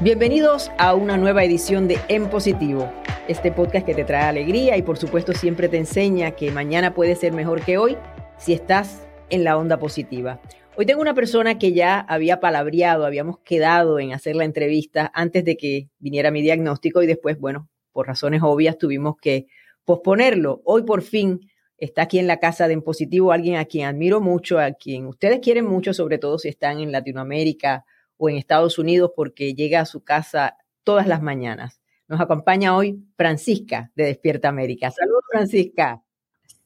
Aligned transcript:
Bienvenidos 0.00 0.70
a 0.78 0.94
una 0.94 1.16
nueva 1.16 1.42
edición 1.42 1.88
de 1.88 1.98
En 2.06 2.30
Positivo, 2.30 2.88
este 3.26 3.50
podcast 3.50 3.84
que 3.84 3.96
te 3.96 4.04
trae 4.04 4.28
alegría 4.28 4.76
y 4.76 4.82
por 4.82 4.96
supuesto 4.96 5.32
siempre 5.32 5.68
te 5.68 5.76
enseña 5.76 6.36
que 6.36 6.52
mañana 6.52 6.94
puede 6.94 7.16
ser 7.16 7.32
mejor 7.32 7.64
que 7.64 7.78
hoy 7.78 7.96
si 8.36 8.52
estás 8.52 9.08
en 9.28 9.42
la 9.42 9.58
onda 9.58 9.80
positiva. 9.80 10.40
Hoy 10.76 10.86
tengo 10.86 11.00
una 11.00 11.14
persona 11.14 11.58
que 11.58 11.72
ya 11.72 11.98
había 11.98 12.38
palabreado, 12.38 13.06
habíamos 13.06 13.40
quedado 13.40 13.98
en 13.98 14.12
hacer 14.12 14.36
la 14.36 14.44
entrevista 14.44 15.10
antes 15.14 15.44
de 15.44 15.56
que 15.56 15.88
viniera 15.98 16.30
mi 16.30 16.42
diagnóstico 16.42 17.02
y 17.02 17.08
después, 17.08 17.36
bueno, 17.40 17.68
por 17.90 18.06
razones 18.06 18.40
obvias 18.44 18.78
tuvimos 18.78 19.16
que 19.20 19.46
posponerlo. 19.84 20.60
Hoy 20.64 20.84
por 20.84 21.02
fin 21.02 21.40
está 21.76 22.02
aquí 22.02 22.20
en 22.20 22.28
la 22.28 22.38
casa 22.38 22.68
de 22.68 22.74
En 22.74 22.82
Positivo 22.82 23.32
alguien 23.32 23.56
a 23.56 23.64
quien 23.64 23.88
admiro 23.88 24.20
mucho, 24.20 24.60
a 24.60 24.70
quien 24.70 25.06
ustedes 25.06 25.40
quieren 25.40 25.64
mucho, 25.64 25.92
sobre 25.92 26.18
todo 26.18 26.38
si 26.38 26.46
están 26.46 26.78
en 26.78 26.92
Latinoamérica 26.92 27.84
o 28.18 28.28
en 28.28 28.36
Estados 28.36 28.78
Unidos 28.78 29.12
porque 29.16 29.54
llega 29.54 29.80
a 29.80 29.86
su 29.86 30.04
casa 30.04 30.58
todas 30.84 31.06
las 31.06 31.22
mañanas. 31.22 31.80
Nos 32.08 32.20
acompaña 32.20 32.76
hoy 32.76 33.02
Francisca 33.16 33.90
de 33.94 34.04
Despierta 34.04 34.48
América. 34.48 34.90
Saludos, 34.90 35.22
Francisca. 35.30 36.02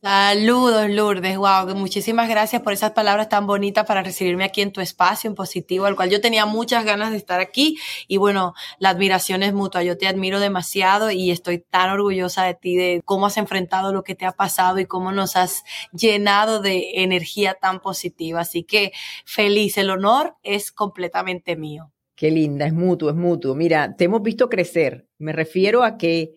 Saludos, 0.05 0.91
Lourdes. 0.91 1.37
Wow, 1.37 1.77
muchísimas 1.77 2.29
gracias 2.29 2.61
por 2.61 2.73
esas 2.73 2.91
palabras 2.91 3.29
tan 3.29 3.47
bonitas 3.47 3.87
para 3.87 4.03
recibirme 4.03 4.43
aquí 4.43 4.61
en 4.61 4.73
tu 4.73 4.81
espacio, 4.81 5.31
en 5.31 5.37
positivo, 5.37 5.85
al 5.85 5.95
cual 5.95 6.11
yo 6.11 6.21
tenía 6.21 6.45
muchas 6.45 6.85
ganas 6.85 7.13
de 7.13 7.19
estar 7.19 7.39
aquí. 7.39 7.79
Y 8.09 8.17
bueno, 8.17 8.53
la 8.81 8.89
admiración 8.89 9.45
es 9.45 9.55
mutua. 9.55 9.85
Yo 9.85 9.97
te 9.97 10.09
admiro 10.09 10.41
demasiado 10.41 11.13
y 11.13 11.31
estoy 11.31 11.61
tan 11.61 11.91
orgullosa 11.91 12.43
de 12.43 12.55
ti, 12.55 12.75
de 12.75 13.01
cómo 13.05 13.27
has 13.27 13.37
enfrentado 13.37 13.93
lo 13.93 14.03
que 14.03 14.17
te 14.17 14.27
ha 14.27 14.33
pasado 14.33 14.81
y 14.81 14.87
cómo 14.87 15.13
nos 15.13 15.37
has 15.37 15.63
llenado 15.93 16.61
de 16.61 17.05
energía 17.05 17.55
tan 17.55 17.79
positiva. 17.79 18.41
Así 18.41 18.65
que 18.65 18.91
feliz, 19.25 19.79
el 19.79 19.89
honor 19.89 20.35
es 20.43 20.73
completamente 20.73 21.55
mío. 21.55 21.93
Qué 22.17 22.33
linda, 22.33 22.67
es 22.67 22.73
mutuo, 22.73 23.09
es 23.09 23.15
mutuo. 23.15 23.55
Mira, 23.55 23.95
te 23.95 24.07
hemos 24.07 24.21
visto 24.21 24.49
crecer. 24.49 25.07
Me 25.19 25.33
refiero 25.33 25.85
a 25.85 25.97
que 25.97 26.35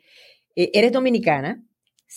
eh, 0.56 0.70
eres 0.76 0.92
dominicana, 0.92 1.64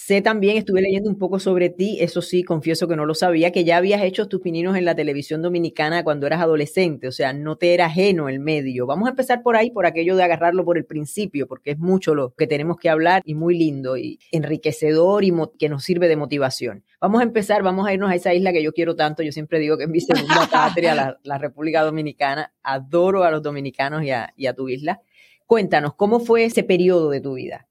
Sé 0.00 0.22
también, 0.22 0.56
estuve 0.56 0.80
leyendo 0.80 1.10
un 1.10 1.18
poco 1.18 1.40
sobre 1.40 1.70
ti, 1.70 1.98
eso 2.00 2.22
sí, 2.22 2.44
confieso 2.44 2.86
que 2.86 2.94
no 2.94 3.04
lo 3.04 3.14
sabía, 3.14 3.50
que 3.50 3.64
ya 3.64 3.78
habías 3.78 4.00
hecho 4.00 4.28
tus 4.28 4.40
pininos 4.40 4.76
en 4.76 4.84
la 4.84 4.94
televisión 4.94 5.42
dominicana 5.42 6.04
cuando 6.04 6.28
eras 6.28 6.40
adolescente, 6.40 7.08
o 7.08 7.12
sea, 7.12 7.32
no 7.32 7.56
te 7.56 7.74
era 7.74 7.86
ajeno 7.86 8.28
el 8.28 8.38
medio. 8.38 8.86
Vamos 8.86 9.08
a 9.08 9.10
empezar 9.10 9.42
por 9.42 9.56
ahí, 9.56 9.72
por 9.72 9.86
aquello 9.86 10.14
de 10.14 10.22
agarrarlo 10.22 10.64
por 10.64 10.78
el 10.78 10.84
principio, 10.84 11.48
porque 11.48 11.72
es 11.72 11.78
mucho 11.78 12.14
lo 12.14 12.32
que 12.32 12.46
tenemos 12.46 12.76
que 12.76 12.88
hablar 12.88 13.22
y 13.24 13.34
muy 13.34 13.58
lindo 13.58 13.96
y 13.96 14.20
enriquecedor 14.30 15.24
y 15.24 15.32
que 15.58 15.68
nos 15.68 15.82
sirve 15.82 16.06
de 16.06 16.16
motivación. 16.16 16.84
Vamos 17.00 17.20
a 17.20 17.24
empezar, 17.24 17.64
vamos 17.64 17.86
a 17.88 17.92
irnos 17.92 18.12
a 18.12 18.14
esa 18.14 18.32
isla 18.32 18.52
que 18.52 18.62
yo 18.62 18.72
quiero 18.72 18.94
tanto, 18.94 19.24
yo 19.24 19.32
siempre 19.32 19.58
digo 19.58 19.76
que 19.76 19.84
es 19.84 19.90
mi 19.90 20.00
segunda 20.00 20.46
patria, 20.52 21.18
la, 21.22 21.38
República 21.38 21.82
Dominicana, 21.82 22.54
adoro 22.62 23.24
a 23.24 23.32
los 23.32 23.42
dominicanos 23.42 24.04
y 24.04 24.12
a, 24.12 24.32
y 24.36 24.46
a 24.46 24.54
tu 24.54 24.68
isla. 24.68 25.02
Cuéntanos, 25.44 25.94
¿cómo 25.96 26.20
fue 26.20 26.44
ese 26.44 26.62
periodo 26.62 27.10
de 27.10 27.20
tu 27.20 27.34
vida? 27.34 27.67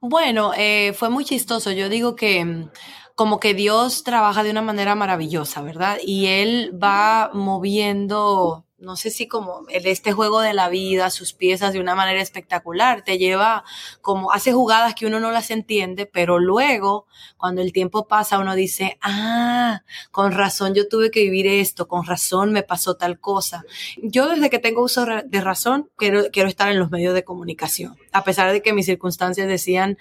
Bueno, 0.00 0.52
eh, 0.56 0.92
fue 0.94 1.10
muy 1.10 1.24
chistoso. 1.24 1.72
Yo 1.72 1.88
digo 1.88 2.16
que 2.16 2.68
como 3.14 3.40
que 3.40 3.54
Dios 3.54 4.04
trabaja 4.04 4.42
de 4.42 4.50
una 4.50 4.62
manera 4.62 4.94
maravillosa, 4.94 5.62
¿verdad? 5.62 5.98
Y 6.04 6.26
Él 6.26 6.78
va 6.82 7.30
moviendo 7.32 8.65
no 8.78 8.96
sé 8.96 9.10
si 9.10 9.26
como 9.26 9.62
este 9.68 10.12
juego 10.12 10.40
de 10.40 10.52
la 10.52 10.68
vida, 10.68 11.08
sus 11.08 11.32
piezas 11.32 11.72
de 11.72 11.80
una 11.80 11.94
manera 11.94 12.20
espectacular, 12.20 13.02
te 13.02 13.16
lleva 13.16 13.64
como, 14.02 14.32
hace 14.32 14.52
jugadas 14.52 14.94
que 14.94 15.06
uno 15.06 15.18
no 15.18 15.30
las 15.30 15.50
entiende, 15.50 16.04
pero 16.04 16.38
luego, 16.38 17.06
cuando 17.38 17.62
el 17.62 17.72
tiempo 17.72 18.06
pasa, 18.06 18.38
uno 18.38 18.54
dice, 18.54 18.98
ah, 19.00 19.82
con 20.10 20.32
razón 20.32 20.74
yo 20.74 20.88
tuve 20.88 21.10
que 21.10 21.22
vivir 21.22 21.46
esto, 21.46 21.88
con 21.88 22.04
razón 22.04 22.52
me 22.52 22.62
pasó 22.62 22.96
tal 22.96 23.18
cosa. 23.18 23.64
Yo 24.02 24.28
desde 24.28 24.50
que 24.50 24.58
tengo 24.58 24.82
uso 24.82 25.06
de 25.24 25.40
razón, 25.40 25.90
quiero, 25.96 26.24
quiero 26.30 26.48
estar 26.48 26.70
en 26.70 26.78
los 26.78 26.90
medios 26.90 27.14
de 27.14 27.24
comunicación, 27.24 27.96
a 28.12 28.24
pesar 28.24 28.52
de 28.52 28.60
que 28.60 28.74
mis 28.74 28.86
circunstancias 28.86 29.48
decían, 29.48 29.96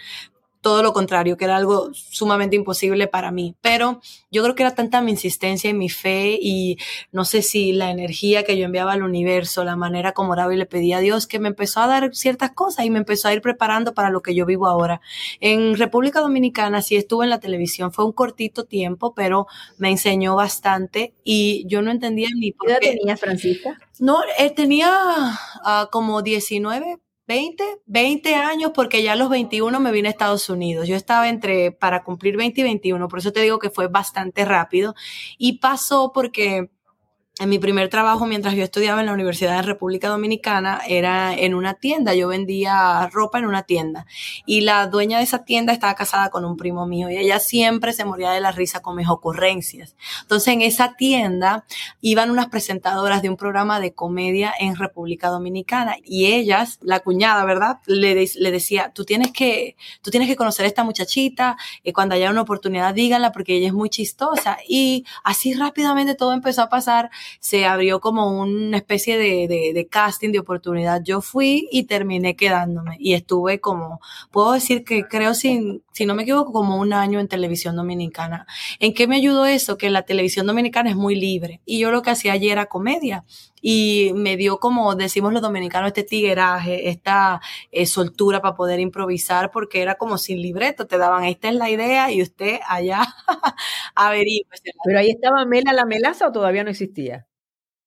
todo 0.65 0.81
lo 0.81 0.93
contrario, 0.93 1.37
que 1.37 1.45
era 1.45 1.57
algo 1.57 1.91
sumamente 1.93 2.55
imposible 2.55 3.05
para 3.05 3.29
mí. 3.29 3.55
Pero 3.61 4.01
yo 4.31 4.41
creo 4.41 4.55
que 4.55 4.63
era 4.63 4.73
tanta 4.73 4.99
mi 4.99 5.11
insistencia 5.11 5.69
y 5.69 5.75
mi 5.75 5.89
fe 5.89 6.39
y 6.41 6.79
no 7.11 7.23
sé 7.23 7.43
si 7.43 7.71
la 7.71 7.91
energía 7.91 8.43
que 8.43 8.57
yo 8.57 8.65
enviaba 8.65 8.93
al 8.93 9.03
universo, 9.03 9.63
la 9.63 9.75
manera 9.75 10.13
como 10.13 10.31
oraba 10.31 10.51
y 10.55 10.57
le 10.57 10.65
pedía 10.65 10.97
a 10.97 11.01
Dios, 11.01 11.27
que 11.27 11.37
me 11.37 11.49
empezó 11.49 11.81
a 11.81 11.87
dar 11.87 12.15
ciertas 12.15 12.49
cosas 12.53 12.83
y 12.83 12.89
me 12.89 12.97
empezó 12.97 13.27
a 13.27 13.33
ir 13.35 13.43
preparando 13.43 13.93
para 13.93 14.09
lo 14.09 14.23
que 14.23 14.33
yo 14.33 14.47
vivo 14.47 14.65
ahora. 14.65 15.01
En 15.39 15.77
República 15.77 16.19
Dominicana 16.19 16.81
sí 16.81 16.95
estuve 16.95 17.25
en 17.25 17.29
la 17.29 17.39
televisión, 17.39 17.91
fue 17.91 18.03
un 18.03 18.11
cortito 18.11 18.63
tiempo, 18.63 19.13
pero 19.13 19.45
me 19.77 19.91
enseñó 19.91 20.35
bastante 20.35 21.13
y 21.23 21.63
yo 21.67 21.83
no 21.83 21.91
entendía 21.91 22.29
ni 22.35 22.53
por 22.53 22.69
qué. 22.69 22.77
¿Qué 22.79 22.87
edad 22.87 22.97
tenía 22.97 23.17
Francisca? 23.17 23.77
No, 23.99 24.17
él 24.39 24.55
tenía 24.55 24.91
uh, 25.63 25.91
como 25.91 26.23
19, 26.23 26.97
20, 27.27 27.63
20 27.85 28.35
años 28.35 28.71
porque 28.73 29.01
ya 29.01 29.13
a 29.13 29.15
los 29.15 29.29
21 29.29 29.79
me 29.79 29.91
vine 29.91 30.09
a 30.09 30.11
Estados 30.11 30.49
Unidos. 30.49 30.87
Yo 30.87 30.95
estaba 30.95 31.29
entre 31.29 31.71
para 31.71 32.03
cumplir 32.03 32.37
20 32.37 32.61
y 32.61 32.63
21, 32.63 33.07
por 33.07 33.19
eso 33.19 33.31
te 33.31 33.41
digo 33.41 33.59
que 33.59 33.69
fue 33.69 33.87
bastante 33.87 34.45
rápido 34.45 34.95
y 35.37 35.59
pasó 35.59 36.11
porque 36.13 36.69
en 37.37 37.49
mi 37.49 37.59
primer 37.59 37.89
trabajo 37.89 38.25
mientras 38.25 38.55
yo 38.55 38.63
estudiaba 38.63 39.01
en 39.01 39.07
la 39.07 39.13
Universidad 39.13 39.57
de 39.57 39.61
República 39.63 40.07
Dominicana 40.07 40.79
era 40.87 41.33
en 41.33 41.53
una 41.53 41.73
tienda, 41.73 42.13
yo 42.13 42.29
vendía 42.29 43.09
ropa 43.11 43.39
en 43.39 43.45
una 43.45 43.63
tienda 43.63 44.05
y 44.45 44.61
la 44.61 44.87
dueña 44.87 45.17
de 45.17 45.25
esa 45.25 45.43
tienda 45.43 45.73
estaba 45.73 45.95
casada 45.95 46.29
con 46.29 46.45
un 46.45 46.55
primo 46.55 46.87
mío 46.87 47.09
y 47.09 47.17
ella 47.17 47.39
siempre 47.39 47.91
se 47.91 48.05
moría 48.05 48.31
de 48.31 48.39
la 48.39 48.53
risa 48.53 48.81
con 48.81 48.95
mis 48.95 49.09
ocurrencias. 49.09 49.95
Entonces 50.21 50.53
en 50.53 50.61
esa 50.61 50.95
tienda 50.95 51.65
iban 51.99 52.31
unas 52.31 52.47
presentadoras 52.47 53.21
de 53.21 53.29
un 53.29 53.35
programa 53.35 53.81
de 53.81 53.93
comedia 53.93 54.53
en 54.57 54.77
República 54.77 55.27
Dominicana 55.27 55.97
y 56.05 56.27
ellas, 56.27 56.79
la 56.81 57.01
cuñada, 57.01 57.43
¿verdad? 57.43 57.79
Le, 57.85 58.15
decía, 58.15 58.91
tú 58.93 59.03
tienes 59.03 59.31
que, 59.31 59.75
tú 60.01 60.09
tienes 60.09 60.29
que 60.29 60.37
conocer 60.37 60.63
a 60.65 60.69
esta 60.69 60.85
muchachita, 60.85 61.57
y 61.83 61.91
cuando 61.91 62.15
haya 62.15 62.29
una 62.29 62.41
oportunidad 62.41 62.93
díganla 62.93 63.33
porque 63.33 63.55
ella 63.55 63.67
es 63.67 63.73
muy 63.73 63.89
chistosa 63.89 64.57
y 64.67 65.05
así 65.23 65.53
rápidamente 65.53 66.15
todo 66.15 66.31
empezó 66.31 66.61
a 66.61 66.69
pasar 66.69 67.09
se 67.39 67.65
abrió 67.65 67.99
como 67.99 68.39
una 68.39 68.77
especie 68.77 69.17
de, 69.17 69.73
de, 69.73 69.87
casting, 69.87 70.31
de 70.31 70.39
oportunidad. 70.39 71.01
Yo 71.03 71.21
fui 71.21 71.67
y 71.71 71.83
terminé 71.83 72.35
quedándome 72.35 72.97
y 72.99 73.13
estuve 73.13 73.59
como, 73.59 73.99
puedo 74.31 74.53
decir 74.53 74.83
que 74.83 75.03
creo 75.07 75.33
sin, 75.33 75.83
si 75.91 76.05
no 76.05 76.15
me 76.15 76.23
equivoco, 76.23 76.51
como 76.51 76.77
un 76.77 76.93
año 76.93 77.19
en 77.19 77.27
televisión 77.27 77.75
dominicana. 77.75 78.45
¿En 78.79 78.93
qué 78.93 79.07
me 79.07 79.15
ayudó 79.15 79.45
eso? 79.45 79.77
Que 79.77 79.89
la 79.89 80.03
televisión 80.03 80.47
dominicana 80.47 80.89
es 80.89 80.95
muy 80.95 81.15
libre 81.15 81.61
y 81.65 81.79
yo 81.79 81.91
lo 81.91 82.01
que 82.01 82.11
hacía 82.11 82.33
allí 82.33 82.49
era 82.49 82.65
comedia 82.67 83.23
y 83.67 84.11
me 84.13 84.37
dio 84.37 84.59
como 84.59 84.93
decimos 84.93 85.33
los 85.33 85.41
dominicanos 85.41 85.87
este 85.87 86.03
tigueraje, 86.03 86.87
esta 86.89 87.41
eh, 87.71 87.87
soltura 87.87 88.39
para 88.39 88.53
poder 88.53 88.79
improvisar 88.79 89.49
porque 89.49 89.81
era 89.81 89.95
como 89.95 90.19
sin 90.19 90.39
libreto, 90.39 90.85
te 90.85 90.99
daban 90.99 91.23
esta 91.23 91.49
es 91.49 91.55
la 91.55 91.71
idea 91.71 92.11
y 92.11 92.21
usted 92.21 92.59
allá 92.67 93.01
averigüe. 93.95 94.45
Pero 94.83 94.99
ahí 94.99 95.09
estaba 95.09 95.45
Mela 95.45 95.73
la 95.73 95.85
melaza 95.85 96.27
o 96.27 96.31
todavía 96.31 96.63
no 96.63 96.69
existía? 96.69 97.25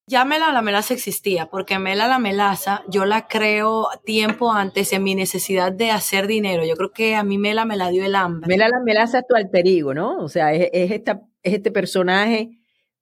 Ya 0.09 0.25
Mela 0.25 0.51
la 0.53 0.63
Melaza 0.63 0.95
existía, 0.95 1.47
porque 1.47 1.79
Mela 1.79 2.09
la 2.09 2.19
Melaza 2.19 2.83
yo 2.89 3.05
la 3.05 3.29
creo 3.29 3.89
tiempo 4.05 4.51
antes 4.51 4.93
en 4.93 5.05
mi 5.05 5.15
necesidad 5.15 5.71
de 5.71 5.93
hacer 5.93 6.27
dinero. 6.27 6.65
Yo 6.65 6.75
creo 6.75 6.91
que 6.91 7.15
a 7.15 7.23
mí 7.23 7.39
Mela 7.39 7.65
me 7.65 7.77
la 7.77 7.91
dio 7.91 8.05
el 8.05 8.17
hambre. 8.17 8.49
Mela 8.49 8.69
la 8.69 8.81
Melaza 8.81 9.19
es 9.21 9.27
tu 9.29 9.37
alter 9.37 9.69
ego, 9.69 9.95
¿no? 9.95 10.19
O 10.19 10.29
sea, 10.29 10.53
es, 10.53 10.71
esta, 10.73 11.23
es 11.43 11.55
este 11.55 11.71
personaje 11.71 12.58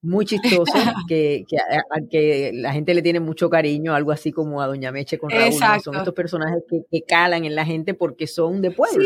muy 0.07 0.25
chistoso, 0.25 0.73
que, 1.09 1.45
que, 1.49 1.57
que, 2.11 2.51
la 2.55 2.73
gente 2.73 2.95
le 2.95 3.03
tiene 3.03 3.21
mucho 3.21 3.51
cariño, 3.51 3.95
algo 3.95 4.13
así 4.13 4.33
como 4.33 4.63
a 4.63 4.67
Doña 4.67 4.93
Meche 4.93 5.19
con 5.19 5.31
Raúl. 5.31 5.53
Son 5.83 5.97
estos 5.97 6.15
personajes 6.15 6.63
que, 6.69 7.03
calan 7.07 7.45
en 7.45 7.55
la 7.55 7.65
gente 7.65 7.95
porque 7.95 8.27
son 8.27 8.63
de 8.63 8.71
pueblo. 8.71 9.05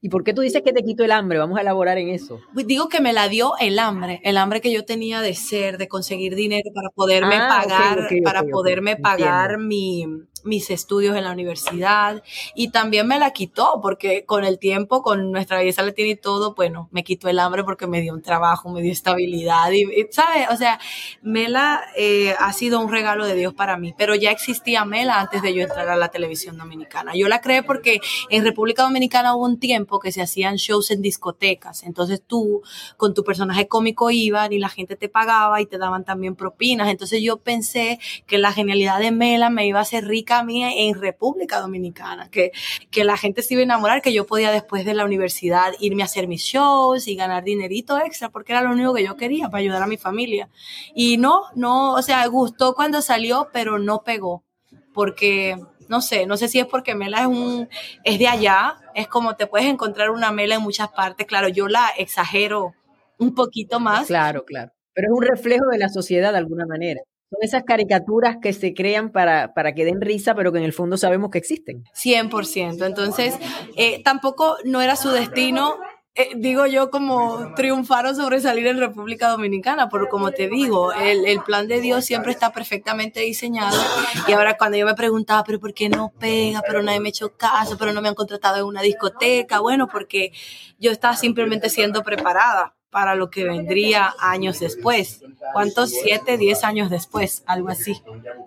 ¿Y 0.00 0.08
por 0.08 0.24
qué 0.24 0.34
tú 0.34 0.42
dices 0.42 0.62
que 0.62 0.72
te 0.72 0.82
quito 0.82 1.04
el 1.04 1.12
hambre? 1.12 1.38
Vamos 1.38 1.58
a 1.58 1.62
elaborar 1.62 1.98
en 1.98 2.10
eso. 2.10 2.38
Pues 2.54 2.66
digo 2.66 2.88
que 2.88 3.00
me 3.00 3.12
la 3.12 3.28
dio 3.28 3.52
el 3.60 3.78
hambre, 3.78 4.20
el 4.24 4.36
hambre 4.36 4.60
que 4.60 4.72
yo 4.72 4.84
tenía 4.84 5.20
de 5.20 5.34
ser, 5.34 5.78
de 5.78 5.88
conseguir 5.88 6.34
dinero 6.34 6.70
para 6.74 6.90
poderme 6.90 7.36
ah, 7.36 7.48
pagar, 7.48 8.08
para 8.24 8.42
poderme 8.44 8.96
pagar 8.96 9.58
mi 9.58 10.04
mis 10.44 10.70
estudios 10.70 11.16
en 11.16 11.24
la 11.24 11.32
universidad 11.32 12.22
y 12.54 12.70
también 12.70 13.06
me 13.06 13.18
la 13.18 13.32
quitó 13.32 13.80
porque 13.82 14.24
con 14.24 14.44
el 14.44 14.58
tiempo, 14.58 15.02
con 15.02 15.32
nuestra 15.32 15.58
belleza 15.58 15.82
latina 15.82 16.08
y 16.08 16.16
todo, 16.16 16.54
bueno, 16.54 16.88
me 16.92 17.04
quitó 17.04 17.28
el 17.28 17.38
hambre 17.38 17.64
porque 17.64 17.86
me 17.86 18.00
dio 18.00 18.12
un 18.12 18.22
trabajo, 18.22 18.70
me 18.70 18.82
dio 18.82 18.92
estabilidad 18.92 19.70
y, 19.72 19.84
¿sabes? 20.10 20.48
O 20.50 20.56
sea, 20.56 20.78
Mela 21.22 21.82
eh, 21.96 22.34
ha 22.38 22.52
sido 22.52 22.80
un 22.80 22.90
regalo 22.90 23.26
de 23.26 23.34
Dios 23.34 23.54
para 23.54 23.76
mí, 23.76 23.94
pero 23.96 24.14
ya 24.14 24.30
existía 24.30 24.84
Mela 24.84 25.20
antes 25.20 25.42
de 25.42 25.54
yo 25.54 25.62
entrar 25.62 25.88
a 25.88 25.96
la 25.96 26.08
televisión 26.08 26.56
dominicana. 26.56 27.14
Yo 27.14 27.28
la 27.28 27.40
creé 27.40 27.62
porque 27.62 28.00
en 28.28 28.44
República 28.44 28.82
Dominicana 28.82 29.34
hubo 29.34 29.44
un 29.44 29.58
tiempo 29.58 29.98
que 29.98 30.12
se 30.12 30.22
hacían 30.22 30.56
shows 30.56 30.90
en 30.90 31.02
discotecas, 31.02 31.82
entonces 31.82 32.22
tú 32.26 32.62
con 32.96 33.14
tu 33.14 33.24
personaje 33.24 33.68
cómico 33.68 34.10
iban 34.10 34.52
y 34.52 34.58
la 34.58 34.68
gente 34.68 34.96
te 34.96 35.08
pagaba 35.08 35.60
y 35.60 35.66
te 35.66 35.78
daban 35.78 36.04
también 36.04 36.34
propinas, 36.36 36.88
entonces 36.88 37.22
yo 37.22 37.38
pensé 37.38 37.98
que 38.26 38.38
la 38.38 38.52
genialidad 38.52 38.98
de 38.98 39.10
Mela 39.10 39.50
me 39.50 39.66
iba 39.66 39.78
a 39.78 39.82
hacer 39.82 40.06
rica 40.06 40.29
a 40.38 40.44
mí 40.44 40.62
en 40.62 41.00
República 41.00 41.60
Dominicana, 41.60 42.30
que, 42.30 42.52
que 42.90 43.04
la 43.04 43.16
gente 43.16 43.42
se 43.42 43.54
iba 43.54 43.60
a 43.60 43.64
enamorar, 43.64 44.02
que 44.02 44.12
yo 44.12 44.26
podía 44.26 44.50
después 44.50 44.84
de 44.84 44.94
la 44.94 45.04
universidad 45.04 45.72
irme 45.80 46.02
a 46.02 46.06
hacer 46.06 46.28
mis 46.28 46.42
shows 46.42 47.08
y 47.08 47.16
ganar 47.16 47.44
dinerito 47.44 47.98
extra, 47.98 48.30
porque 48.30 48.52
era 48.52 48.62
lo 48.62 48.70
único 48.70 48.94
que 48.94 49.04
yo 49.04 49.16
quería 49.16 49.48
para 49.48 49.60
ayudar 49.60 49.82
a 49.82 49.86
mi 49.86 49.96
familia. 49.96 50.48
Y 50.94 51.16
no, 51.16 51.42
no, 51.54 51.94
o 51.94 52.02
sea, 52.02 52.26
gustó 52.26 52.74
cuando 52.74 53.02
salió, 53.02 53.48
pero 53.52 53.78
no 53.78 54.02
pegó 54.02 54.44
porque 54.92 55.56
no 55.88 56.00
sé, 56.00 56.26
no 56.26 56.36
sé 56.36 56.48
si 56.48 56.60
es 56.60 56.66
porque 56.66 56.94
Mela 56.94 57.22
es 57.22 57.26
un 57.26 57.68
es 58.04 58.18
de 58.18 58.28
allá, 58.28 58.76
es 58.94 59.08
como 59.08 59.36
te 59.36 59.46
puedes 59.46 59.66
encontrar 59.66 60.10
una 60.10 60.30
Mela 60.30 60.54
en 60.54 60.62
muchas 60.62 60.88
partes, 60.90 61.26
claro, 61.26 61.48
yo 61.48 61.68
la 61.68 61.88
exagero 61.98 62.74
un 63.18 63.34
poquito 63.34 63.80
más. 63.80 64.06
Claro, 64.06 64.44
claro, 64.44 64.72
pero 64.94 65.08
es 65.08 65.18
un 65.18 65.26
reflejo 65.26 65.66
de 65.70 65.78
la 65.78 65.88
sociedad 65.88 66.32
de 66.32 66.38
alguna 66.38 66.66
manera. 66.66 67.00
Son 67.30 67.38
esas 67.42 67.62
caricaturas 67.64 68.38
que 68.42 68.52
se 68.52 68.74
crean 68.74 69.10
para, 69.10 69.54
para 69.54 69.72
que 69.72 69.84
den 69.84 70.00
risa, 70.00 70.34
pero 70.34 70.52
que 70.52 70.58
en 70.58 70.64
el 70.64 70.72
fondo 70.72 70.96
sabemos 70.96 71.30
que 71.30 71.38
existen. 71.38 71.84
100%. 71.94 72.84
Entonces, 72.84 73.38
eh, 73.76 74.02
tampoco 74.02 74.56
no 74.64 74.82
era 74.82 74.96
su 74.96 75.10
destino 75.10 75.76
eh, 76.16 76.32
digo 76.36 76.66
yo, 76.66 76.90
como 76.90 77.54
triunfar 77.54 78.04
o 78.06 78.14
sobresalir 78.14 78.66
en 78.66 78.78
República 78.78 79.28
Dominicana, 79.28 79.88
pero 79.88 80.08
como 80.08 80.32
te 80.32 80.48
digo, 80.48 80.92
el, 80.92 81.24
el, 81.24 81.40
plan 81.40 81.68
de 81.68 81.80
Dios 81.80 82.04
siempre 82.04 82.32
está 82.32 82.52
perfectamente 82.52 83.20
diseñado. 83.20 83.80
Y 84.26 84.32
ahora 84.32 84.58
cuando 84.58 84.76
yo 84.76 84.86
me 84.86 84.94
preguntaba, 84.94 85.44
pero 85.44 85.60
¿por 85.60 85.72
qué 85.72 85.88
no 85.88 86.12
pega? 86.18 86.62
Pero 86.66 86.82
nadie 86.82 86.98
me 86.98 87.08
ha 87.08 87.10
hecho 87.10 87.36
caso, 87.36 87.78
pero 87.78 87.92
no 87.92 88.02
me 88.02 88.08
han 88.08 88.16
contratado 88.16 88.58
en 88.58 88.64
una 88.64 88.82
discoteca. 88.82 89.60
Bueno, 89.60 89.86
porque 89.86 90.32
yo 90.80 90.90
estaba 90.90 91.16
simplemente 91.16 91.70
siendo 91.70 92.02
preparada 92.02 92.74
para 92.90 93.14
lo 93.14 93.30
que 93.30 93.44
vendría 93.44 94.12
años 94.18 94.60
después. 94.60 95.22
¿Cuántos? 95.52 95.90
Siete, 95.90 96.36
diez 96.36 96.64
años 96.64 96.90
después, 96.90 97.42
algo 97.46 97.68
así. 97.68 97.94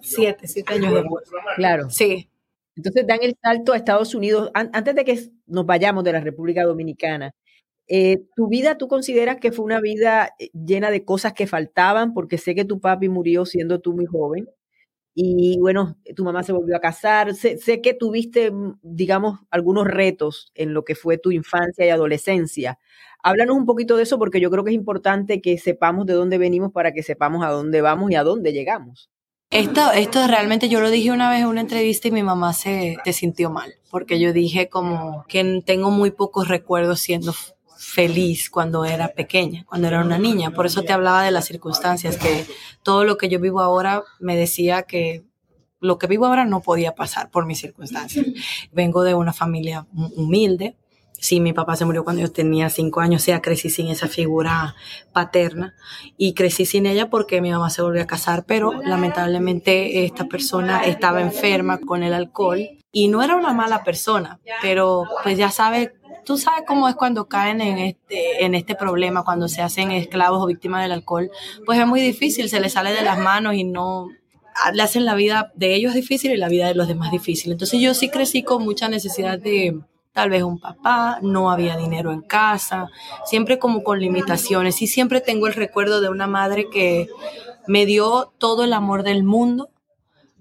Siete, 0.02 0.48
siete 0.48 0.74
años 0.74 0.94
después. 0.94 1.30
Claro. 1.56 1.90
Sí. 1.90 2.30
Entonces 2.76 3.06
dan 3.06 3.20
el 3.22 3.36
salto 3.42 3.74
a 3.74 3.78
Estados 3.78 4.16
Unidos. 4.16 4.52
Antes 4.54 4.96
de 4.96 5.06
que 5.06 5.30
nos 5.46 5.66
vayamos 5.66 6.04
de 6.04 6.14
la 6.14 6.22
República 6.22 6.64
Dominicana, 6.64 7.34
eh, 7.88 8.24
¿Tu 8.36 8.48
vida 8.48 8.78
tú 8.78 8.88
consideras 8.88 9.38
que 9.38 9.52
fue 9.52 9.66
una 9.66 9.82
vida 9.82 10.34
eh, 10.40 10.50
llena 10.54 10.90
de 10.90 11.04
cosas 11.04 11.34
que 11.34 11.48
faltaban? 11.48 12.14
Porque 12.14 12.38
sé 12.38 12.56
que 12.56 12.66
tu 12.66 12.80
papi 12.80 13.10
murió 13.10 13.46
siendo 13.46 13.82
tú 13.82 13.94
muy 13.94 14.06
joven 14.06 14.48
y 15.16 15.58
bueno, 15.60 15.98
tu 16.16 16.24
mamá 16.24 16.44
se 16.44 16.54
volvió 16.54 16.76
a 16.76 16.80
casar. 16.80 17.34
Sé, 17.36 17.82
que 17.82 17.94
tuviste, 17.94 18.52
mm, 18.52 18.80
digamos, 18.82 19.40
algunos 19.52 19.86
retos 19.86 20.52
en 20.56 20.74
lo 20.74 20.84
que 20.84 20.96
fue 20.96 21.18
tu 21.18 21.32
infancia 21.32 21.86
y 21.86 21.90
adolescencia. 21.90 22.80
Háblanos 23.24 23.56
un 23.56 23.66
poquito 23.66 23.96
de 23.96 24.04
eso 24.04 24.20
porque 24.20 24.40
yo 24.40 24.50
creo 24.52 24.64
que 24.64 24.72
es 24.72 24.76
importante 24.76 25.42
que 25.42 25.58
sepamos 25.58 26.06
de 26.06 26.14
dónde 26.14 26.38
venimos 26.38 26.72
para 26.72 26.94
que 26.94 27.04
sepamos 27.04 27.46
a 27.46 27.50
dónde 27.50 27.82
vamos 27.82 28.12
y 28.12 28.16
a 28.16 28.24
dónde 28.24 28.52
llegamos. 28.52 29.10
Esto, 29.50 29.92
esto 29.94 30.28
realmente 30.28 30.68
yo 30.68 30.82
lo 30.82 30.90
dije 30.90 31.12
una 31.12 31.30
vez 31.30 31.42
en 31.42 31.48
una 31.48 31.62
entrevista 31.62 32.08
y 32.08 32.12
mi 32.12 32.24
mamá 32.24 32.54
se, 32.54 32.98
se 33.06 33.14
sintió 33.14 33.52
mal 33.52 33.72
porque 33.94 34.20
yo 34.20 34.34
dije 34.34 34.70
como 34.70 35.24
que 35.28 35.62
tengo 35.64 35.92
muy 35.92 36.10
pocos 36.10 36.48
recuerdos 36.48 37.00
siendo 37.00 37.32
feliz 37.84 38.50
cuando 38.50 38.86
era 38.86 39.10
pequeña, 39.10 39.66
cuando 39.66 39.88
era 39.88 40.02
una 40.02 40.18
niña. 40.18 40.52
Por 40.52 40.66
eso 40.66 40.84
te 40.84 40.94
hablaba 40.94 41.24
de 41.24 41.32
las 41.32 41.46
circunstancias, 41.46 42.18
que 42.18 42.46
todo 42.82 43.04
lo 43.04 43.18
que 43.18 43.30
yo 43.30 43.40
vivo 43.40 43.62
ahora 43.62 44.04
me 44.20 44.36
decía 44.36 44.84
que 44.84 45.24
lo 45.80 45.98
que 45.98 46.08
vivo 46.08 46.26
ahora 46.26 46.46
no 46.46 46.62
podía 46.62 46.96
pasar 46.96 47.30
por 47.30 47.46
mis 47.46 47.60
circunstancias. 47.60 48.26
Vengo 48.72 49.04
de 49.04 49.16
una 49.16 49.34
familia 49.34 49.86
humilde. 49.94 50.78
Sí, 51.12 51.40
mi 51.40 51.54
papá 51.54 51.76
se 51.76 51.86
murió 51.86 52.04
cuando 52.04 52.22
yo 52.22 52.32
tenía 52.32 52.70
cinco 52.70 53.00
años, 53.00 53.22
o 53.22 53.26
sea, 53.26 53.42
crecí 53.42 53.70
sin 53.70 53.88
esa 53.88 54.08
figura 54.08 54.76
paterna 55.14 55.74
y 56.18 56.34
crecí 56.34 56.66
sin 56.66 56.86
ella 56.86 57.10
porque 57.10 57.40
mi 57.40 57.52
mamá 57.52 57.70
se 57.70 57.82
volvió 57.82 58.02
a 58.02 58.08
casar, 58.08 58.46
pero 58.46 58.82
lamentablemente 58.82 60.04
esta 60.04 60.26
persona 60.26 60.84
estaba 60.84 61.22
enferma 61.22 61.78
con 61.80 62.04
el 62.04 62.14
alcohol 62.14 62.60
y 62.92 63.08
no 63.08 63.24
era 63.24 63.36
una 63.36 63.54
mala 63.54 63.84
persona, 63.84 64.40
pero 64.62 65.06
pues 65.24 65.38
ya 65.38 65.50
sabe 65.50 65.94
tú 66.26 66.38
sabes 66.38 66.64
cómo 66.68 66.88
es 66.88 66.96
cuando 66.96 67.28
caen 67.28 67.62
en 67.62 67.78
este, 67.78 68.46
en 68.46 68.56
este 68.56 68.76
problema, 68.76 69.24
cuando 69.24 69.48
se 69.48 69.62
hacen 69.62 69.92
esclavos 69.92 70.42
o 70.42 70.48
víctimas 70.48 70.82
del 70.82 70.92
alcohol, 70.92 71.32
pues 71.66 71.80
es 71.80 71.88
muy 71.88 72.02
difícil, 72.02 72.50
se 72.50 72.60
les 72.60 72.74
sale 72.74 72.92
de 72.94 73.02
las 73.02 73.18
manos 73.18 73.56
y 73.56 73.64
no 73.64 74.08
le 74.74 74.84
hacen 74.84 75.06
la 75.06 75.16
vida 75.16 75.52
de 75.56 75.74
ellos 75.74 75.94
difícil 75.94 76.32
y 76.32 76.38
la 76.38 76.50
vida 76.50 76.68
de 76.68 76.76
los 76.76 76.88
demás 76.88 77.12
difícil. 77.12 77.52
Entonces 77.52 77.80
yo 77.80 77.94
sí 77.94 78.10
crecí 78.10 78.44
con 78.44 78.64
mucha 78.64 78.88
necesidad 78.88 79.40
de 79.40 79.80
tal 80.14 80.30
vez 80.30 80.44
un 80.44 80.60
papá, 80.60 81.18
no 81.22 81.50
había 81.50 81.76
dinero 81.76 82.12
en 82.12 82.22
casa, 82.22 82.90
siempre 83.26 83.58
como 83.58 83.84
con 83.84 84.00
limitaciones 84.00 84.82
y 84.82 84.88
siempre 84.88 85.22
tengo 85.22 85.48
el 85.48 85.54
recuerdo 85.54 86.02
de 86.02 86.10
una 86.10 86.28
madre 86.28 86.70
que 86.72 87.10
me 87.68 87.86
dio 87.86 88.32
todo 88.38 88.64
el 88.64 88.74
amor 88.74 89.04
del 89.04 89.24
mundo 89.24 89.70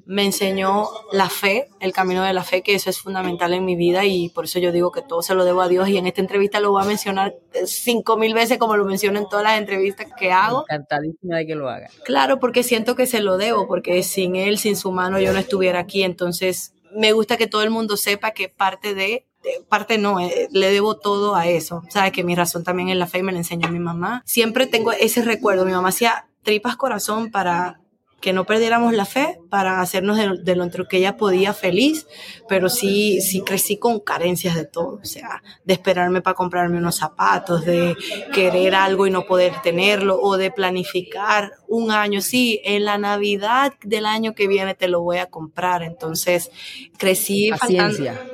me 0.06 0.24
enseñó 0.24 0.88
la 1.12 1.28
fe, 1.28 1.68
el 1.80 1.92
camino 1.92 2.22
de 2.22 2.32
la 2.32 2.42
fe, 2.42 2.62
que 2.62 2.74
eso 2.74 2.90
es 2.90 2.98
fundamental 2.98 3.54
en 3.54 3.64
mi 3.64 3.76
vida 3.76 4.04
y 4.04 4.28
por 4.28 4.44
eso 4.44 4.58
yo 4.58 4.72
digo 4.72 4.92
que 4.92 5.02
todo 5.02 5.22
se 5.22 5.34
lo 5.34 5.44
debo 5.44 5.62
a 5.62 5.68
Dios 5.68 5.88
y 5.88 5.96
en 5.96 6.06
esta 6.06 6.20
entrevista 6.20 6.60
lo 6.60 6.72
voy 6.72 6.82
a 6.82 6.86
mencionar 6.86 7.34
cinco 7.66 8.16
mil 8.16 8.34
veces 8.34 8.58
como 8.58 8.76
lo 8.76 8.84
menciono 8.84 9.18
en 9.18 9.28
todas 9.28 9.44
las 9.44 9.58
entrevistas 9.58 10.08
que 10.18 10.32
hago. 10.32 10.64
Encantadísima 10.68 11.38
de 11.38 11.46
que 11.46 11.54
lo 11.54 11.68
haga. 11.68 11.88
Claro, 12.04 12.40
porque 12.40 12.62
siento 12.62 12.96
que 12.96 13.06
se 13.06 13.20
lo 13.20 13.36
debo, 13.36 13.66
porque 13.66 14.02
sin 14.02 14.36
él, 14.36 14.58
sin 14.58 14.76
su 14.76 14.92
mano, 14.92 15.18
yo 15.20 15.32
no 15.32 15.38
estuviera 15.38 15.80
aquí, 15.80 16.02
entonces 16.02 16.74
me 16.94 17.12
gusta 17.12 17.36
que 17.36 17.46
todo 17.46 17.62
el 17.62 17.70
mundo 17.70 17.96
sepa 17.96 18.32
que 18.32 18.48
parte 18.48 18.94
de 18.94 19.26
parte 19.68 19.98
no, 19.98 20.20
eh, 20.20 20.48
le 20.52 20.70
debo 20.70 20.96
todo 20.96 21.34
a 21.34 21.46
eso. 21.46 21.82
Sabes 21.88 22.12
que 22.12 22.24
mi 22.24 22.34
razón 22.34 22.64
también 22.64 22.88
es 22.88 22.96
la 22.96 23.06
fe 23.06 23.22
me 23.22 23.32
la 23.32 23.38
enseñó 23.38 23.68
mi 23.68 23.80
mamá. 23.80 24.22
Siempre 24.24 24.66
tengo 24.66 24.92
ese 24.92 25.22
recuerdo. 25.22 25.64
Mi 25.64 25.72
mamá 25.72 25.88
hacía 25.88 26.26
tripas 26.42 26.76
corazón 26.76 27.30
para 27.30 27.80
que 28.22 28.32
no 28.32 28.46
perdiéramos 28.46 28.94
la 28.94 29.04
fe 29.04 29.40
para 29.50 29.80
hacernos 29.80 30.16
de, 30.16 30.56
lo 30.56 30.88
que 30.88 30.98
ella 30.98 31.16
podía 31.16 31.52
feliz, 31.52 32.06
pero 32.48 32.68
sí, 32.68 33.20
sí 33.20 33.42
crecí 33.42 33.78
con 33.78 33.98
carencias 33.98 34.54
de 34.54 34.64
todo, 34.64 35.00
o 35.02 35.04
sea, 35.04 35.42
de 35.64 35.74
esperarme 35.74 36.22
para 36.22 36.34
comprarme 36.34 36.78
unos 36.78 36.94
zapatos, 36.94 37.64
de 37.64 37.96
querer 38.32 38.76
algo 38.76 39.08
y 39.08 39.10
no 39.10 39.26
poder 39.26 39.60
tenerlo, 39.62 40.20
o 40.22 40.36
de 40.36 40.52
planificar 40.52 41.50
un 41.66 41.90
año, 41.90 42.22
sí, 42.22 42.60
en 42.64 42.84
la 42.84 42.96
Navidad 42.96 43.74
del 43.82 44.06
año 44.06 44.34
que 44.34 44.46
viene 44.46 44.74
te 44.74 44.86
lo 44.86 45.02
voy 45.02 45.18
a 45.18 45.26
comprar, 45.26 45.82
entonces 45.82 46.50
crecí. 46.96 47.50
Paciencia. 47.50 48.24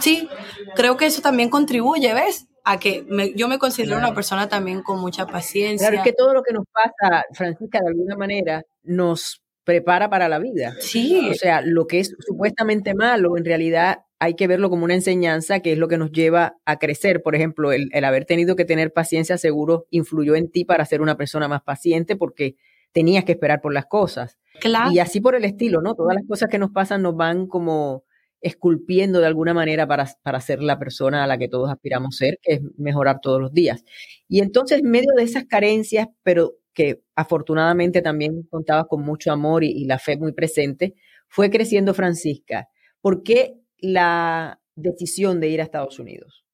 Sí, 0.00 0.28
creo 0.74 0.96
que 0.96 1.06
eso 1.06 1.22
también 1.22 1.48
contribuye, 1.48 2.12
¿ves? 2.12 2.48
A 2.64 2.78
que 2.78 3.04
yo 3.34 3.48
me 3.48 3.58
considero 3.58 3.98
una 3.98 4.14
persona 4.14 4.48
también 4.48 4.82
con 4.82 5.00
mucha 5.00 5.26
paciencia. 5.26 5.88
Claro, 5.88 6.02
es 6.02 6.04
que 6.04 6.12
todo 6.16 6.32
lo 6.32 6.42
que 6.42 6.52
nos 6.52 6.64
pasa, 6.72 7.24
Francisca, 7.32 7.80
de 7.80 7.88
alguna 7.88 8.16
manera 8.16 8.64
nos 8.82 9.42
prepara 9.64 10.10
para 10.10 10.28
la 10.28 10.38
vida. 10.38 10.74
Sí. 10.80 11.28
O 11.30 11.34
sea, 11.34 11.60
lo 11.60 11.86
que 11.86 12.00
es 12.00 12.14
supuestamente 12.20 12.94
malo, 12.94 13.36
en 13.36 13.44
realidad 13.44 14.04
hay 14.18 14.34
que 14.34 14.46
verlo 14.46 14.70
como 14.70 14.84
una 14.84 14.94
enseñanza 14.94 15.60
que 15.60 15.72
es 15.72 15.78
lo 15.78 15.88
que 15.88 15.98
nos 15.98 16.12
lleva 16.12 16.56
a 16.64 16.78
crecer. 16.78 17.22
Por 17.22 17.34
ejemplo, 17.34 17.72
el, 17.72 17.88
el 17.92 18.04
haber 18.04 18.24
tenido 18.24 18.54
que 18.54 18.64
tener 18.64 18.92
paciencia 18.92 19.38
seguro 19.38 19.86
influyó 19.90 20.36
en 20.36 20.50
ti 20.50 20.64
para 20.64 20.84
ser 20.84 21.00
una 21.02 21.16
persona 21.16 21.48
más 21.48 21.62
paciente 21.62 22.16
porque 22.16 22.56
tenías 22.92 23.24
que 23.24 23.32
esperar 23.32 23.60
por 23.60 23.72
las 23.72 23.86
cosas. 23.86 24.38
Claro. 24.60 24.92
Y 24.92 25.00
así 25.00 25.20
por 25.20 25.34
el 25.34 25.44
estilo, 25.44 25.80
¿no? 25.80 25.94
Todas 25.94 26.14
las 26.14 26.26
cosas 26.26 26.48
que 26.48 26.58
nos 26.58 26.70
pasan 26.70 27.02
nos 27.02 27.16
van 27.16 27.46
como 27.46 28.04
esculpiendo 28.42 29.20
de 29.20 29.26
alguna 29.26 29.54
manera 29.54 29.86
para, 29.86 30.06
para 30.22 30.40
ser 30.40 30.62
la 30.62 30.78
persona 30.78 31.24
a 31.24 31.26
la 31.26 31.38
que 31.38 31.48
todos 31.48 31.70
aspiramos 31.70 32.16
ser, 32.16 32.38
que 32.42 32.54
es 32.54 32.60
mejorar 32.76 33.20
todos 33.22 33.40
los 33.40 33.52
días. 33.52 33.84
Y 34.28 34.40
entonces, 34.40 34.80
en 34.80 34.90
medio 34.90 35.12
de 35.16 35.22
esas 35.22 35.44
carencias, 35.44 36.08
pero 36.22 36.56
que 36.74 37.02
afortunadamente 37.14 38.02
también 38.02 38.42
contaba 38.50 38.86
con 38.86 39.02
mucho 39.02 39.32
amor 39.32 39.62
y, 39.64 39.84
la 39.84 39.98
fe 39.98 40.16
muy 40.16 40.32
presente, 40.32 40.94
fue 41.28 41.50
creciendo 41.50 41.94
Francisca. 41.94 42.68
¿Por 43.00 43.22
qué 43.22 43.54
la 43.78 44.60
decisión 44.74 45.40
de 45.40 45.48
ir 45.48 45.60
a 45.60 45.64
Estados 45.64 45.98
Unidos? 45.98 46.44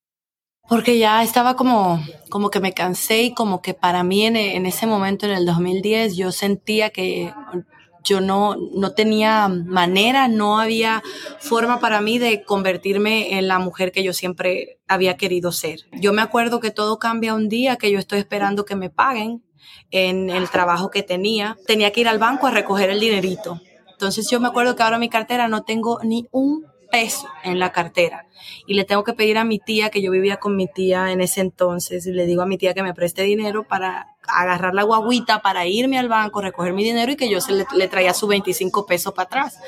Porque 0.68 0.98
ya 0.98 1.22
estaba 1.22 1.56
como, 1.56 2.02
como 2.28 2.50
que 2.50 2.60
me 2.60 2.74
cansé 2.74 3.22
y 3.22 3.34
como 3.34 3.62
que 3.62 3.72
para 3.72 4.02
mí 4.02 4.26
en, 4.26 4.36
en 4.36 4.66
ese 4.66 4.86
momento, 4.86 5.24
en 5.24 5.32
el 5.32 5.46
2010, 5.46 6.16
yo 6.16 6.30
sentía 6.30 6.90
que 6.90 7.32
yo 8.08 8.20
no, 8.20 8.56
no 8.56 8.92
tenía 8.92 9.48
manera, 9.48 10.28
no 10.28 10.58
había 10.58 11.02
forma 11.38 11.78
para 11.78 12.00
mí 12.00 12.18
de 12.18 12.42
convertirme 12.42 13.38
en 13.38 13.48
la 13.48 13.58
mujer 13.58 13.92
que 13.92 14.02
yo 14.02 14.12
siempre 14.12 14.80
había 14.88 15.16
querido 15.16 15.52
ser. 15.52 15.80
Yo 15.92 16.12
me 16.12 16.22
acuerdo 16.22 16.60
que 16.60 16.70
todo 16.70 16.98
cambia 16.98 17.34
un 17.34 17.48
día, 17.48 17.76
que 17.76 17.90
yo 17.90 17.98
estoy 17.98 18.20
esperando 18.20 18.64
que 18.64 18.76
me 18.76 18.90
paguen 18.90 19.42
en 19.90 20.30
el 20.30 20.48
trabajo 20.50 20.90
que 20.90 21.02
tenía. 21.02 21.58
Tenía 21.66 21.92
que 21.92 22.00
ir 22.00 22.08
al 22.08 22.18
banco 22.18 22.46
a 22.46 22.50
recoger 22.50 22.90
el 22.90 23.00
dinerito. 23.00 23.60
Entonces 23.90 24.30
yo 24.30 24.40
me 24.40 24.48
acuerdo 24.48 24.76
que 24.76 24.82
ahora 24.82 24.96
en 24.96 25.00
mi 25.00 25.08
cartera 25.08 25.48
no 25.48 25.64
tengo 25.64 25.98
ni 26.02 26.26
un 26.30 26.64
peso 26.90 27.28
en 27.44 27.58
la 27.58 27.72
cartera 27.72 28.26
y 28.66 28.74
le 28.74 28.84
tengo 28.84 29.04
que 29.04 29.12
pedir 29.12 29.38
a 29.38 29.44
mi 29.44 29.58
tía, 29.58 29.90
que 29.90 30.02
yo 30.02 30.10
vivía 30.10 30.38
con 30.38 30.56
mi 30.56 30.66
tía 30.66 31.12
en 31.12 31.20
ese 31.20 31.40
entonces, 31.40 32.06
y 32.06 32.12
le 32.12 32.26
digo 32.26 32.42
a 32.42 32.46
mi 32.46 32.58
tía 32.58 32.74
que 32.74 32.82
me 32.82 32.94
preste 32.94 33.22
dinero 33.22 33.64
para 33.64 34.16
agarrar 34.28 34.74
la 34.74 34.82
guaguita, 34.82 35.40
para 35.40 35.66
irme 35.66 35.98
al 35.98 36.08
banco, 36.08 36.40
recoger 36.40 36.72
mi 36.72 36.84
dinero 36.84 37.12
y 37.12 37.16
que 37.16 37.30
yo 37.30 37.40
se 37.40 37.52
le, 37.52 37.88
traía 37.88 38.14
sus 38.14 38.28
25 38.28 38.86
pesos 38.86 39.12
para 39.14 39.26
atrás. 39.26 39.58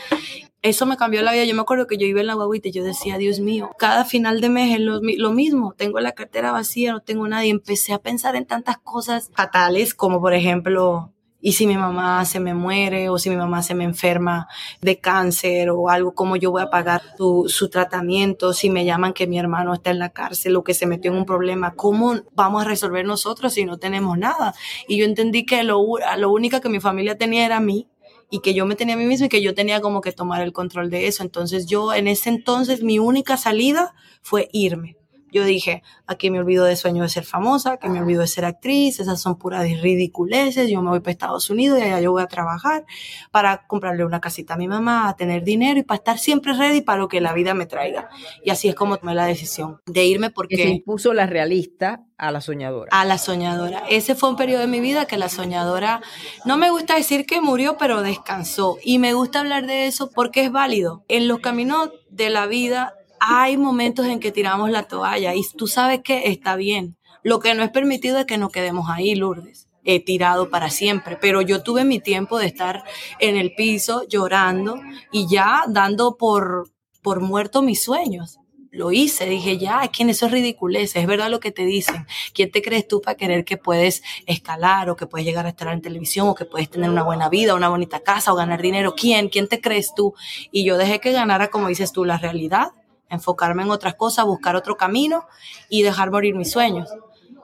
Eso 0.63 0.85
me 0.85 0.99
cambió 0.99 1.23
la 1.23 1.33
vida. 1.33 1.45
Yo 1.45 1.55
me 1.55 1.63
acuerdo 1.63 1.87
que 1.87 1.97
yo 1.97 2.07
iba 2.07 2.21
en 2.21 2.27
la 2.27 2.35
guaguita 2.35 2.69
y 2.69 2.73
yo 2.73 2.85
decía, 2.85 3.17
Dios 3.17 3.41
mío, 3.41 3.71
cada 3.79 4.05
final 4.05 4.43
de 4.43 4.51
mes 4.51 4.75
es 4.75 4.81
lo, 4.81 5.33
mismo. 5.33 5.75
Tengo 5.77 6.01
la 6.01 6.13
cartera 6.13 6.53
vacía, 6.53 6.93
no 6.93 7.01
tengo 7.01 7.27
nada. 7.27 7.45
Empecé 7.45 7.95
a 7.95 7.99
pensar 7.99 8.37
en 8.37 8.45
tantas 8.45 8.77
cosas 8.77 9.31
fatales 9.35 9.95
como, 9.95 10.21
por 10.21 10.35
ejemplo, 10.35 11.13
y 11.43 11.53
si 11.53 11.67
mi 11.67 11.77
mamá 11.77 12.25
se 12.25 12.41
me 12.41 12.55
muere 12.55 13.09
o 13.09 13.19
si 13.19 13.31
mi 13.31 13.37
mamá 13.37 13.63
se 13.63 13.75
me 13.75 13.85
enferma 13.85 14.49
de 14.81 14.99
cáncer 14.99 15.71
o 15.71 15.89
algo, 15.89 16.15
¿cómo 16.15 16.37
yo 16.37 16.51
voy 16.51 16.63
a 16.63 16.71
pagar 16.71 17.03
su, 17.17 17.69
tratamiento? 17.71 18.53
Si 18.53 18.69
me 18.71 18.85
llaman 18.85 19.13
que 19.13 19.27
mi 19.27 19.39
hermano 19.39 19.73
está 19.75 19.91
en 19.91 19.99
la 19.99 20.11
cárcel 20.11 20.57
o 20.57 20.65
que 20.65 20.75
se 20.75 20.87
metió 20.87 21.11
en 21.11 21.19
un 21.19 21.25
problema, 21.25 21.75
¿cómo 21.75 22.15
vamos 22.35 22.63
a 22.63 22.69
resolver 22.69 23.05
nosotros 23.07 23.55
si 23.55 23.65
no 23.65 23.79
tenemos 23.79 24.19
nada? 24.19 24.55
Y 24.87 24.99
yo 24.99 25.05
entendí 25.05 25.47
que 25.47 25.63
lo, 25.63 25.83
lo 26.19 26.31
único 26.31 26.61
que 26.61 26.69
mi 26.69 26.81
familia 26.81 27.17
tenía 27.17 27.47
era 27.47 27.61
mí 27.61 27.89
y 28.31 28.41
que 28.41 28.55
yo 28.55 28.67
me 28.67 28.77
tenía 28.77 28.95
a 28.95 28.99
mí 28.99 29.07
misma 29.07 29.27
y 29.27 29.29
que 29.29 29.43
yo 29.43 29.55
tenía 29.55 29.81
como 29.81 30.01
que 30.01 30.13
tomar 30.13 30.43
el 30.43 30.53
control 30.53 30.91
de 30.91 31.07
eso. 31.07 31.23
Entonces 31.23 31.67
yo 31.67 31.93
en 31.93 32.07
ese 32.07 32.29
entonces 32.29 32.83
mi 32.83 32.99
única 32.99 33.37
salida 33.37 33.95
fue 34.23 34.49
irme. 34.53 35.00
Yo 35.33 35.45
dije, 35.45 35.83
aquí 36.07 36.31
me 36.31 36.39
olvido 36.39 36.65
de 36.65 36.77
sueño 36.77 37.03
de 37.03 37.09
ser 37.09 37.25
famosa, 37.25 37.77
que 37.77 37.89
me 37.89 38.01
olvido 38.01 38.21
de 38.21 38.27
ser 38.27 38.45
actriz, 38.45 39.01
esas 39.01 39.21
son 39.21 39.37
puras 39.37 39.63
ridiculeces, 39.63 40.69
yo 40.71 40.83
me 40.83 40.91
voy 40.91 41.01
para 41.01 41.13
Estados 41.13 41.51
Unidos 41.51 41.79
y 41.79 41.83
allá 41.83 42.01
yo 42.01 42.13
voy 42.13 42.23
a 42.23 42.27
trabajar 42.27 42.85
para 43.31 43.67
comprarle 43.67 44.05
una 44.05 44.21
casita 44.21 44.55
a 44.55 44.57
mi 44.57 44.69
mamá, 44.69 45.09
a 45.09 45.17
tener 45.17 45.45
dinero 45.45 45.79
y 45.79 45.83
para 45.83 45.99
estar 45.99 46.19
siempre 46.19 46.53
ready 46.55 46.81
para 46.81 46.99
lo 46.99 47.09
que 47.09 47.21
la 47.21 47.33
vida 47.33 47.55
me 47.55 47.67
traiga. 47.67 48.09
Y 48.45 48.51
así 48.51 48.69
es 48.69 48.75
como 48.75 48.97
tomé 48.97 49.15
la 49.15 49.27
decisión 49.27 49.81
de 49.87 50.05
irme 50.05 50.31
porque... 50.31 50.57
se 50.57 50.69
impuso 50.69 51.13
la 51.15 51.27
realista 51.27 52.05
a 52.19 52.31
la 52.31 52.41
soñadora. 52.41 52.91
A 52.93 53.05
la 53.05 53.19
soñadora. 53.19 53.83
Ese 53.89 54.15
fue 54.15 54.29
un 54.29 54.37
periodo 54.37 54.61
de 54.61 54.67
mi 54.67 54.81
vida 54.81 55.07
que 55.07 55.17
la 55.17 55.29
soñadora, 55.29 56.03
no 56.45 56.59
me 56.59 56.71
gusta 56.71 56.97
decir 56.97 57.25
que 57.25 57.41
murió, 57.41 57.77
pero 57.79 58.03
descansó. 58.03 58.79
Y 58.85 58.99
me 58.99 59.15
gusta 59.15 59.41
hablar 59.41 59.67
de 59.67 59.87
eso 59.87 60.11
porque 60.11 60.45
es 60.45 60.53
válido. 60.53 61.05
En 61.09 61.29
los 61.29 61.41
caminos 61.41 61.91
de 62.11 62.29
la 62.29 62.47
vida 62.47 62.95
hay 63.21 63.59
momentos 63.59 64.07
en 64.07 64.19
que 64.19 64.33
tiramos 64.33 64.71
la 64.71 64.85
toalla 64.85 65.35
y 65.35 65.43
tú 65.57 65.67
sabes 65.67 66.01
que 66.03 66.29
está 66.31 66.57
bien. 66.57 66.97
Lo 67.23 67.39
que 67.39 67.55
no 67.55 67.63
es 67.63 67.71
permitido 67.71 68.19
es 68.19 68.25
que 68.25 68.39
nos 68.39 68.51
quedemos 68.51 68.89
ahí, 68.89 69.15
Lourdes, 69.15 69.69
he 69.85 70.01
tirado 70.01 70.49
para 70.49 70.71
siempre. 70.71 71.19
Pero 71.21 71.43
yo 71.43 71.63
tuve 71.63 71.85
mi 71.85 72.01
tiempo 72.01 72.39
de 72.39 72.47
estar 72.47 72.83
en 73.19 73.37
el 73.37 73.55
piso 73.55 74.07
llorando 74.09 74.81
y 75.13 75.29
ya 75.29 75.65
dando 75.69 76.17
por, 76.17 76.71
por 77.03 77.21
muerto 77.21 77.61
mis 77.61 77.83
sueños. 77.83 78.39
Lo 78.73 78.93
hice, 78.93 79.27
dije, 79.27 79.59
ya, 79.59 79.83
es 79.83 79.91
que 79.91 80.05
eso 80.05 80.27
es 80.27 80.33
ridiculez, 80.33 80.95
es 80.95 81.07
verdad 81.07 81.29
lo 81.29 81.41
que 81.41 81.51
te 81.51 81.65
dicen. 81.65 82.07
¿Quién 82.33 82.53
te 82.53 82.63
crees 82.63 82.87
tú 82.87 83.03
para 83.03 83.17
querer 83.17 83.45
que 83.45 83.57
puedes 83.57 84.01
escalar 84.27 84.89
o 84.89 84.97
que 84.97 85.07
puedes 85.07 85.27
llegar 85.27 85.45
a 85.45 85.49
estar 85.49 85.69
en 85.69 85.83
televisión 85.83 86.29
o 86.29 86.37
que 86.37 86.45
puedes 86.45 86.71
tener 86.71 86.89
una 86.89 87.03
buena 87.03 87.29
vida, 87.29 87.57
una 87.57 87.69
bonita 87.69 88.01
casa 88.01 88.33
o 88.33 88.37
ganar 88.37 88.63
dinero? 88.63 88.95
¿Quién? 88.95 89.29
¿Quién 89.29 89.49
te 89.49 89.61
crees 89.61 89.93
tú? 89.95 90.15
Y 90.53 90.65
yo 90.65 90.79
dejé 90.79 91.01
que 91.01 91.11
ganara, 91.11 91.49
como 91.49 91.67
dices 91.67 91.93
tú, 91.93 92.05
la 92.05 92.17
realidad 92.17 92.71
enfocarme 93.11 93.63
en 93.63 93.71
otras 93.71 93.95
cosas, 93.95 94.25
buscar 94.25 94.57
otro 94.57 94.77
camino 94.77 95.27
y 95.69 95.83
dejar 95.83 96.11
morir 96.11 96.35
mis 96.35 96.51
sueños. 96.51 96.89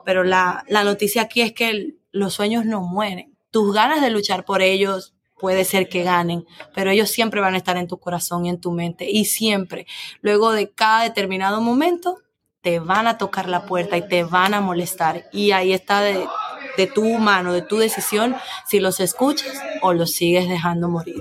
Pero 0.04 0.24
la, 0.24 0.64
noticia 0.68 1.22
aquí 1.22 1.42
es 1.42 1.52
que 1.52 1.96
los 2.12 2.34
sueños 2.34 2.64
no 2.64 2.80
mueren. 2.80 3.36
Tus 3.50 3.74
ganas 3.74 4.00
de 4.00 4.10
luchar 4.10 4.44
por 4.44 4.62
ellos 4.62 5.14
puede 5.38 5.64
ser 5.64 5.88
que 5.88 6.02
ganen, 6.02 6.46
pero 6.74 6.90
ellos 6.90 7.10
siempre 7.10 7.40
van 7.40 7.54
a 7.54 7.58
estar 7.58 7.76
en 7.76 7.88
tu 7.88 7.98
corazón 7.98 8.46
y 8.46 8.48
en 8.48 8.60
tu 8.60 8.70
mente. 8.70 9.10
Y 9.10 9.26
siempre, 9.26 9.86
luego 10.20 10.52
de 10.52 10.70
cada 10.70 11.02
determinado 11.02 11.60
momento, 11.60 12.18
te 12.62 12.78
van 12.78 13.06
a 13.06 13.18
tocar 13.18 13.48
la 13.48 13.66
puerta 13.66 13.96
y 13.96 14.08
te 14.08 14.24
van 14.24 14.54
a 14.54 14.60
molestar. 14.60 15.24
Y 15.32 15.50
ahí 15.50 15.72
está 15.72 16.00
de, 16.00 16.26
de 16.76 16.86
tu 16.86 17.04
mano, 17.18 17.52
de 17.52 17.62
tu 17.62 17.76
decisión, 17.76 18.36
si 18.66 18.80
los 18.80 19.00
escuchas 19.00 19.60
o 19.82 19.92
los 19.92 20.12
sigues 20.12 20.48
dejando 20.48 20.88
morir. 20.88 21.20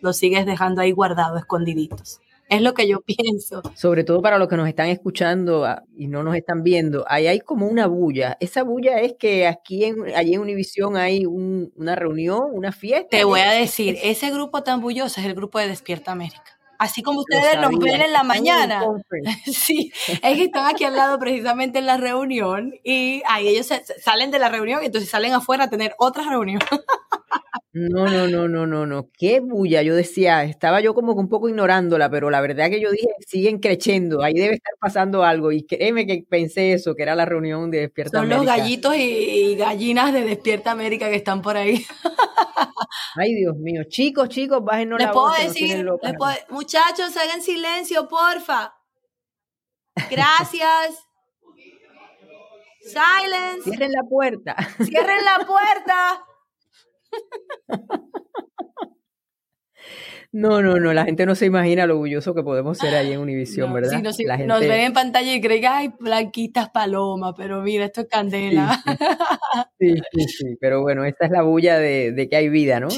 Los 0.00 0.16
sigues 0.16 0.46
dejando 0.46 0.80
ahí 0.82 0.92
guardados, 0.92 1.38
escondiditos. 1.38 2.20
Es 2.50 2.60
lo 2.60 2.74
que 2.74 2.86
yo 2.86 3.00
pienso. 3.06 3.62
Sobre 3.74 4.04
todo 4.04 4.20
para 4.20 4.36
los 4.38 4.48
que 4.48 4.56
nos 4.56 4.68
están 4.68 4.88
escuchando 4.88 5.64
ah, 5.64 5.84
y 5.96 6.08
no 6.08 6.22
nos 6.22 6.36
están 6.36 6.62
viendo, 6.62 7.04
ahí 7.08 7.26
hay 7.26 7.40
como 7.40 7.66
una 7.66 7.86
bulla. 7.86 8.36
Esa 8.40 8.62
bulla 8.62 9.00
es 9.00 9.14
que 9.18 9.46
aquí 9.46 9.84
en, 9.84 10.14
allí 10.14 10.34
en 10.34 10.40
Univisión 10.40 10.96
hay 10.96 11.24
una 11.24 11.94
reunión, 11.94 12.40
una 12.52 12.72
fiesta. 12.72 13.08
Te 13.10 13.24
voy 13.24 13.40
a 13.40 13.52
decir, 13.52 13.96
ese 14.02 14.30
grupo 14.30 14.62
tan 14.62 14.80
bulloso 14.80 15.20
es 15.20 15.26
el 15.26 15.34
grupo 15.34 15.58
de 15.58 15.68
Despierta 15.68 16.12
América. 16.12 16.60
Así 16.80 17.02
como 17.02 17.20
ustedes 17.20 17.60
nos 17.60 17.78
ven 17.78 18.00
en 18.00 18.10
la 18.10 18.22
mañana. 18.22 18.82
sí, 19.44 19.92
es 20.06 20.18
que 20.20 20.44
están 20.44 20.66
aquí 20.66 20.84
al 20.84 20.96
lado 20.96 21.18
precisamente 21.18 21.78
en 21.78 21.84
la 21.84 21.98
reunión 21.98 22.72
y 22.82 23.22
ahí 23.28 23.48
ellos 23.48 23.68
salen 24.02 24.30
de 24.30 24.38
la 24.38 24.48
reunión 24.48 24.82
y 24.82 24.86
entonces 24.86 25.10
salen 25.10 25.34
afuera 25.34 25.64
a 25.64 25.68
tener 25.70 25.94
otra 25.98 26.24
reunión. 26.24 26.60
No, 27.72 28.06
no, 28.06 28.26
no, 28.26 28.48
no, 28.48 28.66
no, 28.66 28.86
no. 28.86 29.10
Qué 29.16 29.40
bulla. 29.40 29.82
Yo 29.82 29.94
decía, 29.94 30.44
estaba 30.44 30.80
yo 30.80 30.94
como 30.94 31.12
un 31.12 31.28
poco 31.28 31.48
ignorándola, 31.48 32.10
pero 32.10 32.30
la 32.30 32.40
verdad 32.40 32.68
que 32.68 32.80
yo 32.80 32.90
dije, 32.90 33.08
siguen 33.26 33.58
creciendo, 33.58 34.22
ahí 34.22 34.34
debe 34.34 34.54
estar 34.54 34.74
pasando 34.80 35.24
algo. 35.24 35.52
Y 35.52 35.64
créeme 35.64 36.06
que 36.06 36.24
pensé 36.28 36.72
eso, 36.72 36.94
que 36.94 37.02
era 37.02 37.14
la 37.14 37.24
reunión 37.24 37.70
de 37.70 37.80
Despierta 37.80 38.18
América. 38.18 38.36
Son 38.36 38.46
los 38.46 38.56
gallitos 38.56 38.96
y, 38.96 39.54
gallinas 39.56 40.12
de 40.12 40.22
Despierta 40.24 40.72
América 40.72 41.08
que 41.08 41.16
están 41.16 41.42
por 41.42 41.56
ahí. 41.56 41.84
Ay, 43.16 43.34
Dios 43.34 43.56
mío. 43.56 43.82
Chicos, 43.88 44.28
chicos, 44.28 44.64
bájenos 44.64 45.00
la 45.00 45.12
puedo 45.12 45.32
decir, 45.34 45.86
muchachos, 46.48 47.16
hagan 47.16 47.42
silencio, 47.42 48.08
porfa. 48.08 48.74
Gracias. 50.10 51.06
Silence. 52.82 53.62
Cierren 53.64 53.92
la 53.92 54.02
puerta. 54.08 54.56
Cierren 54.82 55.24
la 55.24 55.46
puerta. 55.46 56.24
No, 60.32 60.62
no, 60.62 60.78
no, 60.78 60.92
la 60.92 61.04
gente 61.04 61.26
no 61.26 61.34
se 61.34 61.46
imagina 61.46 61.86
lo 61.86 61.94
orgulloso 61.94 62.34
que 62.34 62.44
podemos 62.44 62.78
ser 62.78 62.94
ahí 62.94 63.12
en 63.12 63.18
Univisión, 63.20 63.72
¿verdad? 63.72 64.00
Sí, 64.12 64.24
Nos 64.46 64.60
ven 64.60 64.80
en 64.80 64.92
pantalla 64.92 65.34
y 65.34 65.40
creen 65.40 65.60
que 65.60 65.66
hay 65.66 65.88
blanquitas 65.98 66.70
palomas, 66.70 67.34
pero 67.36 67.62
mira, 67.62 67.84
esto 67.84 68.02
es 68.02 68.06
candela. 68.08 68.80
Sí, 69.80 69.94
sí, 70.12 70.24
sí, 70.28 70.56
pero 70.60 70.82
bueno, 70.82 71.04
esta 71.04 71.24
es 71.24 71.32
la 71.32 71.42
bulla 71.42 71.78
de, 71.78 72.28
que 72.30 72.36
hay 72.36 72.48
vida, 72.48 72.78
¿no? 72.78 72.88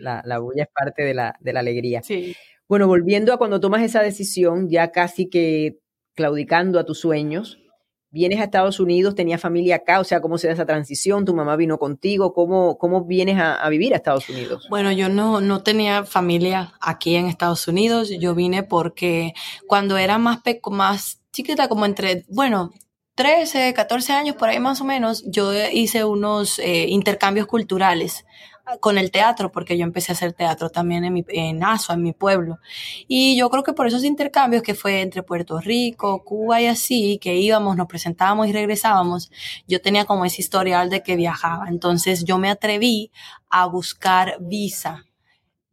La, 0.00 0.22
la, 0.24 0.38
bulla 0.38 0.64
es 0.64 0.68
parte 0.68 1.02
de 1.02 1.14
la, 1.14 1.34
de 1.40 1.52
la 1.52 1.60
alegría. 1.60 2.02
Sí. 2.02 2.36
Bueno, 2.68 2.86
volviendo 2.86 3.32
a 3.32 3.38
cuando 3.38 3.58
tomas 3.58 3.82
esa 3.82 4.02
decisión, 4.02 4.68
ya 4.68 4.92
casi 4.92 5.28
que 5.28 5.78
claudicando 6.14 6.78
a 6.78 6.84
tus 6.84 7.00
sueños, 7.00 7.58
vienes 8.16 8.40
a 8.40 8.44
Estados 8.44 8.80
Unidos, 8.80 9.14
tenías 9.14 9.42
familia 9.42 9.76
acá, 9.76 10.00
o 10.00 10.04
sea, 10.04 10.22
¿cómo 10.22 10.38
se 10.38 10.46
da 10.46 10.54
esa 10.54 10.64
transición? 10.64 11.26
¿Tu 11.26 11.34
mamá 11.34 11.54
vino 11.54 11.78
contigo? 11.78 12.32
¿Cómo, 12.32 12.78
cómo 12.78 13.04
vienes 13.04 13.38
a, 13.38 13.68
vivir 13.68 13.92
a 13.92 13.96
Estados 13.96 14.30
Unidos? 14.30 14.66
Bueno, 14.70 14.90
yo 14.90 15.10
no, 15.10 15.42
no 15.42 15.62
tenía 15.62 16.04
familia 16.04 16.72
aquí 16.80 17.14
en 17.16 17.26
Estados 17.26 17.68
Unidos, 17.68 18.08
yo 18.18 18.34
vine 18.34 18.62
porque 18.62 19.34
cuando 19.66 19.98
era 19.98 20.16
más, 20.16 20.38
más 20.70 21.20
chiquita, 21.30 21.68
como 21.68 21.84
entre, 21.84 22.24
bueno, 22.30 22.72
13, 23.16 23.74
14 23.74 24.14
años 24.14 24.36
por 24.36 24.48
ahí 24.48 24.60
más 24.60 24.80
o 24.80 24.86
menos, 24.86 25.22
yo 25.26 25.52
hice 25.70 26.06
unos 26.06 26.58
eh, 26.58 26.86
intercambios 26.88 27.46
culturales 27.46 28.24
con 28.80 28.98
el 28.98 29.10
teatro, 29.10 29.52
porque 29.52 29.78
yo 29.78 29.84
empecé 29.84 30.12
a 30.12 30.14
hacer 30.14 30.32
teatro 30.32 30.70
también 30.70 31.04
en, 31.04 31.12
mi, 31.12 31.24
en 31.28 31.62
Asua, 31.62 31.94
en 31.94 32.02
mi 32.02 32.12
pueblo. 32.12 32.58
Y 33.08 33.36
yo 33.36 33.48
creo 33.50 33.62
que 33.62 33.72
por 33.72 33.86
esos 33.86 34.04
intercambios 34.04 34.62
que 34.62 34.74
fue 34.74 35.02
entre 35.02 35.22
Puerto 35.22 35.60
Rico, 35.60 36.24
Cuba 36.24 36.60
y 36.60 36.66
así, 36.66 37.18
que 37.20 37.36
íbamos, 37.36 37.76
nos 37.76 37.86
presentábamos 37.86 38.48
y 38.48 38.52
regresábamos, 38.52 39.30
yo 39.66 39.80
tenía 39.80 40.04
como 40.04 40.24
ese 40.24 40.42
historial 40.42 40.90
de 40.90 41.02
que 41.02 41.16
viajaba. 41.16 41.68
Entonces 41.68 42.24
yo 42.24 42.38
me 42.38 42.50
atreví 42.50 43.10
a 43.48 43.66
buscar 43.66 44.36
visa, 44.40 45.04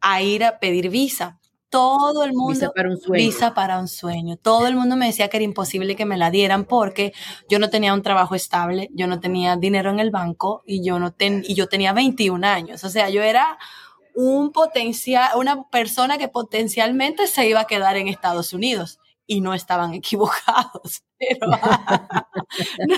a 0.02 0.22
ir 0.22 0.44
a 0.44 0.60
pedir 0.60 0.90
visa 0.90 1.40
todo 1.74 2.24
el 2.24 2.34
mundo 2.34 2.54
visa 2.54 2.72
para 2.72 2.90
un 2.90 2.98
sueño. 2.98 3.26
Visa 3.26 3.54
para 3.56 3.80
un 3.80 3.88
sueño. 3.88 4.38
Todo 4.38 4.68
el 4.68 4.76
mundo 4.76 4.96
me 4.96 5.08
decía 5.08 5.28
que 5.28 5.38
era 5.38 5.44
imposible 5.44 5.96
que 5.96 6.06
me 6.06 6.18
la 6.18 6.30
dieran 6.30 6.66
porque 6.66 7.14
yo 7.50 7.58
no 7.58 7.72
tenía 7.72 7.96
un 7.96 8.04
trabajo 8.04 8.36
estable, 8.36 8.92
yo 8.94 9.08
no 9.08 9.20
tenía 9.20 9.56
dinero 9.56 9.90
en 9.90 10.00
el 10.00 10.12
banco 10.12 10.62
y 10.68 10.86
yo 10.86 11.00
no 11.00 11.14
ten, 11.14 11.44
y 11.48 11.56
yo 11.56 11.68
tenía 11.68 11.92
21 11.92 12.46
años. 12.46 12.84
O 12.84 12.90
sea, 12.90 13.10
yo 13.10 13.24
era 13.24 13.58
un 14.14 14.52
potencial, 14.52 15.32
una 15.36 15.64
persona 15.70 16.20
que 16.20 16.28
potencialmente 16.28 17.26
se 17.26 17.50
iba 17.50 17.62
a 17.62 17.66
quedar 17.66 17.98
en 17.98 18.08
Estados 18.08 18.54
Unidos 18.54 19.00
y 19.26 19.42
no 19.42 19.56
estaban 19.56 19.94
equivocados. 19.96 21.04
Pero, 21.18 21.48
no, 21.48 22.98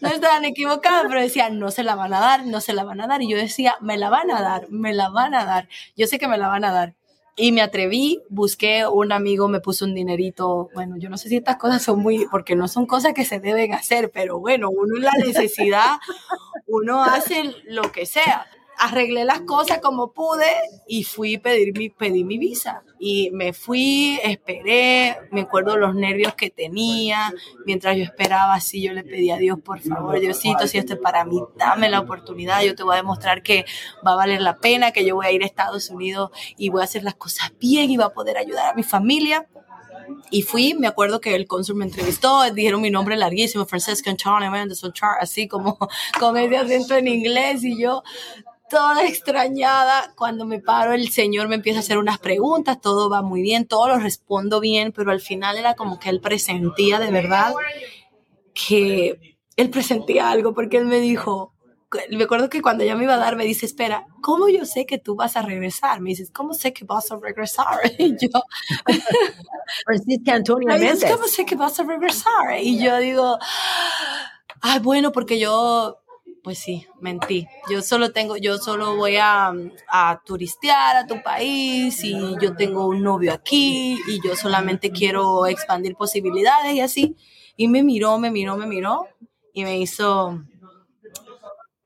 no, 0.00 0.08
estaban 0.08 0.44
equivocados, 0.46 1.06
pero 1.08 1.20
decían, 1.20 1.60
no 1.60 1.70
se 1.70 1.84
la 1.84 1.94
van 1.94 2.12
a 2.12 2.18
dar, 2.18 2.44
no 2.44 2.60
se 2.60 2.72
la 2.72 2.82
van 2.82 3.00
a 3.02 3.06
dar. 3.06 3.22
Y 3.22 3.30
yo 3.30 3.36
decía, 3.36 3.76
me 3.80 3.96
la 3.98 4.10
van 4.10 4.32
a 4.32 4.42
dar, 4.42 4.68
me 4.68 4.94
la 4.94 5.10
van 5.10 5.32
a 5.36 5.44
dar. 5.44 5.68
Yo 5.96 6.08
sé 6.08 6.18
que 6.18 6.26
me 6.26 6.38
la 6.38 6.48
van 6.48 6.64
a 6.64 6.72
dar. 6.72 6.96
Y 7.36 7.52
me 7.52 7.62
atreví, 7.62 8.22
busqué 8.28 8.86
un 8.86 9.12
amigo, 9.12 9.48
me 9.48 9.60
puso 9.60 9.84
un 9.84 9.94
dinerito. 9.94 10.68
Bueno, 10.74 10.96
yo 10.98 11.08
no 11.08 11.16
sé 11.16 11.28
si 11.28 11.36
estas 11.36 11.56
cosas 11.56 11.82
son 11.82 12.00
muy, 12.00 12.26
porque 12.30 12.56
no 12.56 12.68
son 12.68 12.86
cosas 12.86 13.14
que 13.14 13.24
se 13.24 13.40
deben 13.40 13.72
hacer, 13.72 14.10
pero 14.12 14.38
bueno, 14.38 14.70
uno 14.70 14.96
en 14.96 15.04
la 15.04 15.12
necesidad, 15.24 15.98
uno 16.66 17.02
hace 17.02 17.54
lo 17.64 17.92
que 17.92 18.06
sea 18.06 18.46
arreglé 18.80 19.24
las 19.24 19.42
cosas 19.42 19.78
como 19.78 20.12
pude 20.12 20.46
y 20.88 21.04
fui 21.04 21.36
pedir 21.36 21.76
mi, 21.76 21.90
pedí 21.90 22.24
mi 22.24 22.38
visa. 22.38 22.82
Y 22.98 23.30
me 23.30 23.52
fui, 23.52 24.18
esperé, 24.22 25.18
me 25.30 25.42
acuerdo 25.42 25.76
los 25.76 25.94
nervios 25.94 26.34
que 26.34 26.50
tenía. 26.50 27.32
Mientras 27.66 27.96
yo 27.96 28.02
esperaba, 28.02 28.54
así 28.54 28.82
yo 28.82 28.92
le 28.92 29.04
pedí 29.04 29.30
a 29.30 29.36
Dios, 29.36 29.58
por 29.60 29.80
favor, 29.80 30.18
Diosito, 30.18 30.66
si 30.66 30.78
esto 30.78 30.94
es 30.94 30.98
para 30.98 31.24
mí, 31.24 31.42
dame 31.56 31.90
la 31.90 32.00
oportunidad. 32.00 32.62
Yo 32.62 32.74
te 32.74 32.82
voy 32.82 32.94
a 32.94 32.96
demostrar 32.96 33.42
que 33.42 33.66
va 34.06 34.12
a 34.12 34.16
valer 34.16 34.40
la 34.40 34.56
pena, 34.58 34.92
que 34.92 35.04
yo 35.04 35.14
voy 35.14 35.26
a 35.26 35.32
ir 35.32 35.42
a 35.42 35.46
Estados 35.46 35.90
Unidos 35.90 36.30
y 36.56 36.70
voy 36.70 36.80
a 36.80 36.84
hacer 36.84 37.04
las 37.04 37.14
cosas 37.14 37.52
bien 37.60 37.90
y 37.90 37.98
va 37.98 38.06
a 38.06 38.12
poder 38.14 38.38
ayudar 38.38 38.72
a 38.72 38.74
mi 38.74 38.82
familia. 38.82 39.46
Y 40.30 40.42
fui, 40.42 40.74
me 40.74 40.86
acuerdo 40.86 41.20
que 41.20 41.34
el 41.34 41.46
cónsul 41.46 41.76
me 41.76 41.84
entrevistó, 41.84 42.42
dijeron 42.52 42.80
mi 42.80 42.90
nombre 42.90 43.16
larguísimo, 43.16 43.66
Francesca 43.66 44.10
Antonio 44.10 44.50
así 45.20 45.46
como 45.48 45.78
con 46.18 46.36
ese 46.36 46.56
acento 46.56 46.96
en 46.96 47.08
inglés 47.08 47.62
y 47.62 47.80
yo 47.80 48.02
toda 48.70 49.04
extrañada. 49.06 50.14
Cuando 50.16 50.46
me 50.46 50.60
paro, 50.60 50.94
el 50.94 51.10
señor 51.10 51.48
me 51.48 51.56
empieza 51.56 51.80
a 51.80 51.82
hacer 51.82 51.98
unas 51.98 52.18
preguntas, 52.18 52.80
todo 52.80 53.10
va 53.10 53.20
muy 53.20 53.42
bien, 53.42 53.66
todo 53.66 53.88
lo 53.88 53.98
respondo 53.98 54.60
bien, 54.60 54.92
pero 54.92 55.10
al 55.10 55.20
final 55.20 55.58
era 55.58 55.74
como 55.74 55.98
que 55.98 56.08
él 56.08 56.20
presentía 56.20 56.98
de 56.98 57.10
verdad 57.10 57.52
que 58.54 59.36
él 59.56 59.70
presentía 59.70 60.30
algo, 60.30 60.54
porque 60.54 60.78
él 60.78 60.86
me 60.86 61.00
dijo, 61.00 61.54
me 62.10 62.24
acuerdo 62.24 62.48
que 62.48 62.62
cuando 62.62 62.84
ella 62.84 62.94
me 62.94 63.04
iba 63.04 63.14
a 63.14 63.18
dar, 63.18 63.36
me 63.36 63.44
dice, 63.44 63.66
espera, 63.66 64.06
¿cómo 64.22 64.48
yo 64.48 64.64
sé 64.64 64.86
que 64.86 64.98
tú 64.98 65.16
vas 65.16 65.36
a 65.36 65.42
regresar? 65.42 66.00
Me 66.00 66.10
dices, 66.10 66.30
¿cómo 66.30 66.54
sé 66.54 66.72
que 66.72 66.84
vas 66.84 67.10
a 67.10 67.16
regresar? 67.16 67.66
Y 67.98 68.12
yo, 68.12 68.28
Francisca 69.84 70.34
Antonia 70.34 70.76
Méndez. 70.76 71.10
¿cómo 71.10 71.26
sé 71.26 71.44
que 71.44 71.56
vas 71.56 71.78
a 71.80 71.84
regresar? 71.84 72.58
Y 72.60 72.82
yo 72.82 72.96
digo, 72.98 73.38
ay, 74.60 74.78
bueno, 74.80 75.10
porque 75.10 75.38
yo 75.38 75.99
pues 76.42 76.58
sí, 76.58 76.86
mentí. 77.00 77.46
Yo 77.70 77.82
solo 77.82 78.12
tengo, 78.12 78.36
yo 78.36 78.58
solo 78.58 78.96
voy 78.96 79.16
a, 79.16 79.52
a, 79.88 80.22
turistear 80.24 80.96
a 80.96 81.06
tu 81.06 81.22
país 81.22 82.02
y 82.02 82.16
yo 82.40 82.56
tengo 82.56 82.86
un 82.86 83.02
novio 83.02 83.32
aquí 83.32 83.98
y 84.06 84.20
yo 84.26 84.36
solamente 84.36 84.90
quiero 84.90 85.46
expandir 85.46 85.94
posibilidades 85.96 86.74
y 86.74 86.80
así. 86.80 87.16
Y 87.56 87.68
me 87.68 87.82
miró, 87.82 88.18
me 88.18 88.30
miró, 88.30 88.56
me 88.56 88.66
miró 88.66 89.06
y 89.52 89.64
me 89.64 89.78
hizo... 89.78 90.42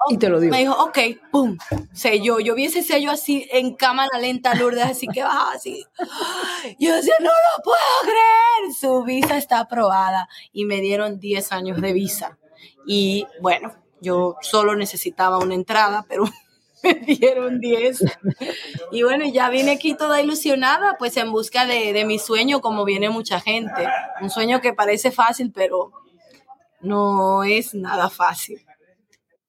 y 0.09 0.19
te 0.19 0.29
lo 0.29 0.39
digo. 0.39 0.53
Me 0.53 0.61
dijo, 0.61 0.75
ok, 0.85 0.99
pum, 1.33 1.57
sello. 1.93 2.39
Yo 2.39 2.55
vi 2.55 2.67
ese 2.67 2.83
sello 2.83 3.11
así 3.11 3.49
en 3.51 3.75
cámara 3.75 4.19
lenta, 4.21 4.55
Lourdes, 4.55 4.85
así 4.85 5.09
que 5.09 5.23
baja 5.23 5.53
así. 5.53 5.85
Yo 6.79 6.95
decía, 6.95 7.15
no 7.21 7.31
lo 7.31 7.63
puedo 7.65 7.79
creer. 8.03 8.75
Su 8.79 9.03
visa 9.05 9.37
está 9.37 9.61
aprobada 9.61 10.29
y 10.53 10.65
me 10.65 10.81
dieron 10.81 11.19
10 11.19 11.53
años 11.53 11.81
de 11.81 11.93
visa. 11.93 12.39
Y 12.87 13.27
bueno, 13.41 13.75
yo 14.05 14.37
solo 14.41 14.77
necesitaba 14.77 15.39
una 15.39 15.55
entrada, 15.55 16.07
pero 16.09 16.25
me 16.85 16.95
dieron 16.95 17.59
10. 17.59 18.05
Y 18.93 19.03
bueno, 19.03 19.25
ya 19.27 19.51
vine 19.51 19.73
aquí 19.73 19.97
toda 19.97 20.21
ilusionada, 20.21 20.97
pues 20.99 21.17
en 21.17 21.33
busca 21.33 21.67
de, 21.67 21.93
de 21.93 22.05
mi 22.05 22.19
sueño, 22.21 22.61
como 22.61 22.85
viene 22.85 23.09
mucha 23.09 23.41
gente. 23.41 23.89
Un 24.21 24.31
sueño 24.31 24.61
que 24.61 24.73
parece 24.73 25.11
fácil, 25.11 25.51
pero 25.53 25.91
no 26.81 27.43
es 27.43 27.75
nada 27.75 28.11
fácil. 28.11 28.61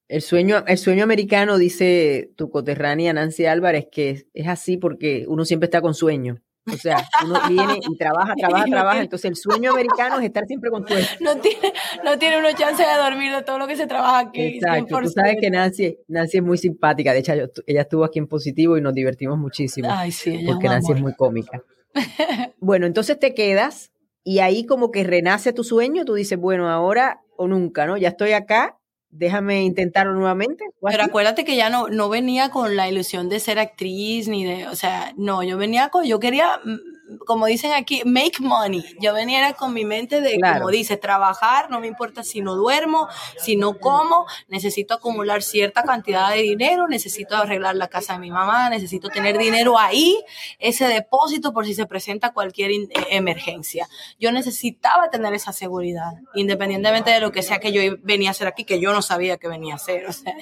El 0.08 0.22
sueño, 0.22 0.64
el 0.68 0.78
sueño 0.78 1.04
americano, 1.04 1.58
dice 1.58 2.32
tu 2.36 2.50
coterránea 2.50 3.14
Nancy 3.14 3.46
Álvarez, 3.46 3.88
que 3.92 4.28
es 4.34 4.48
así 4.48 4.78
porque 4.78 5.26
uno 5.28 5.46
siempre 5.46 5.66
está 5.66 5.82
con 5.82 5.94
sueño. 5.96 6.42
O 6.72 6.78
sea, 6.78 7.08
uno 7.24 7.40
viene 7.48 7.80
y 7.88 7.98
trabaja, 7.98 8.34
trabaja, 8.38 8.66
trabaja. 8.66 9.02
Entonces, 9.02 9.30
el 9.30 9.36
sueño 9.36 9.72
americano 9.72 10.20
es 10.20 10.26
estar 10.26 10.46
siempre 10.48 10.70
con 10.70 10.88
sueño. 10.88 11.06
No 11.22 11.38
tiene, 11.38 11.74
no 12.04 12.18
tiene 12.18 12.40
uno 12.40 12.50
chance 12.54 12.82
de 12.82 12.98
dormir 12.98 13.34
de 13.34 13.44
todo 13.44 13.60
lo 13.60 13.68
que 13.68 13.76
se 13.76 13.88
trabaja 13.88 14.20
aquí. 14.20 14.42
Exacto. 14.42 15.00
Tú 15.02 15.10
sabes 15.10 15.38
que 15.40 15.50
Nancy, 15.50 15.98
Nancy 16.08 16.38
es 16.38 16.44
muy 16.44 16.58
simpática. 16.58 17.14
De 17.14 17.20
hecho, 17.20 17.34
ella 17.68 17.82
estuvo 17.82 18.04
aquí 18.04 18.20
en 18.20 18.28
positivo 18.28 18.78
y 18.78 18.82
nos 18.82 18.94
divertimos 18.94 19.38
muchísimo. 19.38 19.90
Ay, 19.92 20.12
sí, 20.12 20.44
Porque 20.46 20.68
Nancy 20.68 20.94
es 20.94 21.02
muy 21.02 21.14
cómica. 21.14 21.62
bueno, 22.60 22.86
entonces 22.86 23.20
te 23.20 23.34
quedas 23.34 23.92
y 24.24 24.40
ahí 24.40 24.66
como 24.66 24.92
que 24.92 25.04
renace 25.04 25.54
tu 25.54 25.64
sueño. 25.64 26.04
Tú 26.04 26.16
dices, 26.16 26.40
bueno, 26.40 26.70
ahora 26.70 27.22
o 27.38 27.48
nunca, 27.48 27.86
¿no? 27.86 27.98
Ya 27.98 28.10
estoy 28.10 28.32
acá 28.32 28.78
déjame 29.18 29.64
intentarlo 29.64 30.14
nuevamente. 30.14 30.66
Pero 30.82 31.04
acuérdate 31.04 31.46
que 31.46 31.56
ya 31.56 31.70
no, 31.70 31.88
no 31.88 32.10
venía 32.10 32.50
con 32.50 32.76
la 32.76 32.90
ilusión 32.90 33.30
de 33.30 33.40
ser 33.40 33.60
actriz, 33.60 34.28
ni 34.28 34.46
de, 34.46 34.68
o 34.68 34.76
sea, 34.76 35.14
no, 35.18 35.44
yo 35.44 35.58
venía 35.58 35.90
con, 35.90 36.06
yo 36.06 36.20
quería 36.20 36.60
mm, 36.64 37.05
como 37.26 37.46
dicen 37.46 37.74
aquí, 37.74 38.02
make 38.06 38.42
money. 38.42 38.84
Yo 39.00 39.14
venía 39.14 39.54
con 39.54 39.74
mi 39.74 39.86
mente 39.86 40.22
de, 40.22 40.40
como 40.40 40.70
dice, 40.70 40.98
trabajar, 40.98 41.70
no 41.70 41.80
me 41.80 41.88
importa 41.88 42.24
si 42.24 42.42
no 42.42 42.56
duermo, 42.56 43.08
si 43.38 43.56
no 43.56 43.78
como, 43.78 44.26
necesito 44.48 44.96
acumular 44.96 45.44
cierta 45.44 45.84
cantidad 45.84 46.32
de 46.32 46.42
dinero, 46.42 46.88
necesito 46.88 47.36
arreglar 47.36 47.76
la 47.76 47.88
casa 47.88 48.14
de 48.14 48.20
mi 48.20 48.32
mamá, 48.32 48.70
necesito 48.70 49.10
tener 49.10 49.38
dinero 49.38 49.78
ahí, 49.78 50.18
ese 50.60 50.88
depósito 50.88 51.54
por 51.54 51.66
si 51.66 51.74
se 51.74 51.86
presenta 51.86 52.34
cualquier 52.34 52.72
e, 52.72 52.88
emergencia. 53.12 53.88
Yo 54.20 54.32
necesitaba 54.32 55.10
tener 55.10 55.34
esa 55.34 55.54
seguridad, 55.54 56.14
independientemente 56.34 57.12
de 57.12 57.20
lo 57.20 57.32
que 57.32 57.44
sea 57.44 57.60
que 57.60 57.72
yo 57.72 57.82
venía 58.02 58.30
a 58.30 58.32
hacer 58.32 58.48
aquí, 58.48 58.64
que 58.64 58.80
yo 58.80 58.94
no 58.94 59.02
sabía 59.02 59.38
que 59.38 59.48
venía 59.48 59.74
a 59.74 59.78
hacer, 59.78 60.06
o 60.08 60.14
sea, 60.14 60.36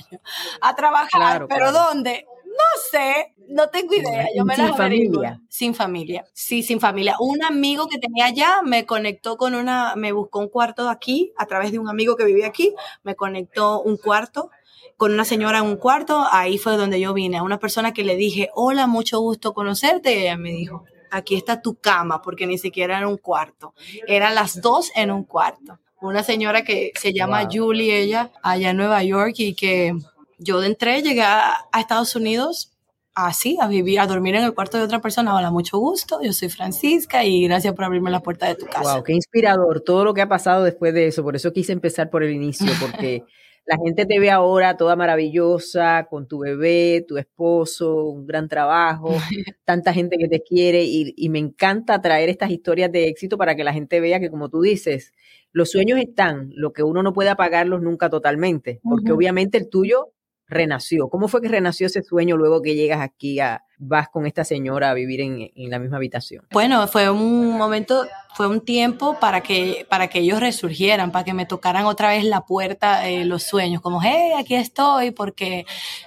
a 0.62 0.76
trabajar, 0.76 1.48
pero 1.48 1.72
¿dónde? 1.72 2.26
No 2.46 2.82
sé, 2.92 3.33
no 3.48 3.70
tengo 3.70 3.94
idea. 3.94 4.28
Yo 4.36 4.46
me 4.46 4.56
sin 4.56 4.74
familia. 4.74 5.42
Sin 5.50 5.76
familia. 5.76 6.26
Sí, 6.34 6.64
sin 6.64 6.80
familia. 6.80 7.16
Un 7.20 7.44
amigo 7.44 7.88
que 7.88 8.00
tenía 8.00 8.26
allá 8.26 8.62
me 8.64 8.86
conectó 8.86 9.38
con 9.38 9.56
una, 9.56 9.96
me 9.96 10.12
buscó 10.12 10.40
un 10.40 10.50
cuarto 10.50 10.90
aquí, 10.90 11.34
a 11.38 11.46
través 11.46 11.72
de 11.72 11.80
un 11.80 11.90
amigo 11.90 12.16
que 12.16 12.26
vivía 12.26 12.48
aquí, 12.48 12.74
me 13.04 13.16
conectó 13.16 13.82
un 13.82 13.98
cuarto 13.98 14.50
con 14.98 15.14
una 15.14 15.26
señora 15.26 15.60
en 15.60 15.66
un 15.66 15.76
cuarto, 15.76 16.24
ahí 16.32 16.58
fue 16.58 16.78
donde 16.78 17.00
yo 17.00 17.14
vine, 17.14 17.38
a 17.38 17.44
una 17.44 17.60
persona 17.60 17.94
que 17.94 18.04
le 18.04 18.16
dije, 18.16 18.50
hola, 18.54 18.88
mucho 18.88 19.20
gusto 19.20 19.54
conocerte, 19.54 20.16
y 20.16 20.22
ella 20.22 20.38
me 20.38 20.52
dijo, 20.52 20.86
aquí 21.12 21.36
está 21.36 21.62
tu 21.62 21.76
cama, 21.76 22.22
porque 22.22 22.48
ni 22.48 22.58
siquiera 22.58 22.98
era 22.98 23.08
un 23.08 23.18
cuarto, 23.18 23.74
eran 24.08 24.36
las 24.36 24.62
dos 24.62 24.92
en 24.96 25.12
un 25.12 25.24
cuarto. 25.24 25.80
Una 26.02 26.22
señora 26.22 26.64
que 26.64 26.92
se 27.00 27.14
llama 27.14 27.48
Julie, 27.50 28.02
ella, 28.02 28.32
allá 28.42 28.72
en 28.72 28.78
Nueva 28.78 29.04
York, 29.04 29.36
y 29.38 29.56
que 29.56 29.94
yo 30.38 30.62
entré, 30.62 31.02
llegué 31.02 31.24
a, 31.24 31.66
Estados 31.78 32.16
Unidos 32.16 32.73
así, 33.16 33.58
a 33.62 33.68
vivir, 33.68 34.00
a 34.00 34.08
dormir 34.08 34.36
en 34.36 34.44
el 34.44 34.54
cuarto 34.54 34.78
de 34.78 34.84
otra 34.84 35.02
persona. 35.02 35.36
Hola, 35.36 35.52
mucho 35.52 35.78
gusto. 35.78 36.20
Yo 36.22 36.34
soy 36.34 36.50
Francisca 36.50 37.24
y 37.24 37.44
gracias 37.44 37.74
por 37.74 37.86
abrirme 37.86 38.12
la 38.12 38.22
puerta 38.22 38.48
de 38.48 38.56
tu 38.56 38.66
casa. 38.66 38.96
Wow, 38.96 39.04
qué 39.04 39.14
inspirador 39.14 39.82
todo 39.82 40.04
lo 40.04 40.14
que 40.14 40.22
ha 40.22 40.30
pasado 40.30 40.64
después 40.64 40.94
de 40.94 41.08
eso. 41.08 41.24
Por 41.24 41.36
eso 41.36 41.54
quise 41.54 41.72
empezar 41.72 42.10
por 42.10 42.24
el 42.24 42.32
inicio, 42.32 42.72
porque 42.82 43.24
la 43.66 43.78
gente 43.78 44.06
te 44.06 44.20
ve 44.20 44.32
ahora 44.32 44.78
toda 44.78 44.96
maravillosa, 44.96 46.08
con 46.10 46.28
tu 46.28 46.40
bebé, 46.40 47.06
tu 47.08 47.18
esposo, 47.18 48.06
un 48.06 48.26
gran 48.26 48.48
trabajo, 48.48 49.10
tanta 49.66 49.94
gente 49.94 50.18
que 50.18 50.28
te 50.28 50.42
quiere 50.42 50.84
y, 50.84 51.14
y 51.16 51.30
me 51.30 51.40
encanta 51.40 52.02
traer 52.02 52.30
estas 52.30 52.52
historias 52.52 52.92
de 52.92 53.08
éxito 53.08 53.38
para 53.38 53.56
que 53.56 53.64
la 53.64 53.74
gente 53.74 54.00
vea 54.00 54.20
que, 54.20 54.30
como 54.30 54.50
tú 54.50 54.62
dices, 54.62 55.14
los 55.52 55.70
sueños 55.70 56.00
están, 56.00 56.50
lo 56.56 56.74
que 56.74 56.82
uno 56.82 57.04
no 57.04 57.14
puede 57.14 57.30
apagarlos 57.30 57.82
nunca 57.82 58.10
totalmente, 58.10 58.80
porque 58.84 59.12
obviamente 59.12 59.60
el 59.60 59.70
tuyo 59.70 60.14
renació. 60.54 61.10
¿Cómo 61.10 61.28
fue 61.28 61.42
que 61.42 61.50
renació 61.50 61.88
ese 61.88 62.04
sueño 62.04 62.38
luego 62.38 62.62
que 62.62 62.76
llegas 62.76 63.02
aquí 63.02 63.40
a, 63.40 63.64
vas 63.78 64.10
con 64.10 64.26
esta 64.26 64.44
señora 64.44 64.90
a 64.90 64.94
vivir 64.94 65.22
en, 65.22 65.52
en, 65.56 65.70
la 65.70 65.80
misma 65.80 65.98
habitación? 65.98 66.46
Bueno, 66.52 66.88
fue 66.88 67.10
un 67.10 67.58
momento, 67.58 68.06
fue 68.34 68.48
un 68.48 68.62
tiempo 68.62 69.20
para 69.20 69.42
que, 69.42 69.86
para 69.90 70.08
que 70.08 70.20
ellos 70.20 70.40
resurgieran, 70.40 71.12
para 71.12 71.26
que 71.26 71.34
me 71.34 71.46
tocaran 71.46 71.86
otra 71.86 72.10
vez 72.10 72.24
la 72.24 72.42
puerta 72.42 73.08
eh, 73.08 73.26
los 73.26 73.44
sueños, 73.44 73.82
como, 73.82 74.02
hey, 74.02 74.34
aquí 74.38 74.56
estoy, 74.56 75.12
porque 75.12 75.66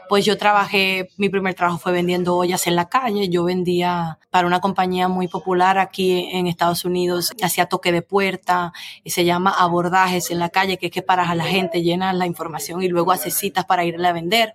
pues 0.08 0.24
yo 0.24 0.36
trabajé, 0.38 1.10
mi 1.16 1.28
primer 1.28 1.54
trabajo 1.54 1.78
fue 1.78 1.92
vendiendo 1.92 2.36
ollas 2.36 2.66
en 2.66 2.76
la 2.76 2.88
calle, 2.88 3.28
yo 3.28 3.44
vendía 3.44 4.18
para 4.30 4.46
una 4.46 4.60
compañía 4.60 5.08
muy 5.08 5.28
popular 5.28 5.78
aquí 5.78 6.28
en 6.32 6.46
Estados 6.46 6.84
Unidos, 6.84 7.32
hacía 7.42 7.66
toque 7.66 7.92
de 7.92 8.02
puerta, 8.02 8.72
y 9.02 9.10
se 9.10 9.24
llama 9.24 9.50
abordajes 9.50 10.30
en 10.30 10.38
la 10.38 10.50
calle, 10.50 10.76
que 10.76 10.86
es 10.86 10.92
que 10.92 11.02
para 11.02 11.34
la 11.34 11.44
gente 11.44 11.82
llena 11.82 12.12
la 12.12 12.26
información 12.26 12.82
y 12.82 12.88
luego 12.88 13.12
hace 13.12 13.30
citas 13.30 13.64
para 13.64 13.84
irle 13.84 14.06
a 14.08 14.12
vender. 14.12 14.54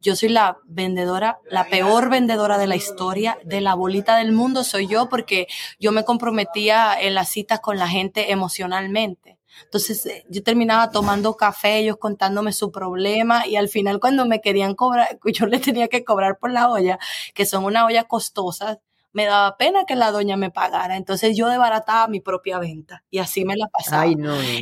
Yo 0.00 0.16
soy 0.16 0.28
la 0.28 0.58
vendedora, 0.64 1.38
la 1.50 1.64
peor 1.64 2.10
vendedora 2.10 2.58
de 2.58 2.61
la 2.66 2.76
historia, 2.76 3.38
de 3.44 3.60
la 3.60 3.74
bolita 3.74 4.16
del 4.16 4.32
mundo 4.32 4.64
soy 4.64 4.86
yo, 4.86 5.08
porque 5.08 5.46
yo 5.78 5.92
me 5.92 6.04
comprometía 6.04 6.94
en 7.00 7.14
las 7.14 7.28
citas 7.28 7.60
con 7.60 7.78
la 7.78 7.88
gente 7.88 8.32
emocionalmente. 8.32 9.38
Entonces 9.64 10.04
eh, 10.06 10.24
yo 10.28 10.42
terminaba 10.42 10.90
tomando 10.90 11.36
café, 11.36 11.78
ellos 11.78 11.96
contándome 11.98 12.52
su 12.52 12.72
problema 12.72 13.46
y 13.46 13.56
al 13.56 13.68
final 13.68 14.00
cuando 14.00 14.26
me 14.26 14.40
querían 14.40 14.74
cobrar, 14.74 15.18
yo 15.32 15.46
les 15.46 15.62
tenía 15.62 15.88
que 15.88 16.04
cobrar 16.04 16.38
por 16.38 16.50
la 16.50 16.70
olla, 16.70 16.98
que 17.34 17.46
son 17.46 17.64
una 17.64 17.84
olla 17.86 18.04
costosa, 18.04 18.80
me 19.12 19.26
daba 19.26 19.56
pena 19.58 19.84
que 19.86 19.94
la 19.94 20.10
doña 20.10 20.36
me 20.36 20.50
pagara. 20.50 20.96
Entonces 20.96 21.36
yo 21.36 21.48
desbarataba 21.48 22.08
mi 22.08 22.20
propia 22.20 22.58
venta 22.58 23.04
y 23.10 23.18
así 23.18 23.44
me 23.44 23.56
la 23.56 23.66
pasaba. 23.66 24.10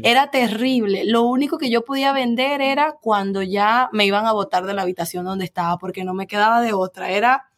Era 0.02 0.30
terrible. 0.30 1.04
Lo 1.04 1.22
único 1.22 1.56
que 1.56 1.70
yo 1.70 1.84
podía 1.84 2.12
vender 2.12 2.60
era 2.60 2.96
cuando 3.00 3.42
ya 3.42 3.88
me 3.92 4.06
iban 4.06 4.26
a 4.26 4.32
botar 4.32 4.66
de 4.66 4.74
la 4.74 4.82
habitación 4.82 5.24
donde 5.24 5.44
estaba 5.44 5.78
porque 5.78 6.04
no 6.04 6.14
me 6.14 6.26
quedaba 6.26 6.60
de 6.60 6.72
otra. 6.72 7.10
Era 7.10 7.49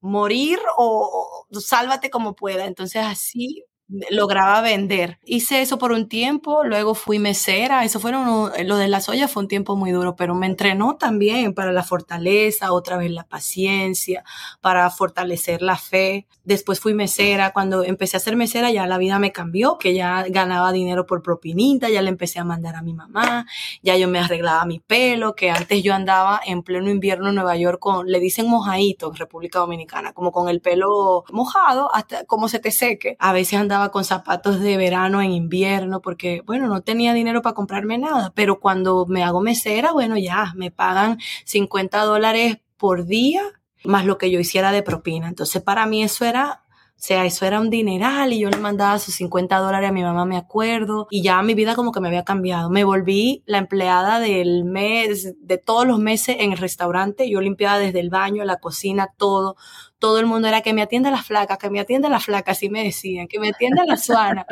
morir 0.00 0.58
o, 0.76 1.46
sálvate 1.60 2.10
como 2.10 2.34
pueda. 2.34 2.66
Entonces 2.66 3.02
así 3.04 3.64
lograba 4.10 4.60
vender. 4.60 5.18
Hice 5.24 5.62
eso 5.62 5.78
por 5.78 5.92
un 5.92 6.08
tiempo, 6.08 6.64
luego 6.64 6.94
fui 6.94 7.18
mesera, 7.18 7.84
eso 7.84 8.00
fueron, 8.00 8.50
lo 8.64 8.76
de 8.76 8.88
las 8.88 9.08
ollas 9.08 9.30
fue 9.30 9.42
un 9.42 9.48
tiempo 9.48 9.76
muy 9.76 9.90
duro, 9.90 10.16
pero 10.16 10.34
me 10.34 10.46
entrenó 10.46 10.96
también 10.96 11.54
para 11.54 11.72
la 11.72 11.82
fortaleza, 11.82 12.72
otra 12.72 12.96
vez 12.96 13.10
la 13.10 13.24
paciencia, 13.24 14.24
para 14.60 14.88
fortalecer 14.90 15.62
la 15.62 15.76
fe. 15.76 16.26
Después 16.44 16.80
fui 16.80 16.94
mesera, 16.94 17.52
cuando 17.52 17.84
empecé 17.84 18.16
a 18.16 18.20
ser 18.20 18.36
mesera 18.36 18.70
ya 18.70 18.86
la 18.86 18.98
vida 18.98 19.18
me 19.18 19.32
cambió, 19.32 19.78
que 19.78 19.94
ya 19.94 20.24
ganaba 20.28 20.72
dinero 20.72 21.06
por 21.06 21.22
propinita, 21.22 21.88
ya 21.88 22.02
le 22.02 22.08
empecé 22.08 22.38
a 22.38 22.44
mandar 22.44 22.76
a 22.76 22.82
mi 22.82 22.94
mamá, 22.94 23.46
ya 23.82 23.96
yo 23.96 24.08
me 24.08 24.18
arreglaba 24.18 24.64
mi 24.64 24.78
pelo, 24.78 25.34
que 25.34 25.50
antes 25.50 25.82
yo 25.82 25.94
andaba 25.94 26.40
en 26.44 26.62
pleno 26.62 26.90
invierno 26.90 27.28
en 27.28 27.34
Nueva 27.36 27.56
York 27.56 27.78
con, 27.80 28.06
le 28.06 28.20
dicen 28.20 28.48
mojadito, 28.48 29.12
República 29.12 29.58
Dominicana, 29.58 30.12
como 30.12 30.32
con 30.32 30.48
el 30.48 30.60
pelo 30.60 31.24
mojado 31.32 31.94
hasta 31.94 32.24
como 32.24 32.48
se 32.48 32.58
te 32.58 32.70
seque. 32.70 33.16
A 33.18 33.32
veces 33.32 33.58
andaba 33.58 33.79
con 33.88 34.04
zapatos 34.04 34.60
de 34.60 34.76
verano 34.76 35.22
en 35.22 35.32
invierno 35.32 36.00
porque, 36.00 36.42
bueno, 36.46 36.68
no 36.68 36.82
tenía 36.82 37.14
dinero 37.14 37.40
para 37.42 37.54
comprarme 37.54 37.96
nada, 37.98 38.32
pero 38.34 38.60
cuando 38.60 39.06
me 39.06 39.24
hago 39.24 39.40
mesera, 39.40 39.92
bueno, 39.92 40.18
ya 40.18 40.52
me 40.54 40.70
pagan 40.70 41.18
50 41.46 42.02
dólares 42.04 42.58
por 42.76 43.06
día 43.06 43.42
más 43.84 44.04
lo 44.04 44.18
que 44.18 44.30
yo 44.30 44.38
hiciera 44.40 44.72
de 44.72 44.82
propina. 44.82 45.28
Entonces, 45.28 45.62
para 45.62 45.86
mí 45.86 46.02
eso 46.02 46.24
era 46.24 46.62
O 47.00 47.02
sea, 47.02 47.24
eso 47.24 47.46
era 47.46 47.60
un 47.60 47.70
dineral 47.70 48.34
y 48.34 48.40
yo 48.40 48.50
le 48.50 48.58
mandaba 48.58 48.98
sus 48.98 49.14
50 49.14 49.56
dólares 49.56 49.88
a 49.88 49.92
mi 49.92 50.02
mamá, 50.02 50.26
me 50.26 50.36
acuerdo. 50.36 51.06
Y 51.10 51.22
ya 51.22 51.40
mi 51.42 51.54
vida 51.54 51.74
como 51.74 51.92
que 51.92 52.00
me 52.00 52.08
había 52.08 52.24
cambiado. 52.24 52.68
Me 52.68 52.84
volví 52.84 53.42
la 53.46 53.56
empleada 53.56 54.20
del 54.20 54.64
mes, 54.64 55.34
de 55.40 55.56
todos 55.56 55.86
los 55.86 55.98
meses 55.98 56.36
en 56.40 56.52
el 56.52 56.58
restaurante. 56.58 57.30
Yo 57.30 57.40
limpiaba 57.40 57.78
desde 57.78 58.00
el 58.00 58.10
baño, 58.10 58.44
la 58.44 58.58
cocina, 58.58 59.08
todo. 59.16 59.56
Todo 60.00 60.18
el 60.18 60.26
mundo 60.26 60.48
era 60.48 60.62
que 60.62 60.74
me 60.74 60.82
atienda 60.82 61.12
la 61.12 61.22
flaca, 61.22 61.56
que 61.56 61.70
me 61.70 61.78
atienda 61.78 62.08
la 62.08 62.18
flaca, 62.18 62.50
así 62.50 62.68
me 62.68 62.82
decían, 62.82 63.28
que 63.28 63.38
me 63.38 63.50
atienda 63.50 63.84
la 63.86 63.96
suana. 63.96 64.46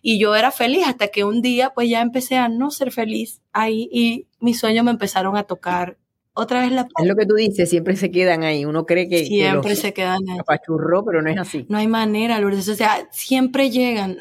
y 0.00 0.18
yo 0.18 0.34
era 0.34 0.50
feliz 0.50 0.86
hasta 0.86 1.08
que 1.08 1.24
un 1.24 1.42
día 1.42 1.70
pues 1.74 1.90
ya 1.90 2.00
empecé 2.00 2.36
a 2.36 2.48
no 2.48 2.70
ser 2.70 2.90
feliz 2.90 3.42
ahí 3.52 3.88
y 3.92 4.26
mis 4.40 4.58
sueños 4.58 4.84
me 4.84 4.90
empezaron 4.90 5.36
a 5.36 5.42
tocar 5.42 5.98
otra 6.34 6.60
vez 6.62 6.72
la 6.72 6.88
Es 6.98 7.06
lo 7.06 7.14
que 7.14 7.26
tú 7.26 7.34
dices, 7.34 7.68
siempre 7.68 7.94
se 7.96 8.10
quedan 8.10 8.42
ahí. 8.42 8.64
Uno 8.64 8.86
cree 8.86 9.08
que. 9.08 9.26
Siempre 9.26 9.76
se 9.76 9.92
quedan 9.92 10.20
ahí. 10.30 10.38
Apachurró, 10.38 11.04
pero 11.04 11.20
no 11.20 11.28
es 11.30 11.38
así. 11.38 11.66
No 11.68 11.76
hay 11.76 11.88
manera, 11.88 12.38
Lourdes. 12.38 12.68
O 12.68 12.74
sea, 12.74 13.06
siempre 13.10 13.70
llegan. 13.70 14.18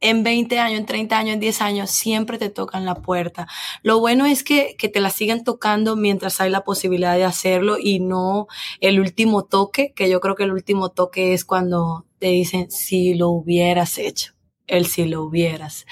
En 0.00 0.22
20 0.22 0.58
años, 0.60 0.78
en 0.78 0.86
30 0.86 1.18
años, 1.18 1.34
en 1.34 1.40
10 1.40 1.60
años, 1.62 1.90
siempre 1.90 2.38
te 2.38 2.50
tocan 2.50 2.84
la 2.84 2.94
puerta. 2.96 3.48
Lo 3.82 3.98
bueno 3.98 4.26
es 4.26 4.44
que, 4.44 4.76
que 4.78 4.88
te 4.88 5.00
la 5.00 5.10
sigan 5.10 5.42
tocando 5.42 5.96
mientras 5.96 6.40
hay 6.40 6.50
la 6.50 6.64
posibilidad 6.64 7.16
de 7.16 7.24
hacerlo 7.24 7.76
y 7.80 8.00
no 8.00 8.46
el 8.80 9.00
último 9.00 9.44
toque, 9.44 9.92
que 9.94 10.08
yo 10.08 10.20
creo 10.20 10.36
que 10.36 10.44
el 10.44 10.52
último 10.52 10.90
toque 10.90 11.34
es 11.34 11.44
cuando 11.44 12.06
te 12.18 12.28
dicen 12.28 12.70
si 12.70 13.14
lo 13.14 13.30
hubieras 13.30 13.98
hecho 13.98 14.38
el 14.68 14.86
si 14.86 15.06
lo 15.06 15.22
hubieras. 15.22 15.86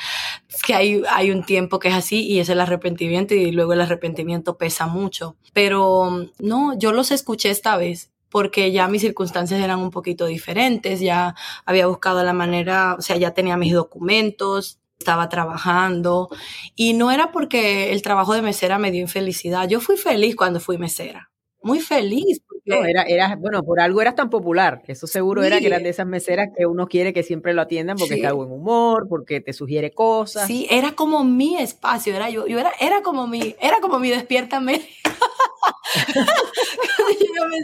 Es 0.48 0.62
que 0.62 0.74
hay, 0.74 1.02
hay 1.10 1.30
un 1.30 1.44
tiempo 1.44 1.78
que 1.78 1.88
es 1.88 1.94
así 1.94 2.24
y 2.26 2.38
es 2.38 2.48
el 2.48 2.60
arrepentimiento 2.60 3.34
y 3.34 3.50
luego 3.50 3.72
el 3.72 3.80
arrepentimiento 3.80 4.56
pesa 4.56 4.86
mucho. 4.86 5.36
Pero 5.52 6.28
no, 6.38 6.78
yo 6.78 6.92
los 6.92 7.10
escuché 7.10 7.50
esta 7.50 7.76
vez 7.76 8.10
porque 8.30 8.72
ya 8.72 8.88
mis 8.88 9.02
circunstancias 9.02 9.60
eran 9.60 9.80
un 9.80 9.90
poquito 9.90 10.26
diferentes, 10.26 11.00
ya 11.00 11.34
había 11.64 11.86
buscado 11.86 12.22
la 12.24 12.32
manera, 12.32 12.96
o 12.98 13.02
sea, 13.02 13.16
ya 13.16 13.34
tenía 13.34 13.56
mis 13.56 13.72
documentos, 13.72 14.80
estaba 14.98 15.28
trabajando 15.28 16.28
y 16.74 16.94
no 16.94 17.10
era 17.10 17.32
porque 17.32 17.92
el 17.92 18.02
trabajo 18.02 18.34
de 18.34 18.42
mesera 18.42 18.78
me 18.78 18.90
dio 18.90 19.02
infelicidad, 19.02 19.68
yo 19.68 19.80
fui 19.80 19.96
feliz 19.96 20.36
cuando 20.36 20.60
fui 20.60 20.78
mesera, 20.78 21.30
muy 21.62 21.80
feliz. 21.80 22.40
No, 22.66 22.85
era, 22.85 23.02
era, 23.02 23.37
bueno, 23.37 23.62
por 23.62 23.81
algo 23.81 24.02
eras 24.02 24.16
tan 24.16 24.29
popular. 24.29 24.83
Eso 24.87 25.07
seguro 25.07 25.44
era 25.44 25.59
que 25.61 25.66
eras 25.66 25.83
de 25.83 25.88
esas 25.88 26.07
meseras 26.07 26.48
que 26.57 26.66
uno 26.66 26.88
quiere 26.88 27.12
que 27.12 27.22
siempre 27.22 27.55
lo 27.55 27.62
atiendan 27.62 27.96
porque 27.96 28.14
está 28.14 28.33
buen 28.33 28.50
humor, 28.50 29.07
porque 29.09 29.40
te 29.40 29.52
sugiere 29.52 29.92
cosas. 29.92 30.46
Sí, 30.46 30.66
era 30.68 30.92
como 30.92 31.24
mi 31.24 31.57
espacio, 31.57 32.14
era 32.14 32.29
yo, 32.29 32.46
yo 32.46 32.59
era, 32.59 32.72
era 32.81 33.02
como 33.02 33.26
mi, 33.26 33.55
era 33.61 33.81
como 33.81 33.98
mi 33.98 34.11
despiértame. 34.11 34.83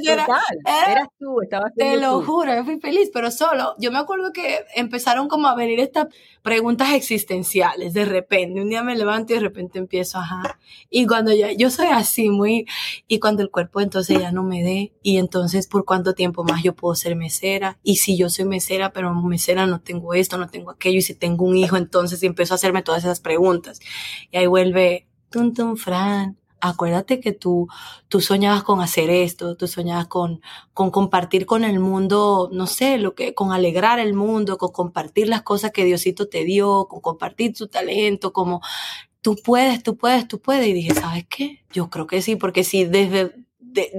era, 0.05 0.27
eras 0.91 1.09
tú, 1.19 1.41
estabas 1.43 1.73
Te 1.75 1.97
lo 1.97 2.23
juro, 2.23 2.55
yo 2.55 2.65
fui 2.65 2.81
feliz, 2.81 3.11
pero 3.13 3.31
solo, 3.31 3.75
yo 3.79 3.91
me 3.91 3.99
acuerdo 3.99 4.33
que 4.33 4.65
empezaron 4.75 5.29
como 5.29 5.49
a 5.49 5.55
venir 5.55 5.81
estas 5.81 6.09
preguntas 6.43 6.93
existenciales 6.95 7.95
de 7.95 8.05
repente. 8.05 8.61
Un 8.61 8.69
día 8.69 8.83
me 8.83 8.97
levanto 8.97 9.33
y 9.33 9.37
de 9.37 9.43
repente 9.43 9.79
empiezo, 9.79 10.19
ajá. 10.19 10.59
Y 10.91 11.07
cuando 11.07 11.33
ya, 11.33 11.53
yo 11.53 11.71
soy 11.71 11.87
así, 11.87 12.31
muy, 12.31 12.67
y 13.09 13.19
cuando 13.19 13.43
el 13.43 13.51
cuerpo 13.51 13.81
entonces 13.81 14.19
ya 14.19 14.33
no 14.33 14.43
me 14.43 14.63
dé, 14.63 14.92
y 15.03 15.19
entonces 15.19 15.67
por 15.67 15.85
cuánto 15.85 16.15
tiempo 16.15 16.45
más 16.45 16.63
yo 16.63 16.75
puedo 16.75 16.95
ser 16.95 17.17
mesera, 17.17 17.79
y 17.83 17.97
si 17.97 18.17
yo 18.17 18.31
soy 18.31 18.45
mesera, 18.45 18.93
pero 18.93 19.15
mesera 19.15 19.67
no 19.67 19.81
tengo 19.81 20.15
esto, 20.15 20.39
no 20.39 20.49
tengo 20.49 20.71
aquello, 20.71 20.99
y 20.99 21.03
si 21.03 21.15
tengo 21.15 21.45
un 21.45 21.57
hijo, 21.57 21.77
entonces 21.77 22.23
y 22.23 22.27
empiezo 22.27 22.55
a 22.55 22.57
hacerme 22.57 22.83
todas 22.83 23.05
esas 23.05 23.21
preguntas. 23.21 23.81
Y 24.31 24.37
ahí 24.37 24.47
vuelve, 24.47 25.09
tum, 25.31 25.53
tum, 25.53 25.77
Fran, 25.77 26.39
acuérdate 26.63 27.21
que 27.21 27.33
tú, 27.33 27.67
tú 28.09 28.21
soñabas 28.21 28.63
con 28.63 28.81
hacer 28.81 29.11
esto, 29.11 29.57
tú 29.57 29.67
soñabas 29.67 30.07
con, 30.07 30.41
con 30.73 30.91
compartir 30.91 31.45
con 31.45 31.65
el 31.65 31.81
mundo, 31.81 32.49
no 32.53 32.69
sé, 32.69 32.99
lo 32.99 33.15
que, 33.15 33.35
con 33.35 33.53
alegrar 33.53 33.99
el 33.99 34.15
mundo, 34.15 34.59
con 34.59 34.71
compartir 34.71 35.29
las 35.29 35.43
cosas 35.43 35.73
que 35.73 35.85
Diosito 35.85 36.29
te 36.29 36.45
dio, 36.45 36.87
con 36.89 37.01
compartir 37.01 37.53
tu 37.55 37.67
talento, 37.67 38.33
como 38.33 38.61
tú 39.23 39.37
puedes, 39.37 39.83
tú 39.83 39.97
puedes, 39.97 40.29
tú 40.29 40.41
puedes. 40.41 40.67
Y 40.69 40.73
dije, 40.73 40.95
¿sabes 40.95 41.27
qué? 41.29 41.65
Yo 41.73 41.91
creo 41.91 42.07
que 42.07 42.23
sí, 42.23 42.37
porque 42.37 42.63
si 42.63 42.85
desde 42.85 43.35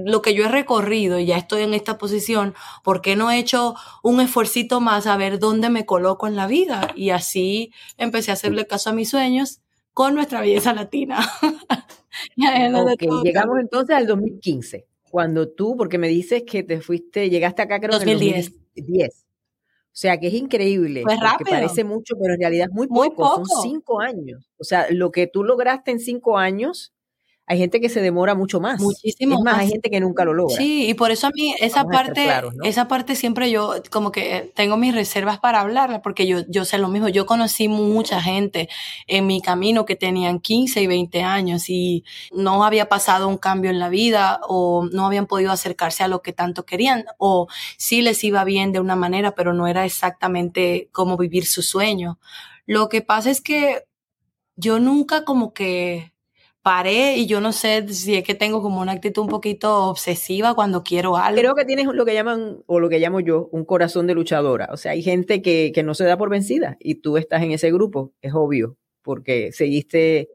lo 0.04 0.22
que 0.22 0.34
yo 0.34 0.44
he 0.44 0.48
recorrido 0.48 1.18
y 1.18 1.26
ya 1.26 1.36
estoy 1.36 1.62
en 1.62 1.74
esta 1.74 1.98
posición, 1.98 2.54
¿por 2.82 3.00
qué 3.00 3.16
no 3.16 3.30
he 3.30 3.38
hecho 3.38 3.74
un 4.02 4.20
esfuercito 4.20 4.80
más 4.80 5.06
a 5.06 5.16
ver 5.16 5.38
dónde 5.38 5.70
me 5.70 5.86
coloco 5.86 6.26
en 6.26 6.36
la 6.36 6.46
vida? 6.46 6.92
Y 6.96 7.10
así 7.10 7.72
empecé 7.96 8.30
a 8.30 8.34
hacerle 8.34 8.66
caso 8.66 8.90
a 8.90 8.92
mis 8.92 9.10
sueños 9.10 9.60
con 9.92 10.14
nuestra 10.14 10.40
belleza 10.40 10.74
latina. 10.74 11.18
okay, 12.92 13.08
llegamos 13.22 13.58
entonces 13.60 13.96
al 13.96 14.06
2015, 14.06 14.86
cuando 15.10 15.48
tú, 15.48 15.76
porque 15.76 15.98
me 15.98 16.08
dices 16.08 16.42
que 16.46 16.62
te 16.62 16.80
fuiste, 16.80 17.30
llegaste 17.30 17.62
acá 17.62 17.80
creo 17.80 17.92
2010. 17.92 18.46
en 18.46 18.52
2010. 18.76 19.24
O 19.94 19.96
sea, 19.96 20.18
que 20.18 20.26
es 20.26 20.34
increíble. 20.34 21.02
Pues 21.04 21.20
rápido. 21.20 21.50
parece 21.50 21.84
mucho, 21.84 22.16
pero 22.20 22.34
en 22.34 22.40
realidad 22.40 22.66
es 22.68 22.74
muy, 22.74 22.88
muy 22.88 23.10
poco. 23.10 23.46
Son 23.46 23.62
cinco 23.62 24.00
años. 24.00 24.50
O 24.58 24.64
sea, 24.64 24.88
lo 24.90 25.12
que 25.12 25.28
tú 25.28 25.44
lograste 25.44 25.92
en 25.92 26.00
cinco 26.00 26.36
años 26.36 26.92
hay 27.46 27.58
gente 27.58 27.78
que 27.80 27.90
se 27.90 28.00
demora 28.00 28.34
mucho 28.34 28.58
más. 28.58 28.80
Muchísimo 28.80 29.36
es 29.36 29.44
más, 29.44 29.58
hay 29.58 29.68
gente 29.68 29.90
que 29.90 30.00
nunca 30.00 30.24
lo 30.24 30.32
logra. 30.32 30.56
Sí, 30.56 30.88
y 30.88 30.94
por 30.94 31.10
eso 31.10 31.26
a 31.26 31.30
mí 31.30 31.54
esa 31.60 31.84
parte, 31.84 32.30
esa 32.62 32.88
parte 32.88 33.14
siempre 33.16 33.50
yo 33.50 33.74
como 33.90 34.12
que 34.12 34.50
tengo 34.54 34.78
mis 34.78 34.94
reservas 34.94 35.38
para 35.40 35.60
hablarla, 35.60 36.00
porque 36.00 36.26
yo, 36.26 36.38
yo 36.48 36.64
sé 36.64 36.78
lo 36.78 36.88
mismo. 36.88 37.10
Yo 37.10 37.26
conocí 37.26 37.68
mucha 37.68 38.22
gente 38.22 38.70
en 39.06 39.26
mi 39.26 39.42
camino 39.42 39.84
que 39.84 39.94
tenían 39.94 40.40
15 40.40 40.80
y 40.80 40.86
20 40.86 41.22
años 41.22 41.68
y 41.68 42.04
no 42.32 42.64
había 42.64 42.88
pasado 42.88 43.28
un 43.28 43.36
cambio 43.36 43.70
en 43.70 43.78
la 43.78 43.90
vida 43.90 44.40
o 44.48 44.88
no 44.90 45.04
habían 45.04 45.26
podido 45.26 45.52
acercarse 45.52 46.02
a 46.02 46.08
lo 46.08 46.22
que 46.22 46.32
tanto 46.32 46.64
querían 46.64 47.04
o 47.18 47.48
sí 47.76 48.00
les 48.00 48.24
iba 48.24 48.42
bien 48.44 48.72
de 48.72 48.80
una 48.80 48.96
manera, 48.96 49.34
pero 49.34 49.52
no 49.52 49.66
era 49.66 49.84
exactamente 49.84 50.88
como 50.92 51.18
vivir 51.18 51.44
su 51.44 51.60
sueño. 51.60 52.18
Lo 52.64 52.88
que 52.88 53.02
pasa 53.02 53.30
es 53.30 53.42
que 53.42 53.84
yo 54.56 54.80
nunca 54.80 55.24
como 55.26 55.52
que 55.52 56.13
paré 56.64 57.18
y 57.18 57.26
yo 57.26 57.42
no 57.42 57.52
sé 57.52 57.86
si 57.88 58.14
es 58.14 58.24
que 58.24 58.34
tengo 58.34 58.62
como 58.62 58.80
una 58.80 58.92
actitud 58.92 59.20
un 59.22 59.28
poquito 59.28 59.84
obsesiva 59.84 60.54
cuando 60.54 60.82
quiero 60.82 61.18
algo. 61.18 61.38
Creo 61.38 61.54
que 61.54 61.66
tienes 61.66 61.86
lo 61.86 62.06
que 62.06 62.14
llaman, 62.14 62.62
o 62.64 62.80
lo 62.80 62.88
que 62.88 62.98
llamo 62.98 63.20
yo, 63.20 63.50
un 63.52 63.66
corazón 63.66 64.06
de 64.06 64.14
luchadora. 64.14 64.70
O 64.72 64.78
sea, 64.78 64.92
hay 64.92 65.02
gente 65.02 65.42
que, 65.42 65.72
que 65.74 65.82
no 65.82 65.92
se 65.92 66.04
da 66.04 66.16
por 66.16 66.30
vencida 66.30 66.78
y 66.80 66.96
tú 66.96 67.18
estás 67.18 67.42
en 67.42 67.52
ese 67.52 67.70
grupo, 67.70 68.14
es 68.22 68.32
obvio, 68.32 68.78
porque 69.02 69.52
seguiste 69.52 70.30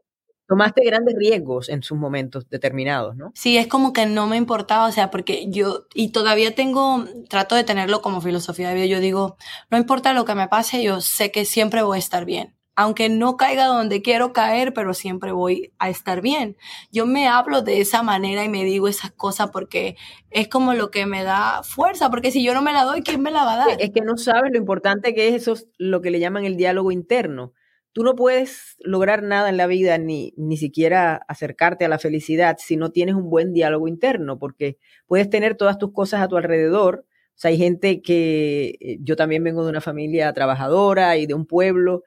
tomaste 0.46 0.84
grandes 0.84 1.16
riesgos 1.16 1.68
en 1.68 1.82
sus 1.82 1.98
momentos 1.98 2.48
determinados, 2.48 3.16
¿no? 3.16 3.32
Sí, 3.34 3.56
es 3.56 3.66
como 3.66 3.92
que 3.92 4.06
no 4.06 4.26
me 4.26 4.36
importaba, 4.36 4.86
o 4.86 4.92
sea, 4.92 5.10
porque 5.10 5.48
yo, 5.48 5.86
y 5.94 6.10
todavía 6.10 6.54
tengo, 6.54 7.04
trato 7.28 7.54
de 7.56 7.64
tenerlo 7.64 8.02
como 8.02 8.20
filosofía 8.20 8.68
de 8.68 8.74
vida, 8.74 8.86
yo 8.86 9.00
digo, 9.00 9.36
no 9.70 9.78
importa 9.78 10.12
lo 10.12 10.24
que 10.24 10.34
me 10.34 10.48
pase, 10.48 10.82
yo 10.82 11.00
sé 11.00 11.30
que 11.30 11.44
siempre 11.44 11.82
voy 11.82 11.96
a 11.96 12.00
estar 12.00 12.24
bien 12.24 12.56
aunque 12.80 13.10
no 13.10 13.36
caiga 13.36 13.66
donde 13.66 14.00
quiero 14.00 14.32
caer, 14.32 14.72
pero 14.72 14.94
siempre 14.94 15.32
voy 15.32 15.70
a 15.78 15.90
estar 15.90 16.22
bien. 16.22 16.56
Yo 16.90 17.04
me 17.04 17.28
hablo 17.28 17.60
de 17.60 17.82
esa 17.82 18.02
manera 18.02 18.42
y 18.42 18.48
me 18.48 18.64
digo 18.64 18.88
esas 18.88 19.10
cosas 19.10 19.50
porque 19.50 19.98
es 20.30 20.48
como 20.48 20.72
lo 20.72 20.90
que 20.90 21.04
me 21.04 21.22
da 21.22 21.62
fuerza, 21.62 22.08
porque 22.08 22.30
si 22.30 22.42
yo 22.42 22.54
no 22.54 22.62
me 22.62 22.72
la 22.72 22.84
doy, 22.84 23.02
¿quién 23.02 23.20
me 23.20 23.32
la 23.32 23.44
va 23.44 23.52
a 23.52 23.56
dar? 23.58 23.76
Es 23.78 23.90
que 23.90 24.00
no 24.00 24.16
sabes 24.16 24.50
lo 24.50 24.56
importante 24.56 25.14
que 25.14 25.28
es 25.28 25.46
eso, 25.46 25.62
lo 25.76 26.00
que 26.00 26.10
le 26.10 26.20
llaman 26.20 26.46
el 26.46 26.56
diálogo 26.56 26.90
interno. 26.90 27.52
Tú 27.92 28.02
no 28.02 28.14
puedes 28.14 28.76
lograr 28.78 29.22
nada 29.22 29.50
en 29.50 29.58
la 29.58 29.66
vida, 29.66 29.98
ni, 29.98 30.32
ni 30.38 30.56
siquiera 30.56 31.20
acercarte 31.28 31.84
a 31.84 31.88
la 31.90 31.98
felicidad, 31.98 32.56
si 32.58 32.78
no 32.78 32.92
tienes 32.92 33.14
un 33.14 33.28
buen 33.28 33.52
diálogo 33.52 33.88
interno, 33.88 34.38
porque 34.38 34.78
puedes 35.06 35.28
tener 35.28 35.54
todas 35.54 35.76
tus 35.76 35.92
cosas 35.92 36.22
a 36.22 36.28
tu 36.28 36.38
alrededor. 36.38 37.04
O 37.34 37.38
sea, 37.40 37.50
hay 37.50 37.58
gente 37.58 38.00
que, 38.00 38.78
eh, 38.80 38.96
yo 39.02 39.16
también 39.16 39.44
vengo 39.44 39.64
de 39.64 39.70
una 39.70 39.82
familia 39.82 40.32
trabajadora 40.32 41.18
y 41.18 41.26
de 41.26 41.34
un 41.34 41.44
pueblo, 41.44 42.04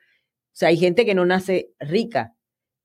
o 0.53 0.55
sea, 0.55 0.69
hay 0.69 0.77
gente 0.77 1.03
que 1.05 1.15
no 1.15 1.25
nace 1.25 1.71
rica 1.79 2.35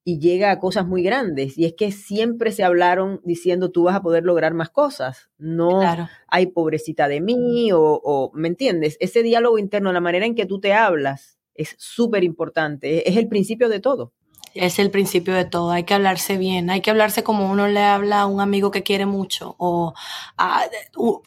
y 0.02 0.20
llega 0.20 0.50
a 0.50 0.59
cosas 0.59 0.87
muy 0.87 1.02
grandes. 1.02 1.59
Y 1.59 1.66
es 1.66 1.74
que 1.74 1.92
siempre 1.92 2.50
se 2.50 2.64
hablaron 2.64 3.20
diciendo 3.24 3.70
tú 3.70 3.83
vas 3.83 3.96
a 3.96 4.00
poder 4.00 4.24
lograr 4.24 4.54
más 4.54 4.70
cosas. 4.70 5.28
No 5.37 5.83
hay 6.28 6.46
pobrecita 6.46 7.09
de 7.09 7.20
mí 7.20 7.70
o, 7.72 8.00
o, 8.02 8.31
¿me 8.33 8.48
entiendes? 8.48 8.96
Ese 9.00 9.22
diálogo 9.22 9.59
interno, 9.59 9.92
la 9.92 10.00
manera 10.00 10.24
en 10.24 10.35
que 10.35 10.46
tú 10.46 10.61
te 10.61 10.72
hablas 10.72 11.38
es 11.54 11.74
súper 11.76 12.24
importante. 12.24 13.07
Es 13.07 13.18
el 13.18 13.28
principio 13.28 13.68
de 13.68 13.81
todo. 13.81 14.14
Es 14.55 14.79
el 14.79 14.91
principio 14.91 15.35
de 15.35 15.45
todo, 15.45 15.71
hay 15.71 15.85
que 15.85 15.95
hablarse 15.95 16.37
bien, 16.37 16.71
hay 16.71 16.81
que 16.81 16.91
hablarse 16.91 17.23
como 17.23 17.51
uno 17.51 17.69
le 17.69 17.83
habla 17.83 18.23
a 18.23 18.27
un 18.27 18.41
amigo 18.41 18.71
que 18.71 18.83
quiere 18.83 19.07
mucho, 19.07 19.55
o 19.59 19.95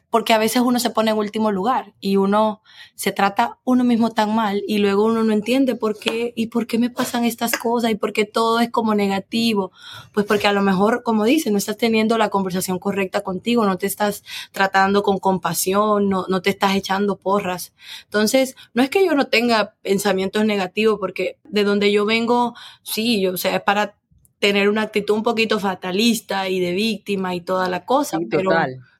porque 0.09 0.33
a 0.33 0.37
veces 0.37 0.61
uno 0.61 0.79
se 0.79 0.89
pone 0.89 1.11
en 1.11 1.17
último 1.17 1.51
lugar 1.51 1.93
y 2.01 2.17
uno 2.17 2.61
se 2.95 3.13
trata 3.13 3.59
uno 3.63 3.83
mismo 3.85 4.11
tan 4.11 4.35
mal 4.35 4.61
y 4.67 4.79
luego 4.79 5.05
uno 5.05 5.23
no 5.23 5.31
entiende 5.31 5.75
por 5.75 5.97
qué 5.97 6.33
y 6.35 6.47
por 6.47 6.67
qué 6.67 6.77
me 6.77 6.89
pasan 6.89 7.23
estas 7.23 7.53
cosas 7.57 7.91
y 7.91 7.95
por 7.95 8.11
qué 8.11 8.25
todo 8.25 8.59
es 8.59 8.69
como 8.69 8.93
negativo. 8.93 9.71
Pues 10.13 10.25
porque 10.25 10.47
a 10.47 10.51
lo 10.53 10.61
mejor, 10.61 11.03
como 11.03 11.23
dice, 11.23 11.49
no 11.49 11.57
estás 11.57 11.77
teniendo 11.77 12.17
la 12.17 12.29
conversación 12.29 12.77
correcta 12.77 13.21
contigo, 13.21 13.65
no 13.65 13.77
te 13.77 13.87
estás 13.87 14.23
tratando 14.51 15.01
con 15.01 15.17
compasión, 15.19 16.09
no, 16.09 16.25
no 16.27 16.41
te 16.41 16.49
estás 16.49 16.75
echando 16.75 17.17
porras. 17.17 17.73
Entonces, 18.03 18.55
no 18.73 18.83
es 18.83 18.89
que 18.89 19.05
yo 19.05 19.15
no 19.15 19.27
tenga 19.27 19.75
pensamientos 19.81 20.43
negativos, 20.45 20.99
porque 20.99 21.37
de 21.51 21.63
donde 21.63 21.91
yo 21.91 22.05
vengo, 22.05 22.55
sí, 22.81 23.21
yo, 23.21 23.33
o 23.33 23.37
sea, 23.37 23.55
es 23.55 23.61
para 23.61 23.95
tener 24.39 24.69
una 24.69 24.81
actitud 24.81 25.13
un 25.13 25.23
poquito 25.23 25.59
fatalista 25.59 26.49
y 26.49 26.59
de 26.59 26.71
víctima 26.71 27.35
y 27.35 27.41
toda 27.41 27.69
la 27.69 27.85
cosa, 27.85 28.17
pero, 28.29 28.49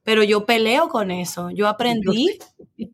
pero 0.03 0.23
yo 0.23 0.45
peleo 0.45 0.87
con 0.87 1.09
eso. 1.09 1.49
Yo 1.49 1.67
aprendí, 1.67 2.37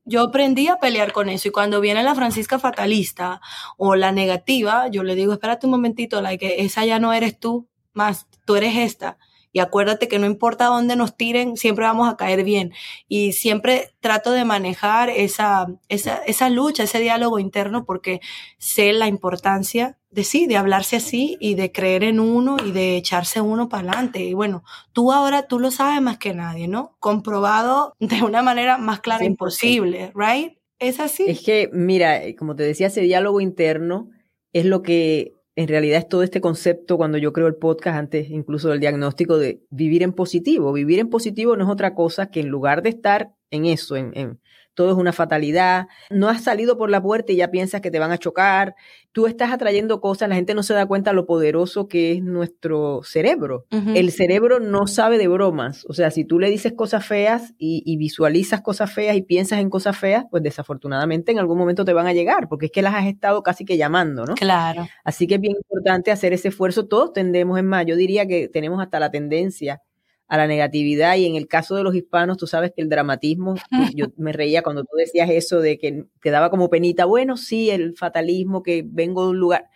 yo 0.05 0.21
aprendí 0.21 0.69
a 0.69 0.77
pelear 0.77 1.11
con 1.11 1.27
eso. 1.27 1.49
Y 1.49 1.51
cuando 1.51 1.81
viene 1.81 2.03
la 2.03 2.15
Francisca 2.15 2.57
fatalista 2.57 3.41
o 3.75 3.95
la 3.95 4.13
negativa, 4.13 4.87
yo 4.87 5.03
le 5.03 5.15
digo, 5.15 5.33
espérate 5.33 5.65
un 5.65 5.71
momentito, 5.71 6.21
la 6.21 6.37
que 6.37 6.61
esa 6.61 6.85
ya 6.85 6.99
no 6.99 7.11
eres 7.11 7.37
tú, 7.37 7.67
más 7.93 8.27
tú 8.45 8.55
eres 8.55 8.77
esta. 8.77 9.17
Y 9.57 9.59
acuérdate 9.59 10.07
que 10.07 10.19
no 10.19 10.27
importa 10.27 10.65
dónde 10.65 10.95
nos 10.95 11.17
tiren, 11.17 11.57
siempre 11.57 11.85
vamos 11.85 12.07
a 12.07 12.15
caer 12.15 12.43
bien. 12.43 12.73
Y 13.07 13.31
siempre 13.31 13.89
trato 14.01 14.31
de 14.31 14.45
manejar 14.45 15.09
esa, 15.09 15.65
esa, 15.89 16.17
esa 16.27 16.51
lucha, 16.51 16.83
ese 16.83 16.99
diálogo 16.99 17.39
interno, 17.39 17.83
porque 17.83 18.21
sé 18.59 18.93
la 18.93 19.07
importancia 19.07 19.97
de 20.11 20.23
sí, 20.23 20.45
de 20.45 20.57
hablarse 20.57 20.97
así 20.97 21.37
y 21.39 21.55
de 21.55 21.71
creer 21.71 22.03
en 22.03 22.19
uno 22.19 22.57
y 22.63 22.71
de 22.71 22.97
echarse 22.97 23.41
uno 23.41 23.67
para 23.67 23.93
adelante. 23.93 24.23
Y 24.23 24.35
bueno, 24.35 24.63
tú 24.93 25.11
ahora 25.11 25.47
tú 25.47 25.57
lo 25.57 25.71
sabes 25.71 26.03
más 26.03 26.19
que 26.19 26.35
nadie, 26.35 26.67
¿no? 26.67 26.95
Comprobado 26.99 27.95
de 27.99 28.21
una 28.21 28.43
manera 28.43 28.77
más 28.77 28.99
clara 28.99 29.25
imposible, 29.25 30.11
¿right? 30.13 30.55
Es 30.77 30.99
así. 30.99 31.25
Es 31.27 31.41
que, 31.41 31.71
mira, 31.73 32.21
como 32.37 32.55
te 32.55 32.61
decía, 32.61 32.85
ese 32.85 33.01
diálogo 33.01 33.41
interno 33.41 34.11
es 34.53 34.65
lo 34.65 34.83
que 34.83 35.33
en 35.57 35.67
realidad 35.67 35.97
es 35.97 36.07
todo 36.07 36.21
este 36.21 36.39
concepto 36.39 36.97
cuando 36.97 37.17
yo 37.17 37.33
creo 37.33 37.47
el 37.47 37.55
podcast, 37.55 37.97
antes 37.97 38.29
incluso 38.29 38.69
del 38.69 38.79
diagnóstico 38.79 39.39
de 39.39 39.63
vivir 39.71 40.03
en 40.03 40.13
positivo. 40.13 40.71
Vivir 40.71 40.99
en 40.99 41.09
positivo 41.09 41.57
no 41.57 41.63
es 41.63 41.69
otra 41.71 41.95
cosa 41.95 42.29
que 42.29 42.41
en 42.41 42.49
lugar 42.49 42.83
de 42.83 42.89
estar 42.89 43.33
en 43.49 43.65
eso, 43.65 43.95
en, 43.95 44.11
en 44.13 44.39
todo 44.77 44.91
es 44.91 44.97
una 44.97 45.11
fatalidad, 45.11 45.87
no 46.11 46.29
has 46.29 46.43
salido 46.43 46.77
por 46.77 46.91
la 46.91 47.01
puerta 47.01 47.31
y 47.31 47.37
ya 47.37 47.49
piensas 47.49 47.81
que 47.81 47.89
te 47.89 47.97
van 47.97 48.11
a 48.11 48.19
chocar, 48.19 48.75
tú 49.11 49.25
estás 49.25 49.51
atrayendo 49.51 49.99
cosas, 50.01 50.29
la 50.29 50.35
gente 50.35 50.53
no 50.53 50.61
se 50.61 50.75
da 50.75 50.85
cuenta 50.85 51.13
lo 51.13 51.25
poderoso 51.25 51.87
que 51.87 52.11
es 52.11 52.21
nuestro 52.21 53.01
cerebro. 53.03 53.65
El 53.71 54.11
cerebro 54.11 54.59
no 54.59 54.85
sabe 54.85 55.17
de 55.17 55.27
bromas, 55.27 55.83
o 55.89 55.93
sea, 55.93 56.11
si 56.11 56.25
tú 56.25 56.37
le 56.37 56.51
dices 56.51 56.73
cosas 56.73 57.03
feas 57.03 57.55
y, 57.57 57.97
visualizas 57.97 58.61
cosas 58.61 58.93
feas 58.93 59.17
y 59.17 59.23
piensas 59.23 59.59
en 59.59 59.71
cosas 59.71 59.97
feas, 59.97 60.25
pues 60.29 60.43
desafortunadamente 60.43 61.31
en 61.31 61.39
algún 61.39 61.57
momento 61.57 61.83
te 61.83 61.93
van 61.93 62.05
a 62.05 62.13
llegar, 62.13 62.47
porque 62.47 62.67
es 62.67 62.71
que 62.71 62.83
las 62.83 62.93
has 62.93 63.07
estado 63.07 63.41
casi 63.41 63.65
que 63.65 63.77
llamando, 63.77 64.25
¿no? 64.25 64.35
Claro. 64.35 64.87
Así 65.03 65.25
que 65.25 65.35
es 65.35 65.41
bien 65.41 65.55
importante 65.55 66.11
hacer 66.11 66.33
ese 66.33 66.49
esfuerzo, 66.49 66.85
todos 66.85 67.13
tendemos, 67.13 67.57
en 67.57 67.65
más, 67.65 67.87
yo 67.87 67.95
diría 67.95 68.27
que 68.27 68.47
tenemos 68.47 68.79
hasta 68.79 68.99
la 68.99 69.09
tendencia 69.09 69.81
a 70.27 70.37
la 70.37 70.47
negatividad 70.47 71.15
y 71.15 71.25
en 71.25 71.35
el 71.35 71.47
caso 71.47 71.75
de 71.75 71.83
los 71.83 71.95
hispanos, 71.95 72.37
tú 72.37 72.47
sabes 72.47 72.73
que 72.75 72.81
el 72.81 72.89
dramatismo, 72.89 73.55
yo 73.95 74.07
me 74.17 74.33
reía 74.33 74.61
cuando 74.61 74.83
tú 74.83 74.95
decías 74.97 75.29
eso 75.29 75.61
de 75.61 75.77
que 75.77 76.05
te 76.21 76.29
daba 76.31 76.49
como 76.49 76.69
penita, 76.69 77.05
bueno, 77.05 77.37
sí, 77.37 77.69
el 77.69 77.95
fatalismo, 77.95 78.61
que 78.61 78.83
vengo 78.85 79.23
de 79.23 79.29
un 79.31 79.39
lugar, 79.39 79.69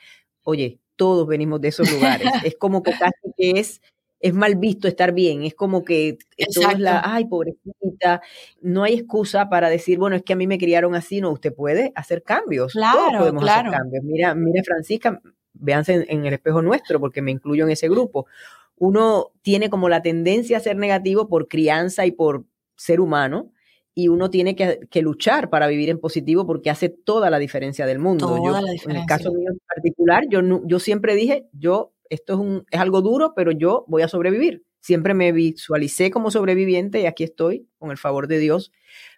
oye, 0.44 0.80
todos 0.96 1.26
venimos 1.28 1.62
de 1.62 1.70
esos 1.70 1.92
lugares, 1.92 2.28
es 2.44 2.56
como 2.58 2.84
que 2.84 2.92
casi 2.92 3.34
que 3.38 3.60
es, 3.60 3.82
es 4.20 4.34
mal 4.34 4.56
visto 4.56 4.88
estar 4.88 5.14
bien, 5.14 5.44
es 5.44 5.56
como 5.56 5.86
que 5.86 6.18
todo 6.54 6.70
es 6.70 6.80
la, 6.80 7.02
ay, 7.04 7.26
pobrecita, 7.26 8.22
no 8.62 8.84
hay 8.84 8.96
excusa 8.96 9.50
para 9.50 9.70
decir, 9.70 9.98
bueno, 9.98 10.18
es 10.18 10.24
que 10.24 10.34
a 10.34 10.36
mí 10.36 10.48
me 10.48 10.58
criaron 10.58 10.96
así, 10.96 11.22
no, 11.22 11.32
usted 11.32 11.54
puede 11.56 11.94
hacer 11.96 12.24
cambios, 12.24 12.74
claro, 12.74 13.00
todos 13.00 13.18
podemos 13.20 13.44
claro. 13.44 13.70
hacer 13.70 13.80
cambios. 13.80 14.04
Mira, 14.04 14.36
mira 14.36 14.64
Francisca, 14.66 15.22
véanse 15.54 16.06
en 16.10 16.26
el 16.26 16.34
espejo 16.34 16.62
nuestro, 16.62 17.00
porque 17.00 17.22
me 17.22 17.32
incluyo 17.32 17.64
en 17.64 17.72
ese 17.72 17.88
grupo 17.88 18.28
uno 18.82 19.32
tiene 19.44 19.70
como 19.70 19.90
la 19.90 20.02
tendencia 20.02 20.58
a 20.58 20.60
ser 20.60 20.76
negativo 20.76 21.28
por 21.28 21.48
crianza 21.48 22.08
y 22.08 22.12
por 22.12 22.46
ser 22.76 23.00
humano, 23.00 23.54
y 23.94 24.08
uno 24.08 24.32
tiene 24.32 24.56
que, 24.56 25.02
luchar 25.04 25.52
para 25.52 25.68
vivir 25.68 25.92
en 25.92 26.00
positivo 26.00 26.48
porque 26.48 26.72
hace 26.72 26.90
toda 26.90 27.30
la 27.30 27.38
diferencia 27.38 27.86
del 27.86 28.00
mundo. 28.00 28.36
En 28.86 28.96
el 28.96 29.06
caso 29.06 29.32
mío 29.32 29.52
en 29.52 29.60
particular, 29.68 30.24
yo, 30.32 30.42
yo 30.66 30.80
siempre 30.80 31.14
dije, 31.14 31.46
yo, 31.54 31.94
esto 32.10 32.34
es, 32.34 32.40
un, 32.40 32.66
es 32.72 32.80
algo 32.80 33.02
duro, 33.04 33.34
pero 33.36 33.52
yo 33.52 33.86
voy 33.88 34.02
a 34.02 34.08
sobrevivir. 34.08 34.64
Siempre 34.80 35.14
me 35.14 35.32
visualicé 35.32 36.10
como 36.10 36.32
sobreviviente 36.32 37.02
y 37.02 37.06
aquí 37.06 37.24
estoy, 37.24 37.68
con 37.78 37.92
el 37.92 37.98
favor 37.98 38.28
de 38.28 38.40
Dios, 38.40 38.72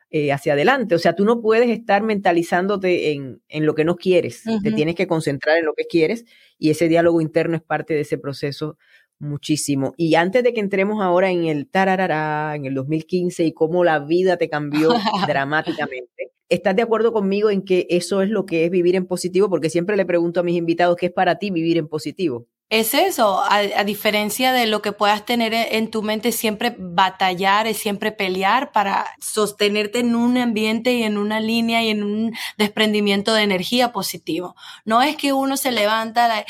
eh, 0.09 0.33
hacia 0.33 0.53
adelante. 0.53 0.93
O 0.93 0.99
sea, 0.99 1.15
tú 1.15 1.23
no 1.23 1.41
puedes 1.41 1.69
estar 1.69 2.03
mentalizándote 2.03 3.13
en, 3.13 3.41
en 3.47 3.65
lo 3.65 3.75
que 3.75 3.85
no 3.85 3.95
quieres, 3.95 4.43
te 4.61 4.73
tienes 4.73 4.95
que 4.95 5.07
concentrar 5.07 5.57
en 5.57 5.65
lo 5.65 5.73
que 5.73 5.85
quieres 5.85 6.25
y 6.57 6.69
ese 6.69 6.89
diálogo 6.89 7.21
interno 7.21 7.55
es 7.55 7.63
parte 7.63 7.93
de 7.93 8.01
ese 8.01 8.17
proceso 8.17 8.77
muchísimo. 9.23 9.93
Y 9.97 10.15
antes 10.15 10.43
de 10.43 10.53
que 10.53 10.59
entremos 10.59 11.01
ahora 11.01 11.31
en 11.31 11.45
el 11.45 11.67
tararara, 11.67 12.55
en 12.55 12.65
el 12.65 12.75
2015 12.75 13.45
y 13.45 13.53
cómo 13.53 13.83
la 13.83 13.99
vida 13.99 14.37
te 14.37 14.49
cambió 14.49 14.89
dramáticamente, 15.27 16.31
¿estás 16.49 16.75
de 16.75 16.83
acuerdo 16.83 17.13
conmigo 17.13 17.49
en 17.49 17.63
que 17.63 17.87
eso 17.89 18.21
es 18.21 18.29
lo 18.29 18.45
que 18.45 18.65
es 18.65 18.71
vivir 18.71 18.95
en 18.95 19.07
positivo? 19.07 19.49
Porque 19.49 19.69
siempre 19.69 19.97
le 19.97 20.05
pregunto 20.05 20.41
a 20.41 20.43
mis 20.43 20.57
invitados, 20.57 20.95
¿qué 20.97 21.07
es 21.07 21.11
para 21.11 21.39
ti 21.39 21.49
vivir 21.49 21.77
en 21.77 21.87
positivo? 21.87 22.47
Es 22.69 22.95
eso, 22.95 23.43
a, 23.47 23.83
diferencia 23.83 24.51
de 24.51 24.65
lo 24.65 24.81
que 24.81 24.93
puedas 24.93 25.25
tener 25.27 25.53
en 25.53 25.91
tu 25.91 26.01
mente, 26.01 26.31
siempre 26.31 26.75
batallar, 26.79 27.67
es 27.67 27.77
siempre 27.77 28.11
pelear 28.11 28.71
para 28.71 29.05
sostenerte 29.19 29.99
en 29.99 30.15
un 30.15 30.39
ambiente 30.39 30.93
y 30.93 31.03
en 31.03 31.19
una 31.19 31.39
línea 31.39 31.83
y 31.83 31.89
en 31.89 32.01
un 32.01 32.33
desprendimiento 32.57 33.35
de 33.35 33.43
energía 33.43 33.91
positivo. 33.91 34.55
No 34.85 35.03
es 35.03 35.17
que 35.17 35.33
uno 35.33 35.55
se 35.55 35.71
levanta, 35.71 36.27
la, 36.27 36.45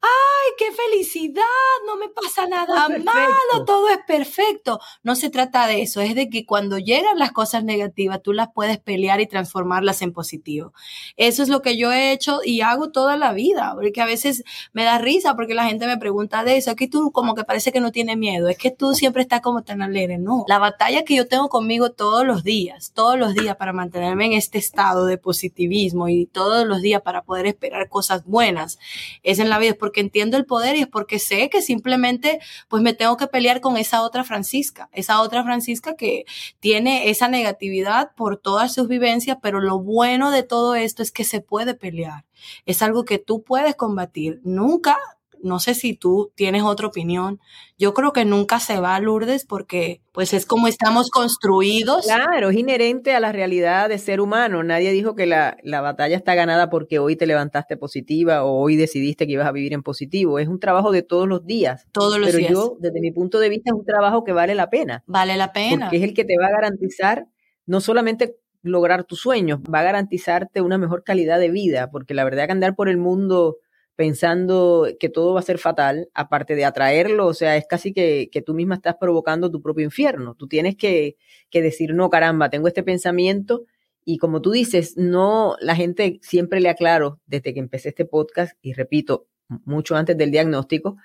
¡ay, 0.00 0.52
qué 0.56 0.72
felicidad! 0.72 1.42
No 1.86 1.96
me 1.96 2.08
pasa 2.08 2.46
nada 2.46 2.88
malo, 2.88 3.64
todo 3.64 3.88
es 3.88 3.98
perfecto. 4.06 4.80
No 5.02 5.16
se 5.16 5.30
trata 5.30 5.66
de 5.66 5.82
eso, 5.82 6.00
es 6.00 6.14
de 6.14 6.28
que 6.28 6.46
cuando 6.46 6.78
llegan 6.78 7.18
las 7.18 7.32
cosas 7.32 7.64
negativas, 7.64 8.22
tú 8.22 8.32
las 8.32 8.48
puedes 8.52 8.78
pelear 8.78 9.20
y 9.20 9.26
transformarlas 9.26 10.02
en 10.02 10.12
positivo. 10.12 10.72
Eso 11.16 11.42
es 11.42 11.48
lo 11.48 11.62
que 11.62 11.76
yo 11.76 11.92
he 11.92 12.12
hecho 12.12 12.40
y 12.44 12.60
hago 12.60 12.90
toda 12.90 13.16
la 13.16 13.32
vida, 13.32 13.72
porque 13.74 14.00
a 14.00 14.06
veces 14.06 14.44
me 14.72 14.84
da 14.84 14.98
risa 14.98 15.34
porque 15.34 15.54
la 15.54 15.66
gente 15.66 15.86
me 15.86 15.98
pregunta 15.98 16.44
de 16.44 16.56
eso, 16.56 16.70
aquí 16.70 16.88
tú 16.88 17.10
como 17.12 17.34
que 17.34 17.44
parece 17.44 17.72
que 17.72 17.80
no 17.80 17.92
tienes 17.92 18.16
miedo, 18.16 18.48
es 18.48 18.58
que 18.58 18.70
tú 18.70 18.94
siempre 18.94 19.22
estás 19.22 19.40
como 19.40 19.62
tan 19.62 19.82
alegre, 19.82 20.18
no. 20.18 20.44
La 20.48 20.58
batalla 20.58 21.04
que 21.04 21.16
yo 21.16 21.26
tengo 21.26 21.48
conmigo 21.48 21.90
todos 21.90 22.24
los 22.24 22.44
días, 22.44 22.92
todos 22.94 23.18
los 23.18 23.34
días 23.34 23.56
para 23.56 23.72
mantenerme 23.72 24.26
en 24.26 24.32
este 24.34 24.58
estado 24.58 25.06
de 25.06 25.18
positivismo 25.18 26.08
y 26.08 26.26
todos 26.26 26.66
los 26.66 26.82
días 26.82 27.02
para 27.02 27.22
poder 27.22 27.46
esperar 27.46 27.88
cosas 27.88 28.24
buenas, 28.24 28.78
es 29.22 29.38
en 29.38 29.48
la 29.48 29.58
vida 29.58 29.74
porque 29.78 29.87
entiendo 29.96 30.36
el 30.36 30.46
poder 30.46 30.76
y 30.76 30.80
es 30.80 30.86
porque 30.86 31.18
sé 31.18 31.50
que 31.50 31.62
simplemente 31.62 32.40
pues 32.68 32.82
me 32.82 32.94
tengo 32.94 33.16
que 33.16 33.26
pelear 33.26 33.60
con 33.60 33.76
esa 33.76 34.02
otra 34.02 34.24
Francisca, 34.24 34.88
esa 34.92 35.20
otra 35.20 35.42
Francisca 35.44 35.96
que 35.96 36.24
tiene 36.60 37.10
esa 37.10 37.28
negatividad 37.28 38.14
por 38.14 38.36
todas 38.36 38.72
sus 38.72 38.88
vivencias, 38.88 39.38
pero 39.42 39.60
lo 39.60 39.78
bueno 39.80 40.30
de 40.30 40.42
todo 40.42 40.74
esto 40.74 41.02
es 41.02 41.12
que 41.12 41.24
se 41.24 41.40
puede 41.40 41.74
pelear. 41.74 42.24
Es 42.66 42.82
algo 42.82 43.04
que 43.04 43.18
tú 43.18 43.42
puedes 43.42 43.74
combatir. 43.74 44.40
Nunca 44.44 44.98
no 45.42 45.58
sé 45.58 45.74
si 45.74 45.94
tú 45.94 46.32
tienes 46.34 46.62
otra 46.62 46.86
opinión. 46.86 47.40
Yo 47.78 47.94
creo 47.94 48.12
que 48.12 48.24
nunca 48.24 48.60
se 48.60 48.80
va 48.80 48.96
a 48.96 49.00
Lourdes 49.00 49.44
porque 49.44 50.00
pues 50.12 50.34
es 50.34 50.46
como 50.46 50.68
estamos 50.68 51.10
construidos. 51.10 52.06
Claro, 52.06 52.50
es 52.50 52.56
inherente 52.56 53.14
a 53.14 53.20
la 53.20 53.32
realidad 53.32 53.88
de 53.88 53.98
ser 53.98 54.20
humano. 54.20 54.62
Nadie 54.62 54.92
dijo 54.92 55.14
que 55.14 55.26
la, 55.26 55.56
la 55.62 55.80
batalla 55.80 56.16
está 56.16 56.34
ganada 56.34 56.70
porque 56.70 56.98
hoy 56.98 57.16
te 57.16 57.26
levantaste 57.26 57.76
positiva 57.76 58.44
o 58.44 58.60
hoy 58.60 58.76
decidiste 58.76 59.26
que 59.26 59.34
ibas 59.34 59.46
a 59.46 59.52
vivir 59.52 59.72
en 59.72 59.82
positivo. 59.82 60.38
Es 60.38 60.48
un 60.48 60.60
trabajo 60.60 60.90
de 60.92 61.02
todos 61.02 61.28
los 61.28 61.44
días. 61.46 61.86
Todos 61.92 62.18
los 62.18 62.28
Pero 62.28 62.38
días. 62.38 62.50
yo, 62.52 62.76
desde 62.80 63.00
mi 63.00 63.12
punto 63.12 63.38
de 63.38 63.48
vista, 63.48 63.70
es 63.70 63.78
un 63.78 63.84
trabajo 63.84 64.24
que 64.24 64.32
vale 64.32 64.54
la 64.54 64.70
pena. 64.70 65.04
Vale 65.06 65.36
la 65.36 65.52
pena. 65.52 65.86
Porque 65.86 65.98
es 65.98 66.02
el 66.02 66.14
que 66.14 66.24
te 66.24 66.36
va 66.40 66.46
a 66.46 66.50
garantizar 66.50 67.26
no 67.66 67.80
solamente 67.80 68.36
lograr 68.62 69.04
tus 69.04 69.20
sueños, 69.20 69.60
va 69.72 69.80
a 69.80 69.84
garantizarte 69.84 70.60
una 70.60 70.78
mejor 70.78 71.04
calidad 71.04 71.38
de 71.38 71.50
vida, 71.50 71.90
porque 71.90 72.14
la 72.14 72.24
verdad 72.24 72.46
que 72.46 72.52
andar 72.52 72.74
por 72.74 72.88
el 72.88 72.96
mundo 72.96 73.58
pensando 73.98 74.86
que 75.00 75.08
todo 75.08 75.34
va 75.34 75.40
a 75.40 75.42
ser 75.42 75.58
fatal, 75.58 76.08
aparte 76.14 76.54
de 76.54 76.64
atraerlo, 76.64 77.26
o 77.26 77.34
sea, 77.34 77.56
es 77.56 77.66
casi 77.66 77.92
que, 77.92 78.28
que 78.30 78.42
tú 78.42 78.54
misma 78.54 78.76
estás 78.76 78.94
provocando 78.94 79.50
tu 79.50 79.60
propio 79.60 79.84
infierno. 79.84 80.36
Tú 80.36 80.46
tienes 80.46 80.76
que, 80.76 81.16
que, 81.50 81.62
decir, 81.62 81.94
no, 81.94 82.08
caramba, 82.08 82.48
tengo 82.48 82.68
este 82.68 82.84
pensamiento 82.84 83.64
y 84.04 84.18
como 84.18 84.40
tú 84.40 84.52
dices, 84.52 84.96
no, 84.96 85.56
la 85.60 85.74
gente 85.74 86.20
siempre 86.22 86.60
le 86.60 86.68
aclaro 86.68 87.18
desde 87.26 87.52
que 87.52 87.58
empecé 87.58 87.88
este 87.88 88.04
podcast 88.04 88.56
y 88.62 88.72
repito, 88.72 89.26
mucho 89.64 89.96
antes 89.96 90.16
del 90.16 90.30
diagnóstico, 90.30 90.96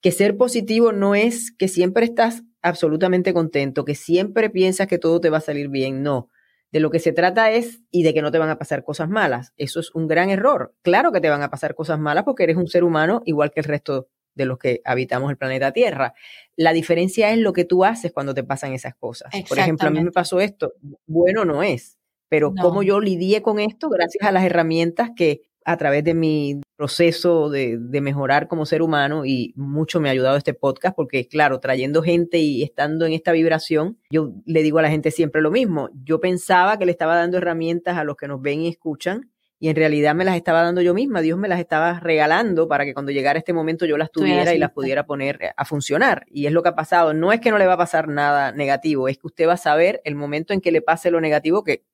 que 0.00 0.10
ser 0.10 0.36
positivo 0.36 0.90
no 0.90 1.14
es 1.14 1.52
que 1.52 1.68
siempre 1.68 2.04
estás 2.04 2.42
absolutamente 2.62 3.32
contento, 3.32 3.84
que 3.84 3.94
siempre 3.94 4.50
piensas 4.50 4.88
que 4.88 4.98
todo 4.98 5.20
te 5.20 5.30
va 5.30 5.38
a 5.38 5.40
salir 5.40 5.68
bien, 5.68 6.02
no 6.02 6.28
de 6.72 6.80
lo 6.80 6.90
que 6.90 6.98
se 7.00 7.12
trata 7.12 7.50
es 7.50 7.80
y 7.90 8.02
de 8.02 8.14
que 8.14 8.22
no 8.22 8.30
te 8.30 8.38
van 8.38 8.50
a 8.50 8.58
pasar 8.58 8.84
cosas 8.84 9.08
malas. 9.08 9.52
Eso 9.56 9.80
es 9.80 9.94
un 9.94 10.06
gran 10.06 10.30
error. 10.30 10.74
Claro 10.82 11.12
que 11.12 11.20
te 11.20 11.28
van 11.28 11.42
a 11.42 11.50
pasar 11.50 11.74
cosas 11.74 11.98
malas 11.98 12.24
porque 12.24 12.44
eres 12.44 12.56
un 12.56 12.68
ser 12.68 12.84
humano 12.84 13.22
igual 13.24 13.50
que 13.50 13.60
el 13.60 13.64
resto 13.64 14.08
de 14.34 14.44
los 14.44 14.58
que 14.58 14.80
habitamos 14.84 15.30
el 15.30 15.36
planeta 15.36 15.72
Tierra. 15.72 16.14
La 16.56 16.72
diferencia 16.72 17.30
es 17.30 17.38
lo 17.38 17.52
que 17.52 17.64
tú 17.64 17.84
haces 17.84 18.12
cuando 18.12 18.34
te 18.34 18.44
pasan 18.44 18.72
esas 18.72 18.94
cosas. 18.94 19.32
Por 19.48 19.58
ejemplo, 19.58 19.88
a 19.88 19.90
mí 19.90 20.02
me 20.02 20.12
pasó 20.12 20.40
esto. 20.40 20.74
Bueno 21.06 21.44
no 21.44 21.62
es, 21.62 21.98
pero 22.28 22.52
no. 22.54 22.62
cómo 22.62 22.82
yo 22.82 23.00
lidié 23.00 23.42
con 23.42 23.58
esto 23.58 23.88
gracias 23.88 24.26
a 24.26 24.32
las 24.32 24.44
herramientas 24.44 25.10
que 25.16 25.42
a 25.64 25.76
través 25.76 26.04
de 26.04 26.14
mi 26.14 26.60
proceso 26.80 27.50
de, 27.50 27.76
de, 27.78 28.00
mejorar 28.00 28.48
como 28.48 28.64
ser 28.64 28.80
humano 28.80 29.26
y 29.26 29.52
mucho 29.54 30.00
me 30.00 30.08
ha 30.08 30.12
ayudado 30.12 30.38
este 30.38 30.54
podcast 30.54 30.96
porque, 30.96 31.28
claro, 31.28 31.60
trayendo 31.60 32.02
gente 32.02 32.38
y 32.38 32.62
estando 32.62 33.04
en 33.04 33.12
esta 33.12 33.32
vibración, 33.32 33.98
yo 34.10 34.32
le 34.46 34.62
digo 34.62 34.78
a 34.78 34.82
la 34.82 34.88
gente 34.88 35.10
siempre 35.10 35.42
lo 35.42 35.50
mismo. 35.50 35.90
Yo 36.04 36.20
pensaba 36.20 36.78
que 36.78 36.86
le 36.86 36.92
estaba 36.92 37.16
dando 37.16 37.36
herramientas 37.36 37.98
a 37.98 38.04
los 38.04 38.16
que 38.16 38.28
nos 38.28 38.40
ven 38.40 38.62
y 38.62 38.68
escuchan 38.68 39.30
y 39.58 39.68
en 39.68 39.76
realidad 39.76 40.14
me 40.14 40.24
las 40.24 40.36
estaba 40.36 40.62
dando 40.62 40.80
yo 40.80 40.94
misma, 40.94 41.20
Dios 41.20 41.38
me 41.38 41.46
las 41.46 41.60
estaba 41.60 42.00
regalando 42.00 42.66
para 42.66 42.86
que 42.86 42.94
cuando 42.94 43.12
llegara 43.12 43.38
este 43.38 43.52
momento 43.52 43.84
yo 43.84 43.98
las 43.98 44.10
tuviera 44.10 44.54
y 44.54 44.58
las 44.58 44.70
pudiera 44.70 45.04
poner 45.04 45.52
a 45.54 45.66
funcionar. 45.66 46.24
Y 46.30 46.46
es 46.46 46.52
lo 46.52 46.62
que 46.62 46.70
ha 46.70 46.74
pasado. 46.74 47.12
No 47.12 47.30
es 47.30 47.40
que 47.40 47.50
no 47.50 47.58
le 47.58 47.66
va 47.66 47.74
a 47.74 47.76
pasar 47.76 48.08
nada 48.08 48.52
negativo, 48.52 49.06
es 49.06 49.18
que 49.18 49.26
usted 49.26 49.46
va 49.46 49.52
a 49.52 49.58
saber 49.58 50.00
el 50.04 50.14
momento 50.14 50.54
en 50.54 50.62
que 50.62 50.72
le 50.72 50.80
pase 50.80 51.10
lo 51.10 51.20
negativo, 51.20 51.62
que 51.62 51.84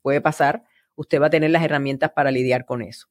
puede 0.00 0.22
pasar, 0.22 0.64
usted 1.00 1.20
va 1.20 1.28
a 1.28 1.30
tener 1.30 1.50
las 1.50 1.64
herramientas 1.64 2.10
para 2.14 2.30
lidiar 2.30 2.66
con 2.66 2.82
eso. 2.82 3.06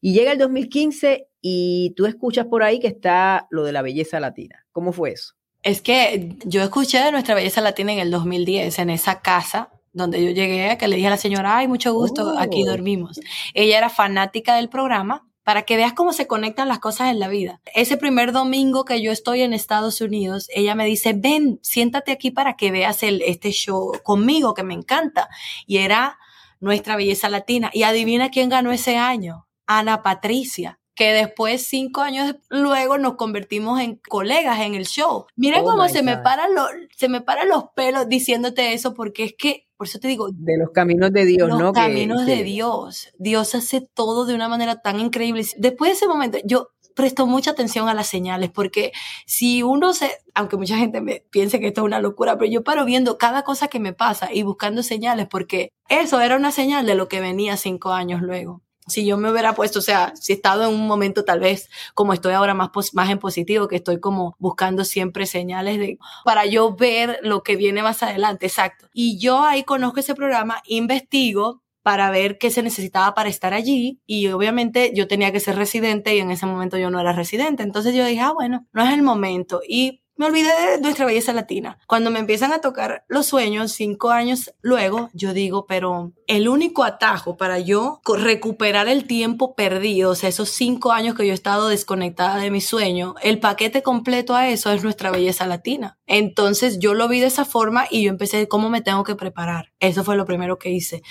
Y 0.00 0.14
llega 0.14 0.32
el 0.32 0.38
2015 0.38 1.28
y 1.42 1.92
tú 1.94 2.06
escuchas 2.06 2.46
por 2.46 2.62
ahí 2.62 2.80
que 2.80 2.86
está 2.86 3.46
lo 3.50 3.64
de 3.64 3.72
la 3.72 3.82
belleza 3.82 4.18
latina. 4.18 4.64
¿Cómo 4.72 4.92
fue 4.92 5.10
eso? 5.10 5.34
Es 5.62 5.82
que 5.82 6.36
yo 6.46 6.62
escuché 6.62 7.00
de 7.00 7.12
nuestra 7.12 7.34
belleza 7.34 7.60
latina 7.60 7.92
en 7.92 7.98
el 7.98 8.10
2010, 8.10 8.78
en 8.78 8.88
esa 8.88 9.20
casa 9.20 9.70
donde 9.92 10.24
yo 10.24 10.30
llegué, 10.30 10.76
que 10.78 10.88
le 10.88 10.96
dije 10.96 11.08
a 11.08 11.10
la 11.10 11.16
señora, 11.18 11.58
ay, 11.58 11.68
mucho 11.68 11.92
gusto, 11.92 12.34
aquí 12.38 12.62
oh. 12.62 12.66
dormimos. 12.66 13.20
Ella 13.52 13.76
era 13.76 13.90
fanática 13.90 14.56
del 14.56 14.70
programa 14.70 15.28
para 15.44 15.62
que 15.62 15.76
veas 15.76 15.92
cómo 15.92 16.14
se 16.14 16.26
conectan 16.26 16.68
las 16.68 16.78
cosas 16.78 17.10
en 17.10 17.20
la 17.20 17.28
vida. 17.28 17.60
Ese 17.74 17.98
primer 17.98 18.32
domingo 18.32 18.86
que 18.86 19.02
yo 19.02 19.12
estoy 19.12 19.42
en 19.42 19.52
Estados 19.52 20.00
Unidos, 20.00 20.48
ella 20.54 20.74
me 20.74 20.86
dice, 20.86 21.12
ven, 21.14 21.60
siéntate 21.62 22.10
aquí 22.10 22.30
para 22.30 22.56
que 22.56 22.70
veas 22.70 23.02
el, 23.02 23.20
este 23.20 23.50
show 23.50 23.92
conmigo, 24.02 24.54
que 24.54 24.62
me 24.62 24.72
encanta. 24.72 25.28
Y 25.66 25.76
era 25.76 26.18
nuestra 26.60 26.96
belleza 26.96 27.28
latina. 27.28 27.70
Y 27.72 27.82
adivina 27.82 28.30
quién 28.30 28.48
ganó 28.48 28.72
ese 28.72 28.96
año. 28.96 29.46
Ana 29.66 30.02
Patricia 30.02 30.78
que 30.94 31.12
después, 31.12 31.66
cinco 31.66 32.02
años 32.02 32.36
luego, 32.48 32.98
nos 32.98 33.16
convertimos 33.16 33.80
en 33.80 33.96
colegas 34.08 34.60
en 34.60 34.74
el 34.74 34.86
show. 34.86 35.26
Mira 35.36 35.60
oh 35.60 35.64
cómo 35.64 35.88
se 35.88 36.02
me, 36.02 36.18
paran 36.18 36.54
los, 36.54 36.68
se 36.96 37.08
me 37.08 37.20
paran 37.20 37.48
los 37.48 37.64
pelos 37.74 38.08
diciéndote 38.08 38.72
eso, 38.72 38.94
porque 38.94 39.24
es 39.24 39.34
que, 39.36 39.66
por 39.76 39.88
eso 39.88 39.98
te 39.98 40.08
digo... 40.08 40.28
De 40.32 40.56
los 40.56 40.70
caminos 40.70 41.12
de 41.12 41.24
Dios, 41.26 41.48
los 41.48 41.58
¿no? 41.58 41.64
Los 41.66 41.74
caminos 41.74 42.26
de 42.26 42.44
Dios. 42.44 43.12
Dios 43.18 43.54
hace 43.54 43.80
todo 43.80 44.24
de 44.24 44.34
una 44.34 44.48
manera 44.48 44.82
tan 44.82 45.00
increíble. 45.00 45.44
Después 45.58 45.90
de 45.90 45.96
ese 45.96 46.06
momento, 46.06 46.38
yo 46.44 46.70
presto 46.94 47.26
mucha 47.26 47.52
atención 47.52 47.88
a 47.88 47.94
las 47.94 48.06
señales, 48.06 48.50
porque 48.50 48.92
si 49.26 49.62
uno 49.62 49.92
se, 49.92 50.10
aunque 50.34 50.56
mucha 50.56 50.76
gente 50.76 51.00
me 51.00 51.24
piense 51.30 51.60
que 51.60 51.68
esto 51.68 51.82
es 51.82 51.86
una 51.86 52.00
locura, 52.00 52.38
pero 52.38 52.50
yo 52.50 52.64
paro 52.64 52.84
viendo 52.84 53.18
cada 53.18 53.42
cosa 53.42 53.68
que 53.68 53.80
me 53.80 53.92
pasa 53.92 54.32
y 54.32 54.42
buscando 54.42 54.82
señales, 54.82 55.26
porque 55.28 55.72
eso 55.88 56.20
era 56.20 56.36
una 56.36 56.50
señal 56.52 56.86
de 56.86 56.94
lo 56.94 57.08
que 57.08 57.20
venía 57.20 57.56
cinco 57.56 57.92
años 57.92 58.22
luego 58.22 58.64
si 58.86 59.06
yo 59.06 59.16
me 59.16 59.30
hubiera 59.30 59.54
puesto, 59.54 59.78
o 59.78 59.82
sea, 59.82 60.12
si 60.14 60.32
he 60.32 60.36
estado 60.36 60.64
en 60.64 60.74
un 60.74 60.86
momento 60.86 61.24
tal 61.24 61.40
vez 61.40 61.70
como 61.94 62.12
estoy 62.12 62.34
ahora 62.34 62.54
más, 62.54 62.70
más 62.92 63.10
en 63.10 63.18
positivo, 63.18 63.68
que 63.68 63.76
estoy 63.76 63.98
como 64.00 64.36
buscando 64.38 64.84
siempre 64.84 65.26
señales 65.26 65.78
de, 65.78 65.98
para 66.24 66.44
yo 66.46 66.74
ver 66.74 67.18
lo 67.22 67.42
que 67.42 67.56
viene 67.56 67.82
más 67.82 68.02
adelante, 68.02 68.46
exacto. 68.46 68.88
Y 68.92 69.18
yo 69.18 69.42
ahí 69.42 69.64
conozco 69.64 70.00
ese 70.00 70.14
programa, 70.14 70.62
investigo 70.66 71.62
para 71.84 72.10
ver 72.10 72.38
qué 72.38 72.50
se 72.50 72.62
necesitaba 72.62 73.14
para 73.14 73.28
estar 73.28 73.52
allí 73.52 74.00
y 74.06 74.28
obviamente 74.28 74.92
yo 74.94 75.06
tenía 75.06 75.32
que 75.32 75.38
ser 75.38 75.56
residente 75.56 76.16
y 76.16 76.18
en 76.18 76.30
ese 76.30 76.46
momento 76.46 76.78
yo 76.78 76.90
no 76.90 76.98
era 76.98 77.12
residente. 77.12 77.62
Entonces 77.62 77.94
yo 77.94 78.06
dije, 78.06 78.22
ah, 78.22 78.32
bueno, 78.32 78.66
no 78.72 78.82
es 78.82 78.94
el 78.94 79.02
momento. 79.02 79.60
Y 79.68 80.00
me 80.16 80.26
olvidé 80.26 80.48
de 80.70 80.80
nuestra 80.80 81.06
belleza 81.06 81.32
latina. 81.32 81.78
Cuando 81.86 82.10
me 82.10 82.20
empiezan 82.20 82.52
a 82.52 82.60
tocar 82.60 83.04
los 83.08 83.26
sueños, 83.26 83.72
cinco 83.72 84.10
años 84.10 84.54
luego, 84.62 85.10
yo 85.12 85.34
digo, 85.34 85.66
pero 85.66 86.12
el 86.26 86.48
único 86.48 86.84
atajo 86.84 87.36
para 87.36 87.58
yo 87.58 88.00
recuperar 88.06 88.88
el 88.88 89.06
tiempo 89.06 89.54
perdido, 89.54 90.12
o 90.12 90.14
sea, 90.14 90.28
esos 90.28 90.50
cinco 90.50 90.92
años 90.92 91.14
que 91.14 91.26
yo 91.26 91.32
he 91.32 91.34
estado 91.34 91.68
desconectada 91.68 92.36
de 92.36 92.50
mi 92.50 92.60
sueño, 92.60 93.14
el 93.22 93.40
paquete 93.40 93.82
completo 93.82 94.34
a 94.34 94.48
eso 94.48 94.70
es 94.72 94.84
nuestra 94.84 95.10
belleza 95.10 95.46
latina. 95.46 95.98
Entonces 96.06 96.78
yo 96.78 96.94
lo 96.94 97.08
vi 97.08 97.20
de 97.20 97.26
esa 97.26 97.44
forma 97.44 97.86
y 97.90 98.04
yo 98.04 98.10
empecé, 98.10 98.48
¿cómo 98.48 98.70
me 98.70 98.80
tengo 98.80 99.04
que 99.04 99.16
preparar? 99.16 99.73
Eso 99.86 100.04
fue 100.04 100.16
lo 100.16 100.24
primero 100.24 100.58
que 100.58 100.70
hice. 100.70 101.02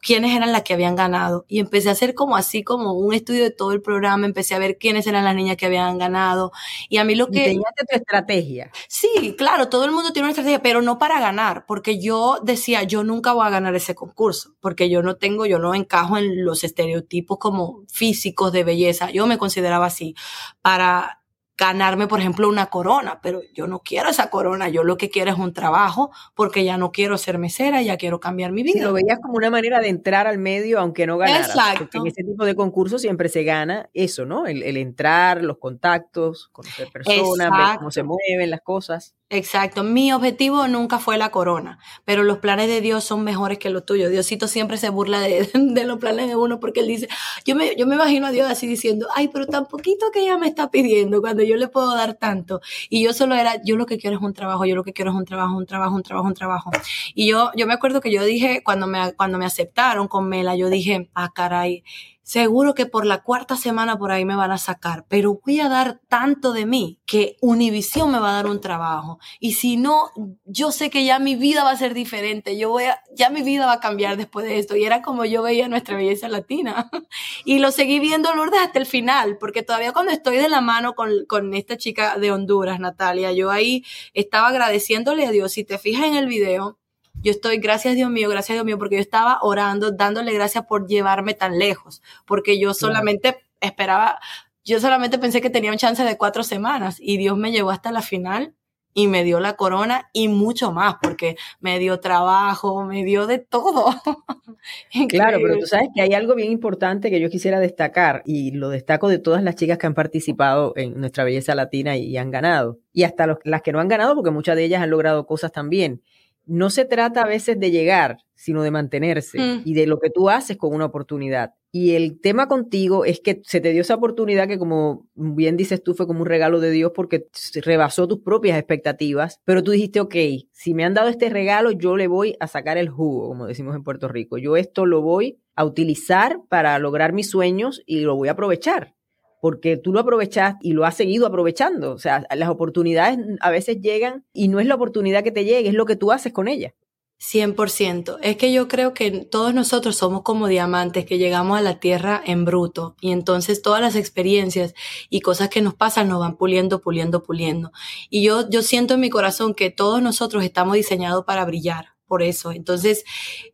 ¿Quiénes 0.00 0.34
eran 0.34 0.52
las 0.52 0.62
que 0.62 0.74
habían 0.74 0.96
ganado? 0.96 1.44
Y 1.48 1.60
empecé 1.60 1.88
a 1.88 1.92
hacer 1.92 2.14
como 2.14 2.36
así, 2.36 2.62
como 2.64 2.92
un 2.92 3.14
estudio 3.14 3.42
de 3.44 3.50
todo 3.50 3.72
el 3.72 3.82
programa, 3.82 4.26
empecé 4.26 4.54
a 4.54 4.58
ver 4.58 4.78
quiénes 4.78 5.06
eran 5.06 5.24
las 5.24 5.34
niñas 5.34 5.56
que 5.56 5.66
habían 5.66 5.98
ganado. 5.98 6.52
Y 6.88 6.98
a 6.98 7.04
mí 7.04 7.14
lo 7.14 7.28
que... 7.28 7.52
Y 7.52 7.56
tu 7.56 7.96
estrategia 7.96 8.70
Sí, 8.88 9.34
claro, 9.36 9.68
todo 9.68 9.84
el 9.84 9.92
mundo 9.92 10.12
tiene 10.12 10.24
una 10.26 10.32
estrategia, 10.32 10.62
pero 10.62 10.82
no 10.82 10.98
para 10.98 11.20
ganar, 11.20 11.64
porque 11.66 12.00
yo 12.00 12.38
decía, 12.42 12.82
yo 12.82 13.04
nunca 13.04 13.32
voy 13.32 13.46
a 13.46 13.50
ganar 13.50 13.74
ese 13.74 13.94
concurso, 13.94 14.54
porque 14.60 14.88
yo 14.90 15.02
no 15.02 15.16
tengo, 15.16 15.46
yo 15.46 15.58
no 15.58 15.74
encajo 15.74 16.18
en 16.18 16.44
los 16.44 16.64
estereotipos 16.64 17.38
como 17.38 17.84
físicos 17.92 18.52
de 18.52 18.64
belleza. 18.64 19.10
Yo 19.10 19.26
me 19.26 19.38
consideraba 19.38 19.86
así. 19.86 20.14
Para 20.62 21.21
ganarme, 21.62 22.08
por 22.08 22.18
ejemplo, 22.18 22.48
una 22.48 22.66
corona, 22.66 23.20
pero 23.22 23.40
yo 23.54 23.68
no 23.68 23.80
quiero 23.80 24.08
esa 24.08 24.30
corona, 24.30 24.68
yo 24.68 24.82
lo 24.82 24.96
que 24.96 25.10
quiero 25.10 25.30
es 25.30 25.38
un 25.38 25.52
trabajo 25.52 26.10
porque 26.34 26.64
ya 26.64 26.76
no 26.76 26.90
quiero 26.90 27.16
ser 27.18 27.38
mesera, 27.38 27.82
ya 27.82 27.96
quiero 27.96 28.18
cambiar 28.18 28.50
mi 28.50 28.64
vida. 28.64 28.82
lo 28.82 28.92
veías 28.92 29.20
como 29.22 29.34
una 29.36 29.48
manera 29.48 29.80
de 29.80 29.88
entrar 29.88 30.26
al 30.26 30.38
medio 30.38 30.80
aunque 30.80 31.06
no 31.06 31.18
ganara. 31.18 31.46
Exacto. 31.46 31.84
Porque 31.84 31.98
en 31.98 32.06
ese 32.08 32.24
tipo 32.24 32.44
de 32.44 32.56
concursos 32.56 33.00
siempre 33.00 33.28
se 33.28 33.44
gana 33.44 33.88
eso, 33.94 34.26
¿no? 34.26 34.46
El, 34.46 34.64
el 34.64 34.76
entrar, 34.76 35.44
los 35.44 35.58
contactos, 35.58 36.48
conocer 36.50 36.88
personas, 36.90 37.50
ver 37.50 37.78
cómo 37.78 37.92
se 37.92 38.02
mueven 38.02 38.50
las 38.50 38.62
cosas. 38.62 39.14
Exacto. 39.32 39.82
Mi 39.82 40.12
objetivo 40.12 40.68
nunca 40.68 40.98
fue 40.98 41.16
la 41.16 41.30
corona, 41.30 41.78
pero 42.04 42.22
los 42.22 42.36
planes 42.36 42.68
de 42.68 42.82
Dios 42.82 43.02
son 43.02 43.24
mejores 43.24 43.56
que 43.56 43.70
los 43.70 43.86
tuyos. 43.86 44.10
Diosito 44.10 44.46
siempre 44.46 44.76
se 44.76 44.90
burla 44.90 45.20
de, 45.20 45.84
los 45.86 45.98
planes 45.98 46.28
de 46.28 46.36
uno 46.36 46.60
porque 46.60 46.80
él 46.80 46.86
dice, 46.86 47.08
yo 47.46 47.56
me, 47.56 47.74
yo 47.74 47.86
me 47.86 47.94
imagino 47.94 48.26
a 48.26 48.30
Dios 48.30 48.50
así 48.50 48.66
diciendo, 48.66 49.08
ay, 49.14 49.28
pero 49.28 49.46
tan 49.46 49.68
poquito 49.68 50.10
que 50.12 50.20
ella 50.20 50.36
me 50.36 50.48
está 50.48 50.70
pidiendo 50.70 51.22
cuando 51.22 51.42
yo 51.42 51.56
le 51.56 51.68
puedo 51.68 51.94
dar 51.94 52.12
tanto. 52.12 52.60
Y 52.90 53.02
yo 53.02 53.14
solo 53.14 53.34
era, 53.34 53.54
yo 53.64 53.76
lo 53.76 53.86
que 53.86 53.96
quiero 53.96 54.16
es 54.18 54.22
un 54.22 54.34
trabajo, 54.34 54.66
yo 54.66 54.76
lo 54.76 54.84
que 54.84 54.92
quiero 54.92 55.12
es 55.12 55.16
un 55.16 55.24
trabajo, 55.24 55.56
un 55.56 55.64
trabajo, 55.64 55.96
un 55.96 56.02
trabajo, 56.02 56.28
un 56.28 56.34
trabajo. 56.34 56.70
Y 57.14 57.26
yo, 57.26 57.52
yo 57.56 57.66
me 57.66 57.72
acuerdo 57.72 58.02
que 58.02 58.12
yo 58.12 58.22
dije, 58.24 58.62
cuando 58.62 58.86
me, 58.86 59.14
cuando 59.14 59.38
me 59.38 59.46
aceptaron 59.46 60.08
con 60.08 60.28
Mela, 60.28 60.56
yo 60.56 60.68
dije, 60.68 61.08
ah, 61.14 61.32
caray, 61.34 61.84
seguro 62.32 62.74
que 62.74 62.86
por 62.86 63.04
la 63.04 63.22
cuarta 63.22 63.58
semana 63.58 63.98
por 63.98 64.10
ahí 64.10 64.24
me 64.24 64.34
van 64.34 64.52
a 64.52 64.56
sacar, 64.56 65.04
pero 65.06 65.38
voy 65.44 65.60
a 65.60 65.68
dar 65.68 66.00
tanto 66.08 66.54
de 66.54 66.64
mí 66.64 66.98
que 67.04 67.36
Univision 67.42 68.10
me 68.10 68.18
va 68.18 68.30
a 68.30 68.36
dar 68.36 68.46
un 68.46 68.58
trabajo. 68.58 69.18
Y 69.38 69.52
si 69.52 69.76
no, 69.76 70.10
yo 70.46 70.72
sé 70.72 70.88
que 70.88 71.04
ya 71.04 71.18
mi 71.18 71.36
vida 71.36 71.62
va 71.62 71.72
a 71.72 71.76
ser 71.76 71.92
diferente, 71.92 72.56
yo 72.56 72.70
voy 72.70 72.84
a, 72.84 73.02
ya 73.14 73.28
mi 73.28 73.42
vida 73.42 73.66
va 73.66 73.74
a 73.74 73.80
cambiar 73.80 74.16
después 74.16 74.46
de 74.46 74.58
esto. 74.58 74.76
Y 74.76 74.84
era 74.84 75.02
como 75.02 75.26
yo 75.26 75.42
veía 75.42 75.68
nuestra 75.68 75.94
belleza 75.94 76.26
latina. 76.28 76.88
y 77.44 77.58
lo 77.58 77.70
seguí 77.70 78.00
viendo 78.00 78.34
Lourdes 78.34 78.62
hasta 78.62 78.78
el 78.78 78.86
final, 78.86 79.36
porque 79.36 79.62
todavía 79.62 79.92
cuando 79.92 80.12
estoy 80.12 80.38
de 80.38 80.48
la 80.48 80.62
mano 80.62 80.94
con, 80.94 81.26
con 81.28 81.52
esta 81.52 81.76
chica 81.76 82.16
de 82.16 82.32
Honduras, 82.32 82.80
Natalia, 82.80 83.32
yo 83.32 83.50
ahí 83.50 83.84
estaba 84.14 84.48
agradeciéndole 84.48 85.26
a 85.26 85.32
Dios. 85.32 85.52
Si 85.52 85.64
te 85.64 85.76
fijas 85.76 86.06
en 86.06 86.14
el 86.14 86.28
video, 86.28 86.78
yo 87.22 87.30
estoy, 87.30 87.58
gracias 87.58 87.94
Dios 87.94 88.10
mío, 88.10 88.28
gracias 88.28 88.56
Dios 88.56 88.64
mío, 88.64 88.78
porque 88.78 88.96
yo 88.96 89.00
estaba 89.00 89.38
orando, 89.42 89.92
dándole 89.92 90.32
gracias 90.32 90.64
por 90.66 90.86
llevarme 90.86 91.34
tan 91.34 91.58
lejos, 91.58 92.02
porque 92.26 92.58
yo 92.58 92.74
solamente 92.74 93.38
esperaba, 93.60 94.18
yo 94.64 94.80
solamente 94.80 95.18
pensé 95.18 95.40
que 95.40 95.50
tenía 95.50 95.70
un 95.70 95.78
chance 95.78 96.04
de 96.04 96.18
cuatro 96.18 96.42
semanas 96.42 96.96
y 97.00 97.16
Dios 97.18 97.36
me 97.36 97.52
llevó 97.52 97.70
hasta 97.70 97.92
la 97.92 98.02
final 98.02 98.54
y 98.94 99.06
me 99.06 99.24
dio 99.24 99.40
la 99.40 99.54
corona 99.54 100.10
y 100.12 100.28
mucho 100.28 100.72
más, 100.72 100.96
porque 101.00 101.36
me 101.60 101.78
dio 101.78 102.00
trabajo, 102.00 102.84
me 102.84 103.04
dio 103.04 103.26
de 103.26 103.38
todo. 103.38 103.86
claro, 105.08 105.38
pero 105.42 105.58
tú 105.58 105.66
sabes 105.66 105.88
que 105.94 106.02
hay 106.02 106.12
algo 106.12 106.34
bien 106.34 106.52
importante 106.52 107.10
que 107.10 107.20
yo 107.20 107.30
quisiera 107.30 107.58
destacar 107.58 108.22
y 108.26 108.50
lo 108.50 108.68
destaco 108.68 109.08
de 109.08 109.18
todas 109.18 109.42
las 109.42 109.56
chicas 109.56 109.78
que 109.78 109.86
han 109.86 109.94
participado 109.94 110.74
en 110.76 111.00
nuestra 111.00 111.24
belleza 111.24 111.54
latina 111.54 111.96
y, 111.96 112.16
han 112.16 112.30
ganado, 112.30 112.78
y 112.92 113.04
hasta 113.04 113.38
las 113.44 113.62
que 113.62 113.72
no 113.72 113.80
han 113.80 113.88
ganado, 113.88 114.14
porque 114.14 114.30
muchas 114.30 114.56
de 114.56 114.64
ellas 114.64 114.82
han 114.82 114.90
logrado 114.90 115.26
cosas 115.26 115.52
también 115.52 116.02
no 116.46 116.70
se 116.70 116.84
trata 116.84 117.22
a 117.22 117.26
veces 117.26 117.58
de 117.58 117.70
llegar, 117.70 118.18
sino 118.34 118.62
de 118.62 118.70
mantenerse 118.70 119.38
mm. 119.38 119.62
y 119.64 119.74
de 119.74 119.86
lo 119.86 119.98
que 119.98 120.10
tú 120.10 120.28
haces 120.28 120.56
con 120.56 120.74
una 120.74 120.86
oportunidad. 120.86 121.52
Y 121.70 121.92
el 121.92 122.20
tema 122.20 122.48
contigo 122.48 123.04
es 123.04 123.20
que 123.20 123.40
se 123.44 123.60
te 123.60 123.70
dio 123.70 123.80
esa 123.80 123.94
oportunidad 123.94 124.46
que, 124.46 124.58
como 124.58 125.06
bien 125.14 125.56
dices 125.56 125.82
tú, 125.82 125.94
fue 125.94 126.06
como 126.06 126.20
un 126.20 126.26
regalo 126.26 126.60
de 126.60 126.70
Dios 126.70 126.92
porque 126.94 127.28
rebasó 127.54 128.06
tus 128.06 128.20
propias 128.20 128.58
expectativas, 128.58 129.40
pero 129.44 129.62
tú 129.62 129.70
dijiste, 129.70 130.00
ok, 130.00 130.14
si 130.50 130.74
me 130.74 130.84
han 130.84 130.92
dado 130.92 131.08
este 131.08 131.30
regalo, 131.30 131.70
yo 131.70 131.96
le 131.96 132.08
voy 132.08 132.36
a 132.40 132.46
sacar 132.46 132.76
el 132.76 132.90
jugo, 132.90 133.28
como 133.28 133.46
decimos 133.46 133.74
en 133.74 133.84
Puerto 133.84 134.08
Rico. 134.08 134.36
Yo 134.36 134.56
esto 134.56 134.84
lo 134.84 135.00
voy 135.00 135.38
a 135.54 135.64
utilizar 135.64 136.40
para 136.48 136.78
lograr 136.78 137.12
mis 137.12 137.30
sueños 137.30 137.82
y 137.86 138.00
lo 138.00 138.16
voy 138.16 138.28
a 138.28 138.32
aprovechar 138.32 138.94
porque 139.42 139.76
tú 139.76 139.92
lo 139.92 139.98
aprovechas 139.98 140.54
y 140.60 140.72
lo 140.72 140.84
has 140.84 140.96
seguido 140.96 141.26
aprovechando. 141.26 141.90
O 141.90 141.98
sea, 141.98 142.24
las 142.32 142.48
oportunidades 142.48 143.18
a 143.40 143.50
veces 143.50 143.80
llegan 143.80 144.24
y 144.32 144.46
no 144.46 144.60
es 144.60 144.68
la 144.68 144.76
oportunidad 144.76 145.24
que 145.24 145.32
te 145.32 145.44
llegue, 145.44 145.68
es 145.68 145.74
lo 145.74 145.84
que 145.84 145.96
tú 145.96 146.12
haces 146.12 146.32
con 146.32 146.46
ella. 146.46 146.74
100%. 147.20 148.18
Es 148.22 148.36
que 148.36 148.52
yo 148.52 148.68
creo 148.68 148.94
que 148.94 149.10
todos 149.10 149.52
nosotros 149.52 149.96
somos 149.96 150.22
como 150.22 150.46
diamantes 150.46 151.06
que 151.06 151.18
llegamos 151.18 151.58
a 151.58 151.60
la 151.60 151.80
tierra 151.80 152.22
en 152.24 152.44
bruto 152.44 152.94
y 153.00 153.10
entonces 153.10 153.62
todas 153.62 153.80
las 153.80 153.96
experiencias 153.96 154.74
y 155.10 155.22
cosas 155.22 155.48
que 155.48 155.60
nos 155.60 155.74
pasan 155.74 156.08
nos 156.08 156.20
van 156.20 156.36
puliendo, 156.36 156.80
puliendo, 156.80 157.24
puliendo. 157.24 157.72
Y 158.10 158.22
yo, 158.22 158.48
yo 158.48 158.62
siento 158.62 158.94
en 158.94 159.00
mi 159.00 159.10
corazón 159.10 159.54
que 159.54 159.70
todos 159.70 160.00
nosotros 160.00 160.44
estamos 160.44 160.76
diseñados 160.76 161.24
para 161.24 161.44
brillar 161.44 161.96
por 162.06 162.22
eso. 162.22 162.52
Entonces, 162.52 163.04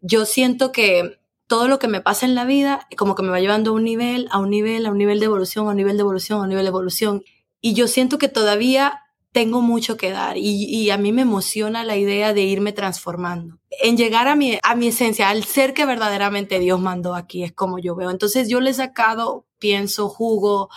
yo 0.03 0.27
siento 0.27 0.71
que 0.71 1.19
todo 1.49 1.67
lo 1.67 1.79
que 1.79 1.89
me 1.89 2.01
pasa 2.01 2.27
en 2.27 2.35
la 2.35 2.45
vida 2.45 2.87
como 2.97 3.15
que 3.15 3.23
me 3.23 3.31
va 3.31 3.41
llevando 3.41 3.71
a 3.71 3.75
un 3.75 3.83
nivel, 3.83 4.29
a 4.31 4.39
un 4.39 4.51
nivel, 4.51 4.87
a 4.87 4.91
un 4.91 4.99
nivel 4.99 5.19
de 5.19 5.27
evolución, 5.27 5.67
a 5.67 5.71
un 5.71 5.77
nivel 5.77 5.97
de 5.97 6.03
evolución, 6.03 6.39
a 6.39 6.43
un 6.43 6.51
nivel 6.51 6.65
de 6.65 6.69
evolución. 6.69 7.25
Y 7.61 7.73
yo 7.75 7.89
siento 7.89 8.19
que 8.19 8.29
todavía 8.29 9.03
tengo 9.33 9.61
mucho 9.61 9.97
que 9.97 10.11
dar 10.11 10.37
y, 10.37 10.91
a 10.91 10.99
mí 10.99 11.13
me 11.13 11.23
emociona 11.23 11.85
la 11.85 11.97
idea 11.97 12.33
de 12.33 12.43
irme 12.43 12.73
transformando. 12.73 13.59
En 13.83 13.97
llegar 13.97 14.29
a 14.29 14.37
mi, 14.37 14.59
a 14.63 14.75
mi 14.75 14.89
esencia, 14.89 15.29
al 15.29 15.45
ser 15.45 15.75
que 15.75 15.87
verdaderamente 15.87 16.59
Dios 16.59 16.81
mandó 16.81 17.15
aquí, 17.15 17.45
es 17.45 17.53
como 17.53 17.79
yo 17.79 17.95
veo. 17.95 18.11
Entonces 18.11 18.49
yo 18.49 18.61
le 18.61 18.71
he 18.71 18.75
sacado, 18.75 19.47
pienso, 19.59 20.09
jugo 20.09 20.71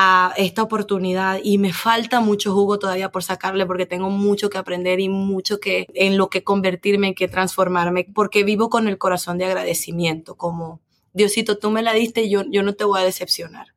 a 0.00 0.32
esta 0.36 0.62
oportunidad 0.62 1.40
y 1.42 1.58
me 1.58 1.72
falta 1.72 2.20
mucho 2.20 2.54
jugo 2.54 2.78
todavía 2.78 3.10
por 3.10 3.24
sacarle 3.24 3.66
porque 3.66 3.84
tengo 3.84 4.10
mucho 4.10 4.48
que 4.48 4.56
aprender 4.56 5.00
y 5.00 5.08
mucho 5.08 5.58
que 5.58 5.88
en 5.92 6.16
lo 6.16 6.30
que 6.30 6.44
convertirme, 6.44 7.08
en 7.08 7.14
que 7.16 7.26
transformarme, 7.26 8.06
porque 8.14 8.44
vivo 8.44 8.70
con 8.70 8.86
el 8.86 8.96
corazón 8.96 9.38
de 9.38 9.46
agradecimiento, 9.46 10.36
como 10.36 10.80
Diosito, 11.14 11.58
tú 11.58 11.72
me 11.72 11.82
la 11.82 11.94
diste 11.94 12.28
yo, 12.28 12.44
yo 12.48 12.62
no 12.62 12.74
te 12.74 12.84
voy 12.84 13.00
a 13.00 13.04
decepcionar 13.04 13.74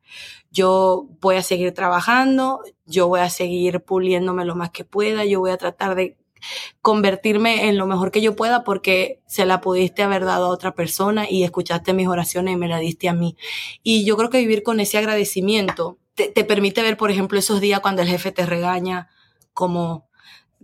yo 0.52 1.08
voy 1.22 1.36
a 1.36 1.42
seguir 1.42 1.72
trabajando, 1.72 2.60
yo 2.84 3.08
voy 3.08 3.20
a 3.20 3.30
seguir 3.30 3.80
puliéndome 3.80 4.44
lo 4.44 4.54
más 4.54 4.68
que 4.70 4.84
pueda, 4.84 5.24
yo 5.24 5.40
voy 5.40 5.50
a 5.50 5.56
tratar 5.56 5.94
de 5.94 6.18
convertirme 6.82 7.68
en 7.68 7.78
lo 7.78 7.86
mejor 7.86 8.10
que 8.10 8.20
yo 8.20 8.36
pueda 8.36 8.64
porque 8.64 9.20
se 9.26 9.46
la 9.46 9.62
pudiste 9.62 10.02
haber 10.02 10.26
dado 10.26 10.46
a 10.46 10.50
otra 10.50 10.74
persona 10.74 11.26
y 11.28 11.42
escuchaste 11.42 11.94
mis 11.94 12.06
oraciones 12.06 12.52
y 12.54 12.56
me 12.58 12.68
la 12.68 12.78
diste 12.78 13.08
a 13.08 13.14
mí. 13.14 13.36
Y 13.82 14.04
yo 14.04 14.16
creo 14.18 14.28
que 14.28 14.38
vivir 14.38 14.62
con 14.62 14.78
ese 14.78 14.98
agradecimiento 14.98 15.98
te, 16.14 16.28
te 16.28 16.44
permite 16.44 16.82
ver, 16.82 16.96
por 16.96 17.10
ejemplo, 17.10 17.38
esos 17.38 17.60
días 17.60 17.80
cuando 17.80 18.02
el 18.02 18.08
jefe 18.08 18.32
te 18.32 18.46
regaña 18.46 19.08
como 19.54 20.08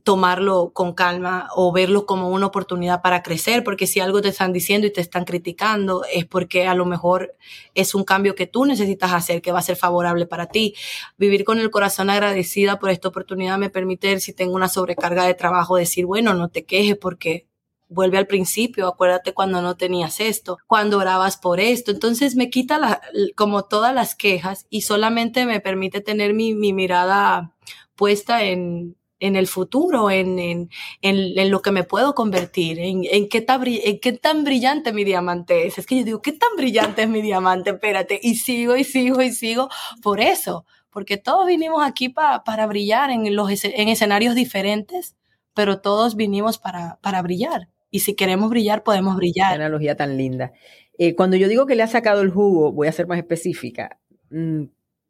tomarlo 0.05 0.71
con 0.73 0.95
calma 0.95 1.49
o 1.55 1.73
verlo 1.73 2.07
como 2.07 2.31
una 2.31 2.47
oportunidad 2.47 3.03
para 3.03 3.23
crecer, 3.23 3.65
porque 3.65 3.87
si 3.87 4.01
algo 4.01 4.23
te 4.23 4.29
están 4.29 4.53
diciendo 4.53 4.87
y 4.87 4.93
te 4.93 5.01
están 5.01 5.25
criticando 5.25 6.05
es 6.11 6.25
porque 6.25 6.67
a 6.67 6.75
lo 6.75 6.87
mejor 6.87 7.37
es 7.75 7.95
un 7.95 8.05
cambio 8.05 8.35
que 8.35 8.47
tú 8.47 8.65
necesitas 8.65 9.13
hacer 9.13 9.43
que 9.43 9.53
va 9.53 9.59
a 9.59 9.63
ser 9.63 9.77
favorable 9.77 10.27
para 10.27 10.47
ti. 10.47 10.75
Vivir 11.19 11.45
con 11.45 11.59
el 11.59 11.71
corazón 11.71 12.11
agradecida 12.11 12.79
por 12.79 12.91
esta 12.91 13.09
oportunidad 13.09 13.59
me 13.59 13.71
permite, 13.71 14.19
si 14.21 14.33
tengo 14.33 14.55
una 14.55 14.69
sobrecarga 14.69 15.25
de 15.25 15.35
trabajo, 15.35 15.77
decir, 15.77 16.07
bueno, 16.07 16.33
no 16.35 16.49
te 16.49 16.65
quejes 16.65 16.97
porque 16.97 17.48
vuelve 17.89 18.19
al 18.19 18.27
principio, 18.27 18.87
acuérdate 18.87 19.35
cuando 19.35 19.63
no 19.63 19.77
tenías 19.77 20.21
esto, 20.21 20.59
cuando 20.67 20.99
orabas 20.99 21.37
por 21.37 21.61
esto. 21.61 21.91
Entonces 21.91 22.37
me 22.37 22.51
quita 22.51 22.79
la, 22.79 23.01
como 23.37 23.65
todas 23.65 23.95
las 23.95 24.15
quejas 24.15 24.67
y 24.71 24.83
solamente 24.83 25.47
me 25.47 25.61
permite 25.61 26.01
tener 26.01 26.35
mi, 26.35 26.55
mi 26.55 26.73
mirada 26.73 27.55
puesta 27.95 28.45
en, 28.45 28.97
en 29.21 29.37
el 29.37 29.47
futuro, 29.47 30.11
en, 30.11 30.39
en, 30.39 30.71
en, 31.03 31.51
lo 31.51 31.63
que 31.63 31.73
me 31.73 31.85
puedo 31.85 32.15
convertir, 32.15 32.79
en, 32.79 33.03
en, 33.05 33.29
qué 33.29 33.41
tan, 33.41 33.63
en 33.67 33.99
qué 34.01 34.13
tan 34.13 34.45
brillante 34.45 34.93
mi 34.93 35.05
diamante 35.05 35.67
es. 35.67 35.79
Es 35.79 35.87
que 35.87 35.99
yo 35.99 36.05
digo, 36.05 36.23
¿qué 36.23 36.33
tan 36.33 36.51
brillante 36.57 37.03
es 37.03 37.09
mi 37.09 37.23
diamante? 37.23 37.71
Espérate, 37.71 38.21
y 38.23 38.37
sigo 38.37 38.77
y 38.77 38.85
sigo 38.85 39.23
y 39.23 39.33
sigo 39.33 39.69
por 40.03 40.21
eso, 40.21 40.67
porque 40.91 41.17
todos 41.17 41.47
vinimos 41.47 41.83
aquí 41.85 42.09
para 42.09 42.67
brillar 42.67 43.11
en, 43.11 43.35
los, 43.35 43.51
en 43.65 43.89
escenarios 43.89 44.35
diferentes, 44.35 45.17
pero 45.55 45.81
todos 45.81 46.15
vinimos 46.15 46.59
para, 46.59 46.99
para 47.03 47.23
brillar. 47.23 47.69
Y 47.91 48.01
si 48.01 48.15
queremos 48.15 48.51
brillar, 48.51 48.83
podemos 48.83 49.17
brillar. 49.17 49.51
Qué 49.51 49.63
analogía 49.63 49.97
tan 49.97 50.17
linda. 50.17 50.53
Eh, 50.99 51.15
cuando 51.15 51.37
yo 51.37 51.49
digo 51.49 51.67
que 51.67 51.75
le 51.75 51.83
ha 51.83 51.87
sacado 51.87 52.23
el 52.23 52.31
jugo, 52.31 52.73
voy 52.73 52.89
a 52.89 52.93
ser 52.93 53.07
más 53.07 53.19
específica. 53.19 53.99
Mm, 54.31 54.65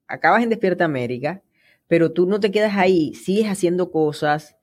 acabas 0.07 0.43
en 0.43 0.51
Despierta 0.51 0.85
América, 0.85 1.43
pero 1.87 2.12
tú 2.12 2.26
no 2.26 2.41
te 2.41 2.51
quedas 2.51 2.76
ahí, 2.76 3.14
sigues 3.14 3.47
haciendo 3.47 3.91
cosas, 3.91 4.57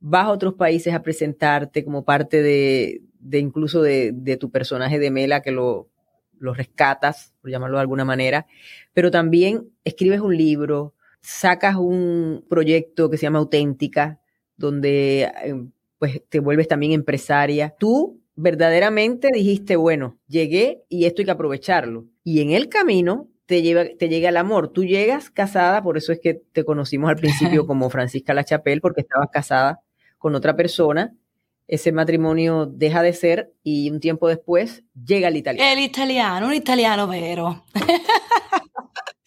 vas 0.00 0.26
a 0.26 0.30
otros 0.30 0.54
países 0.54 0.94
a 0.94 1.02
presentarte 1.02 1.84
como 1.84 2.04
parte 2.04 2.42
de, 2.42 3.02
de 3.20 3.38
incluso 3.38 3.82
de, 3.82 4.12
de, 4.14 4.36
tu 4.36 4.50
personaje 4.50 4.98
de 4.98 5.10
Mela, 5.10 5.42
que 5.42 5.50
lo, 5.52 5.90
lo 6.38 6.54
rescatas, 6.54 7.34
por 7.40 7.50
llamarlo 7.50 7.76
de 7.76 7.82
alguna 7.82 8.04
manera, 8.04 8.46
pero 8.94 9.10
también 9.10 9.70
escribes 9.84 10.20
un 10.20 10.36
libro, 10.36 10.94
sacas 11.20 11.76
un 11.76 12.44
proyecto 12.48 13.10
que 13.10 13.18
se 13.18 13.24
llama 13.24 13.38
Auténtica, 13.38 14.20
donde 14.56 15.30
eh, 15.44 15.54
pues 16.00 16.22
te 16.30 16.40
vuelves 16.40 16.66
también 16.66 16.92
empresaria. 16.92 17.74
Tú 17.78 18.22
verdaderamente 18.34 19.28
dijiste, 19.32 19.76
bueno, 19.76 20.18
llegué 20.26 20.82
y 20.88 21.04
esto 21.04 21.20
hay 21.20 21.26
que 21.26 21.30
aprovecharlo. 21.30 22.06
Y 22.24 22.40
en 22.40 22.52
el 22.52 22.70
camino 22.70 23.28
te, 23.44 23.60
lleva, 23.60 23.84
te 23.98 24.08
llega 24.08 24.30
el 24.30 24.38
amor. 24.38 24.68
Tú 24.68 24.82
llegas 24.82 25.28
casada, 25.28 25.82
por 25.82 25.98
eso 25.98 26.10
es 26.10 26.18
que 26.18 26.40
te 26.52 26.64
conocimos 26.64 27.10
al 27.10 27.16
principio 27.16 27.66
como 27.66 27.90
Francisca 27.90 28.32
La 28.32 28.44
Chapelle, 28.44 28.80
porque 28.80 29.02
estabas 29.02 29.28
casada 29.30 29.80
con 30.16 30.34
otra 30.34 30.56
persona. 30.56 31.14
Ese 31.68 31.92
matrimonio 31.92 32.64
deja 32.64 33.02
de 33.02 33.12
ser 33.12 33.52
y 33.62 33.90
un 33.90 34.00
tiempo 34.00 34.26
después 34.26 34.82
llega 35.04 35.28
el 35.28 35.36
italiano. 35.36 35.70
El 35.70 35.84
italiano, 35.84 36.46
un 36.46 36.54
italiano 36.54 37.08
vero. 37.08 37.66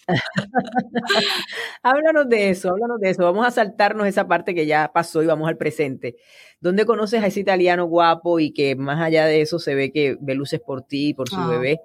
háblanos 1.84 2.30
de 2.30 2.50
eso, 2.50 2.70
háblanos 2.70 3.00
de 3.00 3.10
eso. 3.10 3.24
Vamos 3.24 3.46
a 3.46 3.52
saltarnos 3.52 4.08
esa 4.08 4.28
parte 4.28 4.54
que 4.54 4.66
ya 4.66 4.92
pasó 4.94 5.24
y 5.24 5.28
vamos 5.28 5.48
al 5.48 5.58
presente. 5.58 6.16
¿Dónde 6.60 6.86
conoces 6.86 7.24
a 7.24 7.28
ese 7.28 7.40
italiano 7.40 7.86
guapo 7.86 8.40
y 8.40 8.52
que 8.52 8.76
más 8.76 9.02
allá 9.02 9.26
de 9.26 9.42
eso 9.42 9.60
se 9.60 9.76
ve 9.76 9.92
que 9.92 10.18
ve 10.20 10.36
luces 10.36 10.60
por 10.60 10.84
ti 10.84 11.10
y 11.10 11.14
por 11.14 11.30
su 11.30 11.38
ah. 11.38 11.48
bebé? 11.48 11.80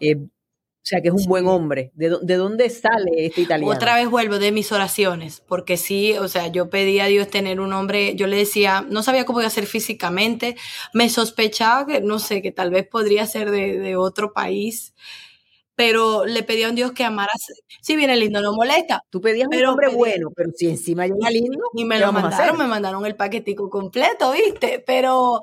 Eh, 0.00 0.16
o 0.82 0.84
sea, 0.84 1.00
que 1.00 1.08
es 1.08 1.14
un 1.14 1.26
buen 1.26 1.46
hombre. 1.46 1.92
¿De, 1.94 2.18
¿De, 2.22 2.34
dónde 2.34 2.68
sale 2.68 3.26
este 3.26 3.42
italiano? 3.42 3.72
Otra 3.72 3.94
vez 3.94 4.10
vuelvo 4.10 4.40
de 4.40 4.50
mis 4.50 4.72
oraciones, 4.72 5.40
porque 5.46 5.76
sí, 5.76 6.14
o 6.18 6.26
sea, 6.26 6.48
yo 6.48 6.70
pedí 6.70 6.98
a 6.98 7.06
Dios 7.06 7.28
tener 7.28 7.60
un 7.60 7.72
hombre, 7.72 8.16
yo 8.16 8.26
le 8.26 8.36
decía, 8.36 8.84
no 8.90 9.04
sabía 9.04 9.24
cómo 9.24 9.38
iba 9.38 9.46
a 9.46 9.50
ser 9.50 9.66
físicamente, 9.66 10.56
me 10.92 11.08
sospechaba 11.08 11.86
que, 11.86 12.00
no 12.00 12.18
sé, 12.18 12.42
que 12.42 12.50
tal 12.50 12.70
vez 12.70 12.84
podría 12.88 13.26
ser 13.26 13.52
de, 13.52 13.78
de 13.78 13.94
otro 13.94 14.32
país, 14.32 14.92
pero 15.74 16.24
le 16.24 16.42
pedí 16.42 16.62
a 16.64 16.68
un 16.68 16.74
Dios 16.74 16.92
que 16.92 17.04
amara. 17.04 17.32
Si 17.80 17.96
viene 17.96 18.16
lindo, 18.16 18.40
no 18.40 18.52
molesta. 18.52 19.02
Tú 19.10 19.20
pedías 19.20 19.48
un 19.50 19.64
hombre 19.64 19.88
bueno, 19.88 20.30
pero 20.34 20.50
si 20.54 20.68
encima 20.68 21.06
llega 21.06 21.30
lindo. 21.30 21.58
Y 21.74 21.84
me 21.84 21.98
lo 21.98 22.12
mandaron, 22.12 22.58
me 22.58 22.66
mandaron 22.66 23.06
el 23.06 23.16
paquetico 23.16 23.70
completo, 23.70 24.32
¿viste? 24.32 24.82
Pero 24.86 25.40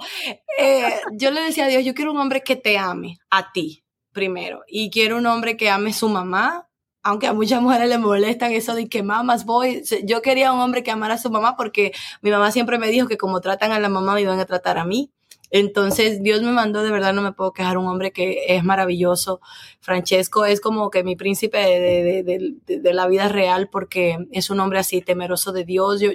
eh, 0.58 1.02
yo 1.14 1.32
le 1.32 1.42
decía 1.42 1.66
a 1.66 1.68
Dios, 1.68 1.84
yo 1.84 1.94
quiero 1.94 2.12
un 2.12 2.20
hombre 2.20 2.42
que 2.44 2.56
te 2.56 2.78
ame 2.78 3.18
a 3.30 3.52
ti 3.52 3.84
primero. 4.12 4.62
Y 4.68 4.90
quiero 4.90 5.18
un 5.18 5.26
hombre 5.26 5.58
que 5.58 5.70
ame 5.70 5.94
su 5.94 6.10
mamá, 6.10 6.70
aunque 7.04 7.28
a 7.28 7.34
muchas 7.34 7.62
mujeres 7.62 7.90
les 7.90 8.00
molestan 8.00 8.52
eso 8.52 8.76
de 8.76 8.88
que 8.90 9.04
mamás 9.04 9.46
voy. 9.46 9.84
Yo 10.04 10.22
quería 10.22 10.52
un 10.52 10.60
hombre 10.60 10.84
que 10.84 10.92
amara 10.92 11.16
a 11.16 11.18
su 11.18 11.30
mamá 11.30 11.56
porque 11.56 11.94
mi 12.22 12.30
mamá 12.30 12.52
siempre 12.52 12.78
me 12.78 12.90
dijo 12.90 13.08
que 13.08 13.18
como 13.18 13.42
tratan 13.42 13.72
a 13.72 13.80
la 13.80 13.90
mamá 13.90 14.14
me 14.14 14.22
iban 14.22 14.40
a 14.40 14.46
tratar 14.46 14.78
a 14.78 14.86
mí. 14.86 15.12
Entonces, 15.52 16.22
Dios 16.22 16.41
me 16.41 16.52
mandó, 16.52 16.84
de 16.84 16.91
verdad 16.91 17.14
no 17.14 17.22
me 17.22 17.34
puedo 17.34 17.54
quejar, 17.54 17.78
un 17.78 17.88
hombre 17.88 18.12
que 18.12 18.45
es 18.47 18.64
maravilloso. 18.64 19.41
Francesco 19.80 20.45
es 20.45 20.62
como 20.62 20.89
que 20.91 21.04
mi 21.04 21.16
príncipe 21.16 21.58
de, 21.58 22.24
de, 22.66 22.93
la 22.93 23.08
vida 23.08 23.30
real 23.30 23.70
porque 23.70 24.18
es 24.32 24.50
un 24.50 24.60
hombre 24.60 24.80
así 24.80 25.02
temeroso 25.02 25.52
de 25.52 25.66
Dios. 25.66 26.02
Yo, 26.02 26.12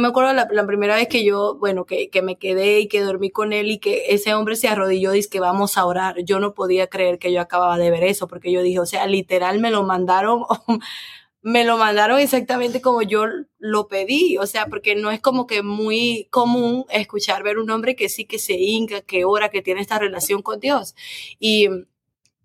me 0.00 0.08
acuerdo 0.08 0.32
la, 0.32 0.48
la 0.50 0.66
primera 0.66 0.96
vez 0.96 1.08
que 1.08 1.24
yo, 1.24 1.56
bueno, 1.56 1.84
que, 1.86 2.10
que, 2.10 2.22
me 2.22 2.36
quedé 2.36 2.80
y 2.80 2.88
que 2.88 3.00
dormí 3.02 3.30
con 3.30 3.52
él 3.52 3.70
y 3.70 3.78
que 3.78 4.04
ese 4.08 4.34
hombre 4.34 4.56
se 4.56 4.68
arrodilló 4.68 5.12
y 5.12 5.16
dice 5.16 5.30
que 5.30 5.40
vamos 5.40 5.78
a 5.78 5.86
orar. 5.86 6.16
Yo 6.24 6.40
no 6.40 6.54
podía 6.54 6.88
creer 6.88 7.18
que 7.18 7.32
yo 7.32 7.40
acababa 7.40 7.78
de 7.78 7.90
ver 7.90 8.04
eso 8.04 8.28
porque 8.28 8.52
yo 8.52 8.62
dije, 8.62 8.80
o 8.80 8.86
sea, 8.86 9.06
literal 9.06 9.60
me 9.60 9.70
lo 9.70 9.84
mandaron 9.84 10.44
me 11.44 11.62
lo 11.64 11.76
mandaron 11.76 12.20
exactamente 12.20 12.80
como 12.80 13.02
yo 13.02 13.26
lo 13.58 13.86
pedí, 13.86 14.38
o 14.38 14.46
sea, 14.46 14.66
porque 14.66 14.94
no 14.94 15.10
es 15.10 15.20
como 15.20 15.46
que 15.46 15.62
muy 15.62 16.26
común 16.30 16.86
escuchar 16.88 17.42
ver 17.42 17.58
un 17.58 17.70
hombre 17.70 17.94
que 17.94 18.08
sí 18.08 18.24
que 18.24 18.38
se 18.38 18.54
hinca, 18.54 19.02
que 19.02 19.26
ora, 19.26 19.50
que 19.50 19.60
tiene 19.60 19.82
esta 19.82 19.98
relación 19.98 20.40
con 20.40 20.58
Dios. 20.58 20.94
Y 21.38 21.68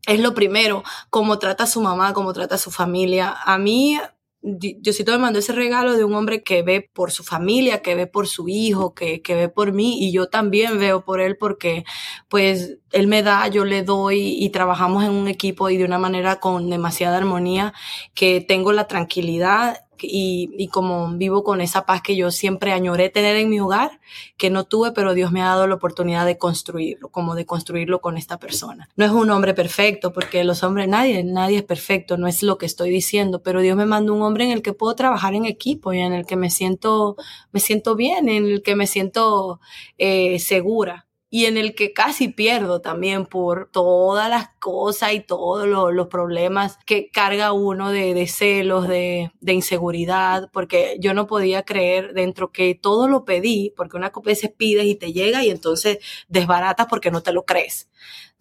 es 0.06 0.20
lo 0.20 0.34
primero, 0.34 0.84
cómo 1.10 1.40
trata 1.40 1.64
a 1.64 1.68
su 1.68 1.80
mamá, 1.80 2.14
cómo 2.14 2.34
trata 2.34 2.56
a 2.56 2.58
su 2.58 2.72
familia. 2.72 3.38
A 3.46 3.58
mí 3.58 3.98
Diosito 4.42 5.12
me 5.12 5.18
mandó 5.18 5.40
ese 5.40 5.52
regalo 5.52 5.98
de 5.98 6.06
un 6.06 6.14
hombre 6.14 6.44
que 6.44 6.64
ve 6.64 6.90
por 6.94 7.12
su 7.12 7.24
familia, 7.26 7.82
que 7.82 7.96
ve 7.96 8.08
por 8.08 8.26
su 8.26 8.48
hijo, 8.48 8.94
que, 8.94 9.22
que, 9.22 9.36
ve 9.36 9.50
por 9.50 9.74
mí 9.74 10.02
y 10.02 10.14
yo 10.14 10.28
también 10.30 10.80
veo 10.80 11.04
por 11.04 11.20
él 11.20 11.36
porque 11.38 11.84
pues 12.30 12.78
él 12.92 13.08
me 13.08 13.22
da, 13.22 13.48
yo 13.50 13.66
le 13.66 13.84
doy 13.84 14.38
y 14.42 14.50
trabajamos 14.50 15.04
en 15.04 15.12
un 15.12 15.28
equipo 15.28 15.70
y 15.70 15.78
de 15.78 15.84
una 15.84 15.98
manera 15.98 16.40
con 16.40 16.70
demasiada 16.70 17.18
armonía 17.18 17.74
que 18.14 18.40
tengo 18.40 18.72
la 18.72 18.88
tranquilidad 18.88 19.89
y, 20.02 20.68
como 20.72 21.10
vivo 21.18 21.44
con 21.44 21.62
esa 21.62 21.86
paz 21.86 22.02
que 22.02 22.16
yo 22.16 22.32
siempre 22.32 22.72
añoré 22.72 23.10
tener 23.10 23.36
en 23.36 23.50
mi 23.50 23.60
hogar, 23.60 24.00
que 24.38 24.50
no 24.50 24.64
tuve, 24.64 24.92
pero 24.92 25.14
Dios 25.14 25.32
me 25.32 25.42
ha 25.42 25.48
dado 25.48 25.68
la 25.68 25.76
oportunidad 25.76 26.26
de 26.26 26.38
construirlo, 26.38 27.10
como 27.10 27.36
de 27.36 27.46
construirlo 27.46 28.02
con 28.02 28.18
esta 28.18 28.38
persona. 28.38 28.90
No 28.96 29.06
es 29.06 29.12
un 29.12 29.30
hombre 29.30 29.54
perfecto, 29.54 30.14
porque 30.14 30.44
los 30.44 30.64
hombres, 30.64 30.88
nadie, 30.88 31.24
nadie 31.24 31.58
es 31.58 31.64
perfecto, 31.64 32.18
no 32.18 32.28
es 32.28 32.44
lo 32.44 32.58
que 32.58 32.66
estoy 32.66 32.90
diciendo, 32.90 33.42
pero 33.42 33.62
Dios 33.62 33.76
me 33.78 33.86
mandó 33.86 34.14
un 34.14 34.22
hombre 34.22 34.46
en 34.46 34.52
el 34.52 34.62
que 34.62 34.74
puedo 34.74 34.96
trabajar 34.96 35.34
en 35.34 35.46
equipo 35.46 35.94
y 35.94 36.00
en 36.00 36.14
el 36.14 36.26
que 36.26 36.36
me 36.36 36.50
siento, 36.50 37.16
me 37.52 37.60
siento 37.60 37.96
bien, 37.96 38.30
en 38.30 38.46
el 38.46 38.62
que 38.62 38.76
me 38.76 38.88
siento 38.88 39.60
eh, 39.98 40.40
segura 40.40 41.08
y 41.30 41.46
en 41.46 41.58
el 41.58 41.76
que 41.76 41.94
casi 41.94 42.30
pierdo 42.30 42.82
también 42.82 43.26
por 43.26 43.70
todas 43.72 44.30
las 44.30 44.50
cosas 44.60 45.14
y 45.14 45.22
todos 45.22 45.68
los 45.68 46.08
problemas 46.08 46.78
que 46.86 47.10
carga 47.10 47.52
uno 47.52 47.90
de, 47.92 48.14
de 48.14 48.28
celos, 48.28 48.88
de, 48.88 49.32
de, 49.42 49.54
inseguridad, 49.54 50.50
porque 50.54 50.98
yo 51.00 51.14
no 51.14 51.26
podía 51.28 51.64
creer 51.64 52.14
dentro 52.14 52.52
que 52.52 52.76
todo 52.76 53.08
lo 53.08 53.26
pedí, 53.26 53.74
porque 53.76 53.98
una 53.98 54.12
veces 54.24 54.52
pides 54.56 54.86
y 54.86 54.96
te 54.96 55.14
llega 55.14 55.44
y 55.44 55.50
entonces 55.50 56.00
desbaratas 56.28 56.88
porque 56.88 57.12
no 57.12 57.22
te 57.22 57.34
lo 57.34 57.46
crees. 57.46 57.90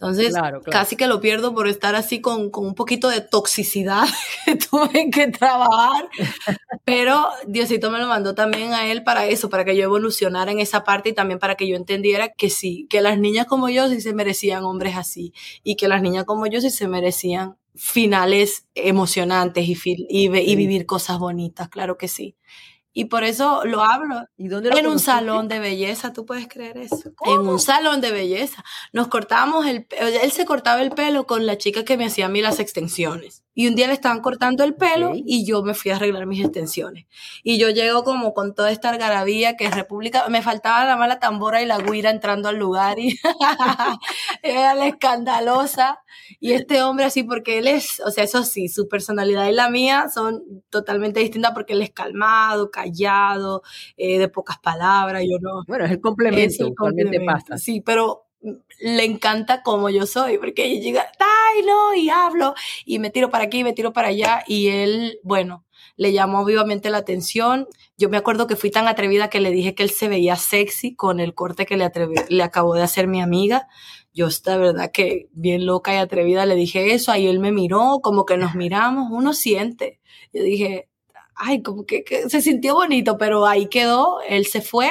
Entonces, 0.01 0.33
casi 0.71 0.95
que 0.95 1.09
lo 1.09 1.21
pierdo 1.21 1.53
por 1.57 1.66
estar 1.66 1.97
así 1.97 2.21
con, 2.21 2.51
con 2.51 2.64
un 2.64 2.77
poquito 2.77 3.09
de 3.09 3.21
toxicidad 3.21 4.05
que 4.45 4.55
tuve 4.55 5.11
que 5.11 5.27
trabajar. 5.27 6.09
Pero 6.85 7.27
Diosito 7.49 7.91
me 7.91 7.99
lo 7.99 8.07
mandó 8.07 8.33
también 8.33 8.75
a 8.75 8.87
él 8.87 9.03
para 9.03 9.27
eso, 9.27 9.51
para 9.51 9.64
que 9.64 9.77
yo 9.77 9.83
evolucionara 9.83 10.53
en 10.53 10.61
esa 10.61 10.85
parte 10.85 11.09
y 11.09 11.14
también 11.14 11.41
para 11.41 11.57
que 11.57 11.66
yo 11.66 11.75
entendiera 11.75 12.29
que 12.29 12.49
sí, 12.49 12.87
que 12.89 13.01
las 13.01 13.19
niñas 13.19 13.47
como 13.47 13.69
yo 13.71 13.89
sí 13.89 14.01
se 14.01 14.14
merecían 14.14 14.62
hombres 14.62 14.97
así 14.97 15.33
y 15.64 15.75
que 15.75 15.89
las 15.89 16.01
niñas 16.01 16.07
como 16.24 16.46
yo 16.46 16.61
sí 16.61 16.70
se 16.70 16.88
merecían 16.88 17.56
finales 17.74 18.66
emocionantes 18.74 19.66
y, 19.68 19.76
y, 20.09 20.36
y 20.36 20.56
vivir 20.56 20.86
cosas 20.86 21.18
bonitas, 21.18 21.68
claro 21.68 21.96
que 21.96 22.09
sí. 22.09 22.36
Y 22.92 23.04
por 23.04 23.22
eso 23.22 23.64
lo 23.64 23.84
hablo. 23.84 24.26
¿Y 24.36 24.48
dónde 24.48 24.70
en 24.70 24.86
un 24.88 24.98
salón 24.98 25.46
de 25.46 25.61
belleza, 25.61 26.12
¿tú 26.12 26.26
puedes 26.26 26.48
creer 26.48 26.78
eso? 26.78 27.12
En 27.26 27.46
un 27.46 27.61
salón 27.61 28.00
de 28.00 28.11
belleza. 28.11 28.64
Nos 28.92 29.06
cortábamos 29.06 29.66
el 29.66 29.86
él 30.00 30.32
se 30.32 30.44
cortaba 30.44 30.82
el 30.82 30.90
pelo 30.90 31.24
con 31.24 31.46
la 31.46 31.56
chica 31.59 31.84
que 31.84 31.96
me 31.96 32.06
hacía 32.06 32.26
a 32.26 32.28
mí 32.28 32.40
las 32.40 32.59
extensiones. 32.59 33.44
Y 33.59 33.66
un 33.66 33.74
día 33.74 33.88
le 33.88 33.92
estaban 33.92 34.20
cortando 34.20 34.62
el 34.62 34.76
pelo 34.76 35.14
y 35.16 35.44
yo 35.44 35.64
me 35.64 35.74
fui 35.74 35.90
a 35.90 35.96
arreglar 35.96 36.26
mis 36.26 36.44
extensiones. 36.44 37.06
Y 37.42 37.59
yo 37.59 37.70
llego 37.70 38.04
como 38.04 38.32
con 38.32 38.54
toda 38.54 38.70
esta 38.70 38.90
algarabía 38.90 39.56
que 39.56 39.64
es 39.64 39.74
República, 39.74 40.28
me 40.28 40.42
faltaba 40.42 40.84
la 40.84 40.96
mala 40.96 41.18
tambora 41.18 41.61
y 41.61 41.66
la 41.66 41.78
guira 41.78 42.11
entrando 42.11 42.48
al 42.48 42.56
lugar 42.56 43.00
y 43.00 43.18
era 44.44 44.76
la 44.76 44.86
escandalosa. 44.86 45.98
Y 46.38 46.52
este 46.52 46.84
hombre 46.84 47.06
así, 47.06 47.24
porque 47.24 47.59
él 47.59 47.66
es, 47.66 48.00
o 48.06 48.12
sea, 48.12 48.22
eso 48.22 48.44
sí, 48.44 48.68
su 48.68 48.86
personalidad 48.86 49.48
y 49.48 49.52
la 49.52 49.70
mía 49.70 50.06
son 50.09 50.62
totalmente 50.70 51.18
distintas 51.18 51.50
porque 51.50 51.72
él 51.72 51.82
es 51.82 51.90
calmado, 51.90 52.70
callado, 52.70 53.62
eh, 53.96 54.20
de 54.20 54.28
pocas 54.28 54.59
palabras, 54.61 55.24
yo 55.28 55.38
no. 55.40 55.64
Bueno, 55.66 55.84
es 55.84 55.90
el 55.90 56.00
complemento, 56.00 56.64
es 56.64 56.76
complemento. 56.76 57.26
pasa. 57.26 57.59
Sí, 57.59 57.80
pero 57.80 58.28
le 58.79 59.05
encanta 59.05 59.62
como 59.62 59.91
yo 59.91 60.07
soy, 60.07 60.39
porque 60.39 60.64
ella 60.64 60.81
llega, 60.81 61.12
ay, 61.18 61.62
no, 61.66 61.95
y 61.95 62.11
hablo, 62.11 62.55
y 62.85 62.99
me 62.99 63.11
tiro 63.11 63.31
para 63.31 63.45
aquí, 63.45 63.64
me 63.64 63.72
tiro 63.72 63.93
para 63.93 64.09
allá, 64.09 64.45
y 64.47 64.68
él, 64.68 65.20
bueno, 65.22 65.64
le 65.97 66.12
llamó 66.12 66.45
vivamente 66.45 66.91
la 66.91 66.99
atención. 66.99 67.66
Yo 67.97 68.09
me 68.09 68.16
acuerdo 68.16 68.47
que 68.47 68.57
fui 68.57 68.70
tan 68.70 68.87
atrevida 68.87 69.29
que 69.29 69.41
le 69.41 69.51
dije 69.51 69.74
que 69.74 69.83
él 69.83 69.91
se 69.91 70.09
veía 70.09 70.37
sexy 70.37 70.95
con 70.95 71.18
el 71.18 71.35
corte 71.35 71.66
que 71.66 71.76
le, 71.76 71.91
le 72.29 72.43
acabó 72.43 72.74
de 72.74 72.83
hacer 72.83 73.09
mi 73.09 73.20
amiga. 73.20 73.66
Yo, 74.14 74.29
esta 74.29 74.57
verdad 74.57 74.91
que 74.93 75.29
bien 75.33 75.66
loca 75.66 75.93
y 75.93 75.97
atrevida 75.99 76.47
le 76.47 76.55
dije 76.55 76.95
eso, 76.95 77.11
ahí 77.11 77.26
él 77.26 77.41
me 77.41 77.51
miró, 77.53 77.99
como 78.01 78.24
que 78.24 78.37
nos 78.37 78.55
miramos, 78.55 79.09
uno 79.11 79.35
siente. 79.35 80.01
Yo 80.33 80.45
dije, 80.45 80.89
ay, 81.35 81.62
como 81.62 81.85
que 81.85 82.05
se 82.29 82.41
sintió 82.43 82.74
bonito, 82.74 83.18
pero 83.18 83.47
ahí 83.47 83.66
quedó, 83.68 84.20
él 84.29 84.47
se 84.47 84.61
fue, 84.61 84.91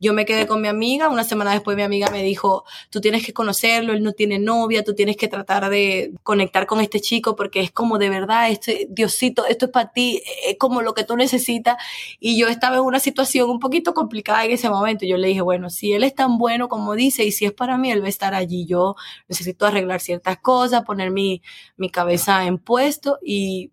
yo 0.00 0.12
me 0.12 0.24
quedé 0.24 0.46
con 0.46 0.60
mi 0.60 0.68
amiga, 0.68 1.08
una 1.08 1.24
semana 1.24 1.52
después 1.52 1.76
mi 1.76 1.82
amiga 1.82 2.10
me 2.10 2.22
dijo, 2.22 2.64
tú 2.90 3.00
tienes 3.00 3.24
que 3.24 3.32
conocerlo, 3.32 3.92
él 3.92 4.02
no 4.02 4.12
tiene 4.12 4.38
novia, 4.38 4.84
tú 4.84 4.94
tienes 4.94 5.16
que 5.16 5.28
tratar 5.28 5.68
de 5.70 6.12
conectar 6.22 6.66
con 6.66 6.80
este 6.80 7.00
chico 7.00 7.36
porque 7.36 7.60
es 7.60 7.72
como 7.72 7.98
de 7.98 8.10
verdad, 8.10 8.50
este 8.50 8.86
Diosito, 8.90 9.46
esto 9.46 9.66
es 9.66 9.72
para 9.72 9.90
ti, 9.92 10.22
es 10.46 10.56
como 10.58 10.82
lo 10.82 10.94
que 10.94 11.04
tú 11.04 11.16
necesitas. 11.16 11.76
Y 12.20 12.38
yo 12.38 12.48
estaba 12.48 12.76
en 12.76 12.82
una 12.82 13.00
situación 13.00 13.50
un 13.50 13.58
poquito 13.58 13.94
complicada 13.94 14.44
en 14.44 14.52
ese 14.52 14.70
momento. 14.70 15.06
Yo 15.06 15.16
le 15.16 15.28
dije, 15.28 15.40
bueno, 15.42 15.70
si 15.70 15.92
él 15.92 16.04
es 16.04 16.14
tan 16.14 16.38
bueno 16.38 16.68
como 16.68 16.94
dice 16.94 17.24
y 17.24 17.32
si 17.32 17.44
es 17.44 17.52
para 17.52 17.78
mí, 17.78 17.90
él 17.90 18.02
va 18.02 18.06
a 18.06 18.10
estar 18.10 18.34
allí. 18.34 18.66
Yo 18.66 18.96
necesito 19.28 19.66
arreglar 19.66 20.00
ciertas 20.00 20.38
cosas, 20.38 20.84
poner 20.84 21.10
mi, 21.10 21.42
mi 21.76 21.90
cabeza 21.90 22.44
en 22.46 22.58
puesto 22.58 23.18
y, 23.22 23.72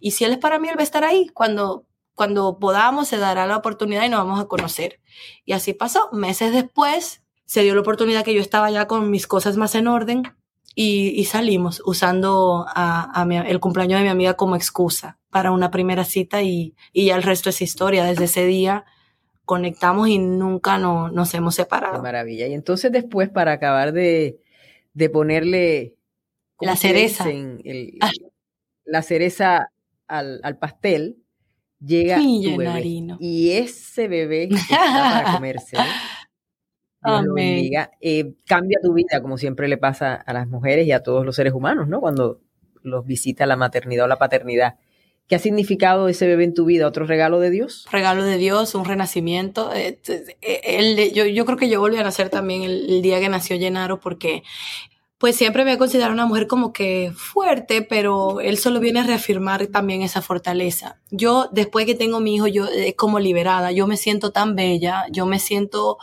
y 0.00 0.12
si 0.12 0.24
él 0.24 0.32
es 0.32 0.38
para 0.38 0.58
mí, 0.58 0.68
él 0.68 0.76
va 0.76 0.82
a 0.82 0.84
estar 0.84 1.04
ahí 1.04 1.28
cuando 1.28 1.84
cuando 2.16 2.58
podamos 2.58 3.06
se 3.06 3.18
dará 3.18 3.46
la 3.46 3.58
oportunidad 3.58 4.04
y 4.04 4.08
nos 4.08 4.24
vamos 4.24 4.40
a 4.40 4.46
conocer. 4.46 5.00
Y 5.44 5.52
así 5.52 5.74
pasó. 5.74 6.08
Meses 6.12 6.52
después 6.52 7.22
se 7.44 7.62
dio 7.62 7.74
la 7.74 7.82
oportunidad 7.82 8.24
que 8.24 8.34
yo 8.34 8.40
estaba 8.40 8.70
ya 8.70 8.88
con 8.88 9.10
mis 9.10 9.26
cosas 9.28 9.56
más 9.56 9.74
en 9.76 9.86
orden 9.86 10.24
y, 10.74 11.24
salimos 11.26 11.82
usando 11.84 12.66
a, 12.68 13.26
el 13.46 13.60
cumpleaños 13.60 14.00
de 14.00 14.04
mi 14.04 14.10
amiga 14.10 14.34
como 14.34 14.56
excusa 14.56 15.18
para 15.30 15.50
una 15.50 15.70
primera 15.70 16.04
cita 16.04 16.42
y, 16.42 16.74
y, 16.92 17.06
ya 17.06 17.16
el 17.16 17.22
resto 17.22 17.50
es 17.50 17.60
historia. 17.62 18.04
Desde 18.04 18.24
ese 18.24 18.46
día 18.46 18.86
conectamos 19.44 20.08
y 20.08 20.18
nunca 20.18 20.78
no, 20.78 21.10
nos 21.10 21.34
hemos 21.34 21.54
separado. 21.54 21.96
Qué 21.96 22.02
maravilla. 22.02 22.46
Y 22.46 22.54
entonces 22.54 22.90
después 22.92 23.28
para 23.28 23.52
acabar 23.52 23.92
de, 23.92 24.40
de 24.94 25.10
ponerle 25.10 25.96
la 26.60 26.76
cereza, 26.76 27.26
ah. 28.00 28.10
la 28.86 29.02
cereza 29.02 29.70
al, 30.08 30.40
al 30.42 30.58
pastel, 30.58 31.18
llega 31.80 32.16
tu 32.16 32.56
bebé. 32.56 33.16
Y 33.20 33.50
ese 33.50 34.08
bebé 34.08 34.48
está 34.50 34.76
para 34.76 35.32
comerse. 35.34 35.76
Eh, 38.00 38.34
cambia 38.46 38.78
tu 38.82 38.92
vida, 38.92 39.22
como 39.22 39.38
siempre 39.38 39.68
le 39.68 39.78
pasa 39.78 40.14
a 40.14 40.32
las 40.32 40.48
mujeres 40.48 40.88
y 40.88 40.92
a 40.92 41.04
todos 41.04 41.24
los 41.24 41.36
seres 41.36 41.52
humanos, 41.52 41.86
¿no? 41.86 42.00
Cuando 42.00 42.40
los 42.82 43.06
visita 43.06 43.46
la 43.46 43.56
maternidad 43.56 44.06
o 44.06 44.08
la 44.08 44.18
paternidad. 44.18 44.74
¿Qué 45.28 45.34
ha 45.34 45.38
significado 45.38 46.08
ese 46.08 46.26
bebé 46.26 46.44
en 46.44 46.54
tu 46.54 46.64
vida? 46.64 46.86
¿Otro 46.86 47.04
regalo 47.04 47.40
de 47.40 47.50
Dios? 47.50 47.86
Regalo 47.90 48.24
de 48.24 48.38
Dios, 48.38 48.74
un 48.74 48.84
renacimiento. 48.84 49.72
Eh, 49.74 50.00
eh, 50.40 51.12
yo, 51.14 51.26
yo, 51.26 51.44
creo 51.44 51.58
que 51.58 51.68
yo 51.68 51.80
volví 51.80 51.96
a 51.96 52.04
nacer 52.04 52.28
también 52.28 52.62
el, 52.62 52.88
el 52.88 53.02
día 53.02 53.18
que 53.20 53.28
nació 53.28 53.56
Llenaro 53.56 53.98
porque 53.98 54.42
pues 55.18 55.36
siempre 55.36 55.64
me 55.64 55.72
he 55.72 55.78
considerado 55.78 56.12
una 56.12 56.26
mujer 56.26 56.46
como 56.46 56.72
que 56.72 57.12
fuerte, 57.16 57.82
pero 57.82 58.40
él 58.40 58.58
solo 58.58 58.80
viene 58.80 59.00
a 59.00 59.04
reafirmar 59.04 59.66
también 59.68 60.02
esa 60.02 60.20
fortaleza. 60.20 61.00
Yo, 61.10 61.48
después 61.52 61.86
que 61.86 61.94
tengo 61.94 62.20
mi 62.20 62.36
hijo, 62.36 62.46
yo 62.46 62.66
es 62.66 62.94
como 62.96 63.18
liberada, 63.18 63.72
yo 63.72 63.86
me 63.86 63.96
siento 63.96 64.30
tan 64.30 64.54
bella, 64.54 65.06
yo 65.10 65.24
me 65.24 65.38
siento 65.38 65.98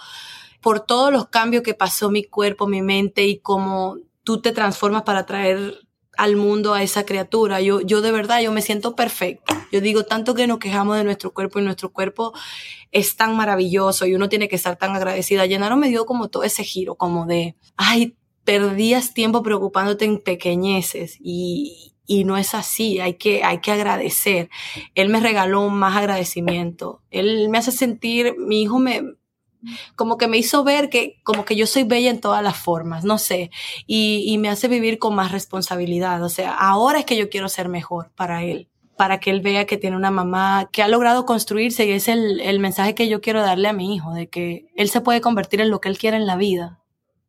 por 0.62 0.80
todos 0.80 1.12
los 1.12 1.28
cambios 1.28 1.62
que 1.62 1.76
pasó 1.76 2.10
mi 2.10 2.24
cuerpo, 2.24 2.66
mi 2.68 2.82
mente 2.82 3.26
y 3.26 3.40
cómo 3.40 3.98
tú 4.24 4.42
te 4.42 4.52
transformas 4.52 5.04
para 5.04 5.26
traer 5.26 5.80
al 6.18 6.36
mundo 6.36 6.74
a 6.74 6.82
esa 6.82 7.06
criatura. 7.06 7.62
Yo, 7.62 7.82
yo 7.82 8.02
de 8.02 8.12
verdad, 8.12 8.42
yo 8.42 8.52
me 8.52 8.62
siento 8.62 8.96
perfecta. 8.96 9.68
Yo 9.72 9.82
digo, 9.82 10.04
tanto 10.06 10.34
que 10.34 10.48
nos 10.48 10.60
quejamos 10.60 10.98
de 10.98 11.04
nuestro 11.04 11.34
cuerpo 11.34 11.60
y 11.60 11.64
nuestro 11.64 11.92
cuerpo 11.92 12.34
es 12.92 13.16
tan 13.16 13.36
maravilloso 13.36 14.06
y 14.06 14.16
uno 14.16 14.30
tiene 14.30 14.48
que 14.48 14.56
estar 14.56 14.78
tan 14.78 14.96
agradecida. 14.96 15.46
Llenaron 15.46 15.80
me 15.80 15.90
dio 15.90 16.06
como 16.06 16.30
todo 16.30 16.44
ese 16.44 16.64
giro, 16.64 16.96
como 16.96 17.26
de, 17.26 17.56
ay, 17.76 18.16
perdías 18.44 19.14
tiempo 19.14 19.44
preocupándote 19.44 20.06
en 20.06 20.20
pequeñeces 20.20 21.18
y, 21.20 21.94
y 22.06 22.26
no 22.26 22.38
es 22.38 22.54
así, 22.54 23.00
hay 23.00 23.16
que, 23.16 23.44
hay 23.44 23.60
que 23.60 23.72
agradecer. 23.72 24.50
Él 24.96 25.10
me 25.10 25.20
regaló 25.20 25.70
más 25.70 25.96
agradecimiento. 25.96 27.02
Él 27.10 27.50
me 27.50 27.58
hace 27.58 27.72
sentir, 27.72 28.36
mi 28.38 28.62
hijo 28.64 28.80
me, 28.80 29.02
como 29.96 30.18
que 30.18 30.28
me 30.28 30.38
hizo 30.38 30.64
ver 30.64 30.90
que 30.90 31.22
como 31.24 31.46
que 31.46 31.56
yo 31.56 31.66
soy 31.68 31.84
bella 31.84 32.10
en 32.10 32.20
todas 32.20 32.44
las 32.44 32.58
formas, 32.58 33.06
no 33.06 33.18
sé, 33.18 33.52
y, 33.88 34.26
y 34.28 34.38
me 34.38 34.50
hace 34.50 34.68
vivir 34.68 35.00
con 35.00 35.16
más 35.16 35.32
responsabilidad. 35.32 36.24
O 36.24 36.30
sea, 36.30 36.54
ahora 36.54 37.00
es 37.00 37.06
que 37.06 37.18
yo 37.18 37.30
quiero 37.30 37.50
ser 37.50 37.70
mejor 37.70 38.12
para 38.16 38.44
él 38.44 38.70
para 38.96 39.20
que 39.20 39.32
él 39.32 39.42
vea 39.42 39.66
que 39.66 39.78
tiene 39.78 39.98
una 39.98 40.12
mamá 40.12 40.70
que 40.72 40.84
ha 40.84 40.88
logrado 40.88 41.26
construirse 41.26 41.84
y 41.88 41.92
es 41.92 42.08
el, 42.08 42.40
el 42.42 42.60
mensaje 42.60 42.94
que 42.94 43.10
yo 43.10 43.22
quiero 43.22 43.42
darle 43.42 43.68
a 43.68 43.74
mi 43.74 43.96
hijo, 43.96 44.14
de 44.14 44.30
que 44.30 44.68
él 44.76 44.88
se 44.88 45.02
puede 45.02 45.20
convertir 45.20 45.62
en 45.62 45.72
lo 45.72 45.82
que 45.82 45.90
él 45.90 45.98
quiera 45.98 46.16
en 46.16 46.28
la 46.28 46.36
vida 46.36 46.83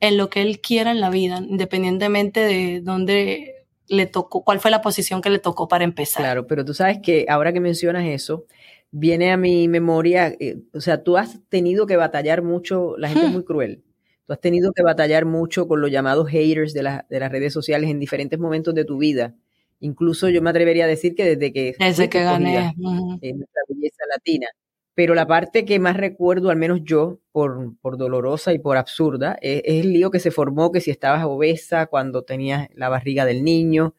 en 0.08 0.16
lo 0.16 0.30
que 0.30 0.42
él 0.42 0.60
quiera 0.60 0.90
en 0.90 1.00
la 1.00 1.10
vida, 1.10 1.38
independientemente 1.38 2.40
de 2.40 2.80
dónde 2.82 3.66
le 3.88 4.06
tocó, 4.06 4.44
cuál 4.44 4.60
fue 4.60 4.70
la 4.70 4.80
posición 4.80 5.20
que 5.20 5.30
le 5.30 5.38
tocó 5.38 5.68
para 5.68 5.84
empezar. 5.84 6.22
Claro, 6.22 6.46
pero 6.46 6.64
tú 6.64 6.74
sabes 6.74 6.98
que 7.02 7.26
ahora 7.28 7.52
que 7.52 7.60
mencionas 7.60 8.04
eso, 8.06 8.46
viene 8.90 9.32
a 9.32 9.36
mi 9.36 9.68
memoria, 9.68 10.34
eh, 10.38 10.58
o 10.72 10.80
sea, 10.80 11.02
tú 11.02 11.16
has 11.16 11.40
tenido 11.48 11.86
que 11.86 11.96
batallar 11.96 12.42
mucho, 12.42 12.96
la 12.98 13.08
gente 13.08 13.24
es 13.24 13.30
hmm. 13.30 13.34
muy 13.34 13.44
cruel, 13.44 13.82
tú 14.26 14.32
has 14.32 14.40
tenido 14.40 14.72
que 14.72 14.82
batallar 14.82 15.24
mucho 15.24 15.68
con 15.68 15.80
los 15.80 15.90
llamados 15.90 16.28
haters 16.28 16.72
de, 16.74 16.82
de 17.08 17.20
las 17.20 17.32
redes 17.32 17.52
sociales 17.52 17.90
en 17.90 17.98
diferentes 17.98 18.38
momentos 18.38 18.74
de 18.74 18.84
tu 18.84 18.98
vida. 18.98 19.34
Incluso 19.80 20.28
yo 20.28 20.40
me 20.40 20.50
atrevería 20.50 20.84
a 20.84 20.88
decir 20.88 21.14
que 21.14 21.36
desde 21.36 21.52
que... 21.52 21.74
Desde 21.78 22.08
que 22.08 22.22
gané. 22.22 22.72
En 23.20 23.38
nuestra 23.38 23.62
belleza 23.68 24.02
latina 24.14 24.46
pero 24.94 25.14
la 25.14 25.26
parte 25.26 25.64
que 25.64 25.80
más 25.80 25.96
recuerdo, 25.96 26.50
al 26.50 26.56
menos 26.56 26.80
yo, 26.84 27.20
por, 27.32 27.76
por 27.80 27.96
dolorosa 27.98 28.52
y 28.52 28.58
por 28.58 28.76
absurda, 28.76 29.36
es, 29.40 29.62
el 29.64 29.92
lío 29.92 30.10
que 30.10 30.20
se 30.20 30.30
formó 30.30 30.70
que 30.70 30.80
si 30.80 30.90
estabas 30.90 31.24
obesa 31.24 31.86
cuando 31.86 32.22
tenías 32.22 32.68
la 32.74 32.88
barriga 32.88 33.24
del 33.24 33.42
niño, 33.42 33.94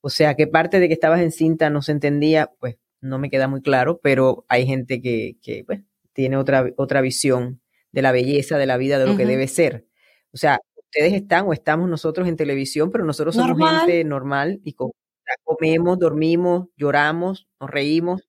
o 0.00 0.10
sea, 0.10 0.34
qué 0.34 0.48
parte 0.48 0.80
de 0.80 0.88
que 0.88 0.94
estabas 0.94 1.20
encinta 1.20 1.70
no 1.70 1.80
se 1.80 1.92
entendía, 1.92 2.50
pues 2.58 2.76
no 3.00 3.18
me 3.18 3.30
queda 3.30 3.46
muy 3.46 3.62
claro, 3.62 4.00
pero 4.02 4.44
hay 4.48 4.66
gente 4.66 5.00
que, 5.00 5.36
que 5.42 5.64
pues, 5.64 5.80
tiene 6.12 6.36
otra, 6.36 6.70
otra 6.76 7.00
visión 7.00 7.60
de 7.92 8.02
la 8.02 8.10
belleza, 8.10 8.58
de 8.58 8.66
la 8.66 8.76
vida, 8.76 8.98
de 8.98 9.06
lo 9.06 9.16
que 9.16 9.26
debe 9.26 9.46
ser. 9.46 9.86
O 10.32 10.38
sea, 10.38 10.58
ustedes 10.76 11.12
están 11.12 11.46
o 11.46 11.52
estamos 11.52 11.88
nosotros 11.88 12.26
en 12.26 12.36
televisión, 12.36 12.90
pero 12.90 13.04
nosotros 13.04 13.34
somos 13.36 13.58
gente 13.58 14.02
normal 14.04 14.60
y 14.64 14.74
comemos, 15.44 15.98
dormimos, 15.98 16.68
lloramos, 16.76 17.48
nos 17.60 17.70
reímos, 17.70 18.28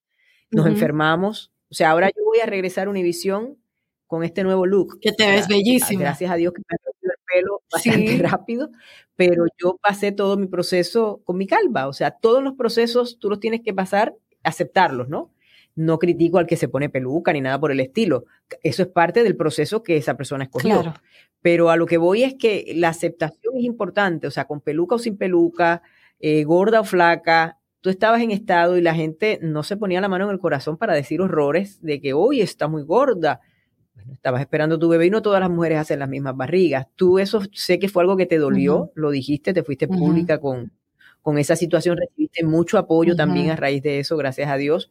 nos 0.52 0.68
enfermamos 0.68 1.53
o 1.74 1.76
sea, 1.76 1.90
ahora 1.90 2.12
yo 2.16 2.24
voy 2.24 2.40
a 2.40 2.46
regresar 2.46 2.86
a 2.86 2.92
Univisión 2.92 3.58
con 4.06 4.24
este 4.24 4.44
nuevo 4.44 4.68
look. 4.68 5.00
Que 5.00 5.12
te 5.12 5.26
ves 5.26 5.48
bellísima. 5.48 6.02
Gracias 6.02 6.30
a 6.30 6.36
Dios 6.36 6.54
que 6.54 6.62
me 6.62 6.76
ha 6.76 6.92
el 7.02 7.12
pelo 7.26 7.64
bastante 7.74 8.18
rápido, 8.20 8.70
pero 9.16 9.46
yo 9.58 9.80
pasé 9.82 10.12
todo 10.12 10.38
mi 10.38 10.46
proceso 10.46 11.24
con 11.24 11.36
mi 11.36 11.48
calva. 11.48 11.88
O 11.88 11.94
sea, 11.94 12.12
todos 12.12 12.44
los 12.44 12.54
procesos 12.54 13.18
tú 13.18 13.28
los 13.28 13.40
tienes 13.40 13.62
que 13.62 13.74
pasar, 13.74 14.16
aceptarlos, 14.44 15.10
¿no? 15.10 15.32
No 15.74 15.98
critico 15.98 16.38
al 16.38 16.46
que 16.46 16.58
se 16.58 16.68
pone 16.68 16.92
peluca 16.92 17.34
ni 17.34 17.42
nada 17.42 17.60
por 17.60 17.72
el 17.72 17.80
estilo. 17.80 18.26
Eso 18.62 18.84
es 18.84 18.90
parte 18.90 19.24
del 19.24 19.36
proceso 19.36 19.82
que 19.82 19.98
esa 19.98 20.16
persona 20.16 20.44
escogió. 20.44 20.94
Pero 21.42 21.72
a 21.72 21.76
lo 21.76 21.88
que 21.88 21.98
voy 21.98 22.22
es 22.22 22.36
que 22.36 22.72
la 22.76 22.90
aceptación 22.90 23.58
es 23.58 23.64
importante, 23.64 24.28
o 24.28 24.32
sea, 24.32 24.46
con 24.46 24.62
peluca 24.62 24.94
o 24.94 25.00
sin 25.00 25.18
peluca, 25.18 25.82
eh, 26.20 26.44
gorda 26.44 26.82
o 26.82 26.84
flaca, 26.84 27.58
tú 27.84 27.90
estabas 27.90 28.22
en 28.22 28.32
estado 28.32 28.78
y 28.78 28.82
la 28.82 28.96
gente 28.96 29.40
no 29.42 29.62
se 29.62 29.76
ponía 29.76 30.00
la 30.00 30.08
mano 30.08 30.24
en 30.26 30.32
el 30.32 30.40
corazón 30.40 30.78
para 30.78 30.94
decir 30.94 31.20
horrores 31.20 31.82
de 31.82 32.00
que 32.00 32.14
hoy 32.14 32.40
está 32.40 32.70
muy 32.70 32.82
gorda. 32.82 33.42
Bueno, 33.94 34.14
estabas 34.14 34.40
esperando 34.40 34.80
tu 34.80 34.88
bebé 34.88 35.08
y 35.08 35.10
no 35.10 35.22
todas 35.22 35.42
las 35.42 35.50
mujeres 35.50 35.80
hacen 35.80 36.00
las 36.00 36.08
mismas 36.08 36.36
barrigas. 36.38 36.88
Tú 36.96 37.20
eso 37.20 37.42
sé 37.52 37.80
que 37.80 37.90
fue 37.90 38.02
algo 38.02 38.16
que 38.16 38.26
te 38.26 38.38
dolió, 38.38 38.94
lo 38.96 39.12
dijiste, 39.12 39.54
te 39.54 39.64
fuiste 39.64 39.90
pública 39.90 40.40
con, 40.40 40.72
con 41.22 41.38
esa 41.38 41.58
situación, 41.58 41.98
recibiste 41.98 42.46
mucho 42.46 42.78
apoyo 42.78 43.18
también 43.18 43.50
a 43.50 43.58
raíz 43.58 43.84
de 43.84 44.00
eso, 44.00 44.16
gracias 44.16 44.50
a 44.50 44.56
Dios. 44.56 44.90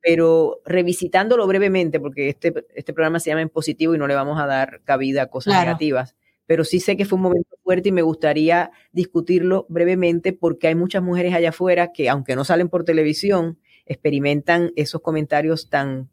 Pero 0.00 0.62
revisitándolo 0.64 1.46
brevemente, 1.46 2.00
porque 2.00 2.28
este, 2.28 2.52
este 2.74 2.92
programa 2.92 3.20
se 3.20 3.30
llama 3.30 3.42
En 3.42 3.50
Positivo 3.50 3.94
y 3.94 3.98
no 3.98 4.08
le 4.08 4.16
vamos 4.16 4.40
a 4.40 4.46
dar 4.48 4.80
cabida 4.82 5.22
a 5.22 5.26
cosas 5.26 5.54
negativas, 5.60 6.16
pero 6.52 6.64
sí 6.64 6.80
sé 6.80 6.98
que 6.98 7.06
fue 7.06 7.16
un 7.16 7.22
momento 7.22 7.56
fuerte 7.64 7.88
y 7.88 7.92
me 7.92 8.02
gustaría 8.02 8.72
discutirlo 8.92 9.64
brevemente 9.70 10.34
porque 10.34 10.68
hay 10.68 10.74
muchas 10.74 11.02
mujeres 11.02 11.32
allá 11.32 11.48
afuera 11.48 11.92
que, 11.94 12.10
aunque 12.10 12.36
no 12.36 12.44
salen 12.44 12.68
por 12.68 12.84
televisión, 12.84 13.58
experimentan 13.86 14.70
esos 14.76 15.00
comentarios 15.00 15.70
tan, 15.70 16.10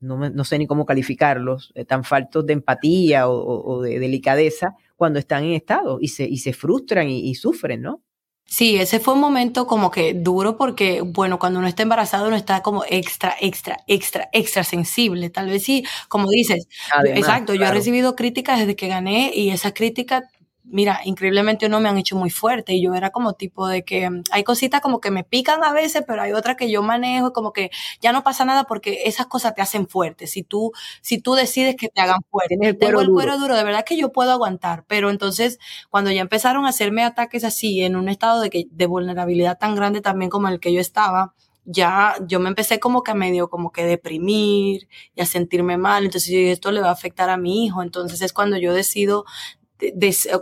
no, 0.00 0.42
sé 0.42 0.58
ni 0.58 0.66
cómo 0.66 0.84
calificarlos, 0.84 1.70
eh, 1.76 1.84
tan 1.84 2.02
faltos 2.02 2.44
de 2.44 2.54
empatía 2.54 3.28
o, 3.28 3.82
de 3.82 4.00
delicadeza 4.00 4.74
cuando 4.96 5.20
están 5.20 5.44
en 5.44 5.52
estado 5.52 5.98
y 6.00 6.08
se, 6.08 6.24
y 6.24 6.38
se 6.38 6.52
frustran 6.52 7.08
y 7.08 7.32
sufren, 7.36 7.82
¿no? 7.82 8.02
Sí, 8.48 8.76
ese 8.76 9.00
fue 9.00 9.14
un 9.14 9.20
momento 9.20 9.66
como 9.66 9.90
que 9.90 10.14
duro 10.14 10.56
porque, 10.56 11.00
bueno, 11.00 11.38
cuando 11.38 11.58
uno 11.58 11.66
está 11.68 11.82
embarazado 11.82 12.28
uno 12.28 12.36
está 12.36 12.62
como 12.62 12.84
extra, 12.88 13.34
extra, 13.40 13.78
extra, 13.88 14.28
extra 14.32 14.62
sensible. 14.62 15.30
Tal 15.30 15.48
vez 15.48 15.64
sí, 15.64 15.84
como 16.08 16.28
dices. 16.30 16.68
exacto, 17.06 17.54
yo 17.54 17.64
he 17.64 17.70
recibido 17.72 18.14
críticas 18.14 18.60
desde 18.60 18.76
que 18.76 18.86
gané 18.86 19.32
y 19.34 19.50
esas 19.50 19.72
críticas 19.72 20.24
mira, 20.68 21.00
increíblemente 21.04 21.68
no 21.68 21.80
me 21.80 21.88
han 21.88 21.98
hecho 21.98 22.16
muy 22.16 22.30
fuerte. 22.30 22.74
Y 22.74 22.82
yo 22.82 22.94
era 22.94 23.10
como 23.10 23.34
tipo 23.34 23.66
de 23.68 23.84
que 23.84 24.08
mm, 24.10 24.24
hay 24.30 24.44
cositas 24.44 24.80
como 24.80 25.00
que 25.00 25.10
me 25.10 25.24
pican 25.24 25.64
a 25.64 25.72
veces, 25.72 26.04
pero 26.06 26.22
hay 26.22 26.32
otras 26.32 26.56
que 26.56 26.70
yo 26.70 26.82
manejo 26.82 27.32
como 27.32 27.52
que 27.52 27.70
ya 28.00 28.12
no 28.12 28.22
pasa 28.22 28.44
nada 28.44 28.64
porque 28.64 29.02
esas 29.04 29.26
cosas 29.26 29.54
te 29.54 29.62
hacen 29.62 29.88
fuerte. 29.88 30.26
Si 30.26 30.42
tú, 30.42 30.72
si 31.00 31.18
tú 31.20 31.34
decides 31.34 31.76
que 31.76 31.88
te 31.88 32.00
hagan 32.00 32.20
fuerte, 32.30 32.74
tengo 32.74 33.00
el 33.00 33.10
cuero 33.10 33.38
duro, 33.38 33.56
de 33.56 33.64
verdad 33.64 33.84
que 33.84 33.96
yo 33.96 34.12
puedo 34.12 34.32
aguantar, 34.32 34.84
pero 34.86 35.10
entonces 35.10 35.58
cuando 35.90 36.10
ya 36.10 36.20
empezaron 36.20 36.66
a 36.66 36.70
hacerme 36.70 37.04
ataques 37.04 37.44
así 37.44 37.82
en 37.82 37.96
un 37.96 38.08
estado 38.08 38.40
de, 38.40 38.50
que, 38.50 38.66
de 38.70 38.86
vulnerabilidad 38.86 39.58
tan 39.58 39.74
grande 39.74 40.00
también 40.00 40.30
como 40.30 40.48
el 40.48 40.60
que 40.60 40.72
yo 40.72 40.80
estaba, 40.80 41.34
ya 41.66 42.14
yo 42.26 42.38
me 42.40 42.48
empecé 42.48 42.78
como 42.80 43.02
que 43.02 43.10
a 43.10 43.14
medio 43.14 43.50
como 43.50 43.72
que 43.72 43.84
deprimir 43.84 44.88
y 45.14 45.20
a 45.20 45.26
sentirme 45.26 45.76
mal, 45.76 46.04
entonces 46.04 46.30
yo 46.30 46.38
dije, 46.38 46.52
esto 46.52 46.70
le 46.70 46.80
va 46.80 46.88
a 46.88 46.92
afectar 46.92 47.28
a 47.28 47.36
mi 47.36 47.64
hijo, 47.66 47.82
entonces 47.82 48.22
es 48.22 48.32
cuando 48.32 48.56
yo 48.56 48.72
decido 48.72 49.24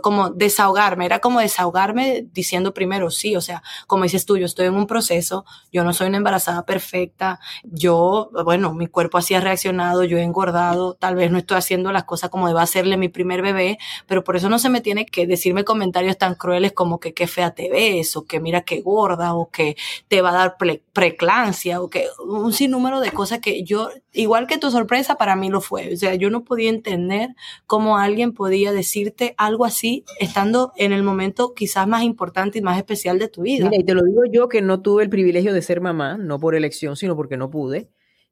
como 0.01 0.29
desahogarme, 0.29 1.05
era 1.05 1.19
como 1.19 1.39
desahogarme 1.39 2.25
diciendo 2.33 2.73
primero 2.73 3.11
sí, 3.11 3.35
o 3.35 3.41
sea, 3.41 3.63
como 3.87 4.03
dices 4.03 4.25
tú, 4.25 4.37
yo 4.37 4.45
estoy 4.45 4.67
en 4.67 4.75
un 4.75 4.87
proceso, 4.87 5.45
yo 5.71 5.83
no 5.83 5.93
soy 5.93 6.07
una 6.07 6.17
embarazada 6.17 6.65
perfecta, 6.65 7.39
yo, 7.63 8.29
bueno, 8.45 8.73
mi 8.73 8.87
cuerpo 8.87 9.17
así 9.17 9.33
ha 9.33 9.41
reaccionado, 9.41 10.03
yo 10.03 10.17
he 10.17 10.23
engordado, 10.23 10.93
tal 10.95 11.15
vez 11.15 11.31
no 11.31 11.37
estoy 11.37 11.57
haciendo 11.57 11.91
las 11.91 12.05
cosas 12.05 12.29
como 12.29 12.47
deba 12.47 12.61
hacerle 12.61 12.97
mi 12.97 13.09
primer 13.09 13.41
bebé, 13.41 13.77
pero 14.07 14.23
por 14.23 14.35
eso 14.35 14.49
no 14.49 14.59
se 14.59 14.69
me 14.69 14.81
tiene 14.81 15.05
que 15.05 15.27
decirme 15.27 15.63
comentarios 15.63 16.17
tan 16.17 16.35
crueles 16.35 16.73
como 16.73 16.99
que 16.99 17.13
qué 17.13 17.27
fea 17.27 17.51
te 17.51 17.69
ves, 17.69 18.15
o 18.15 18.25
que 18.25 18.39
mira 18.39 18.61
qué 18.61 18.81
gorda, 18.81 19.33
o 19.35 19.49
que 19.49 19.75
te 20.07 20.21
va 20.21 20.29
a 20.29 20.33
dar 20.33 20.57
preclancia, 20.93 21.81
o 21.81 21.89
que 21.89 22.07
un 22.25 22.53
sinnúmero 22.53 22.99
de 22.99 23.11
cosas 23.11 23.39
que 23.39 23.63
yo, 23.63 23.89
igual 24.15 24.47
que 24.47 24.57
tu 24.57 24.71
sorpresa, 24.71 25.15
para 25.15 25.35
mí 25.35 25.49
lo 25.49 25.61
fue, 25.61 25.93
o 25.93 25.97
sea, 25.97 26.15
yo 26.15 26.29
no 26.29 26.43
podía 26.43 26.69
entender 26.69 27.35
cómo 27.67 27.97
alguien 27.97 28.33
podía 28.33 28.71
decirte 28.71 29.35
algo 29.37 29.65
así 29.65 30.03
estando 30.19 30.71
en 30.77 30.93
el 30.93 31.03
momento 31.03 31.53
quizás 31.53 31.87
más 31.87 32.03
importante 32.03 32.59
y 32.59 32.61
más 32.61 32.77
especial 32.77 33.19
de 33.19 33.27
tu 33.27 33.43
vida. 33.43 33.69
Mira, 33.69 33.81
y 33.81 33.83
te 33.83 33.93
lo 33.93 34.03
digo 34.03 34.21
yo 34.31 34.49
que 34.49 34.61
no 34.61 34.81
tuve 34.81 35.03
el 35.03 35.09
privilegio 35.09 35.53
de 35.53 35.61
ser 35.61 35.81
mamá, 35.81 36.17
no 36.17 36.39
por 36.39 36.55
elección, 36.55 36.95
sino 36.95 37.15
porque 37.15 37.37
no 37.37 37.49
pude, 37.49 37.89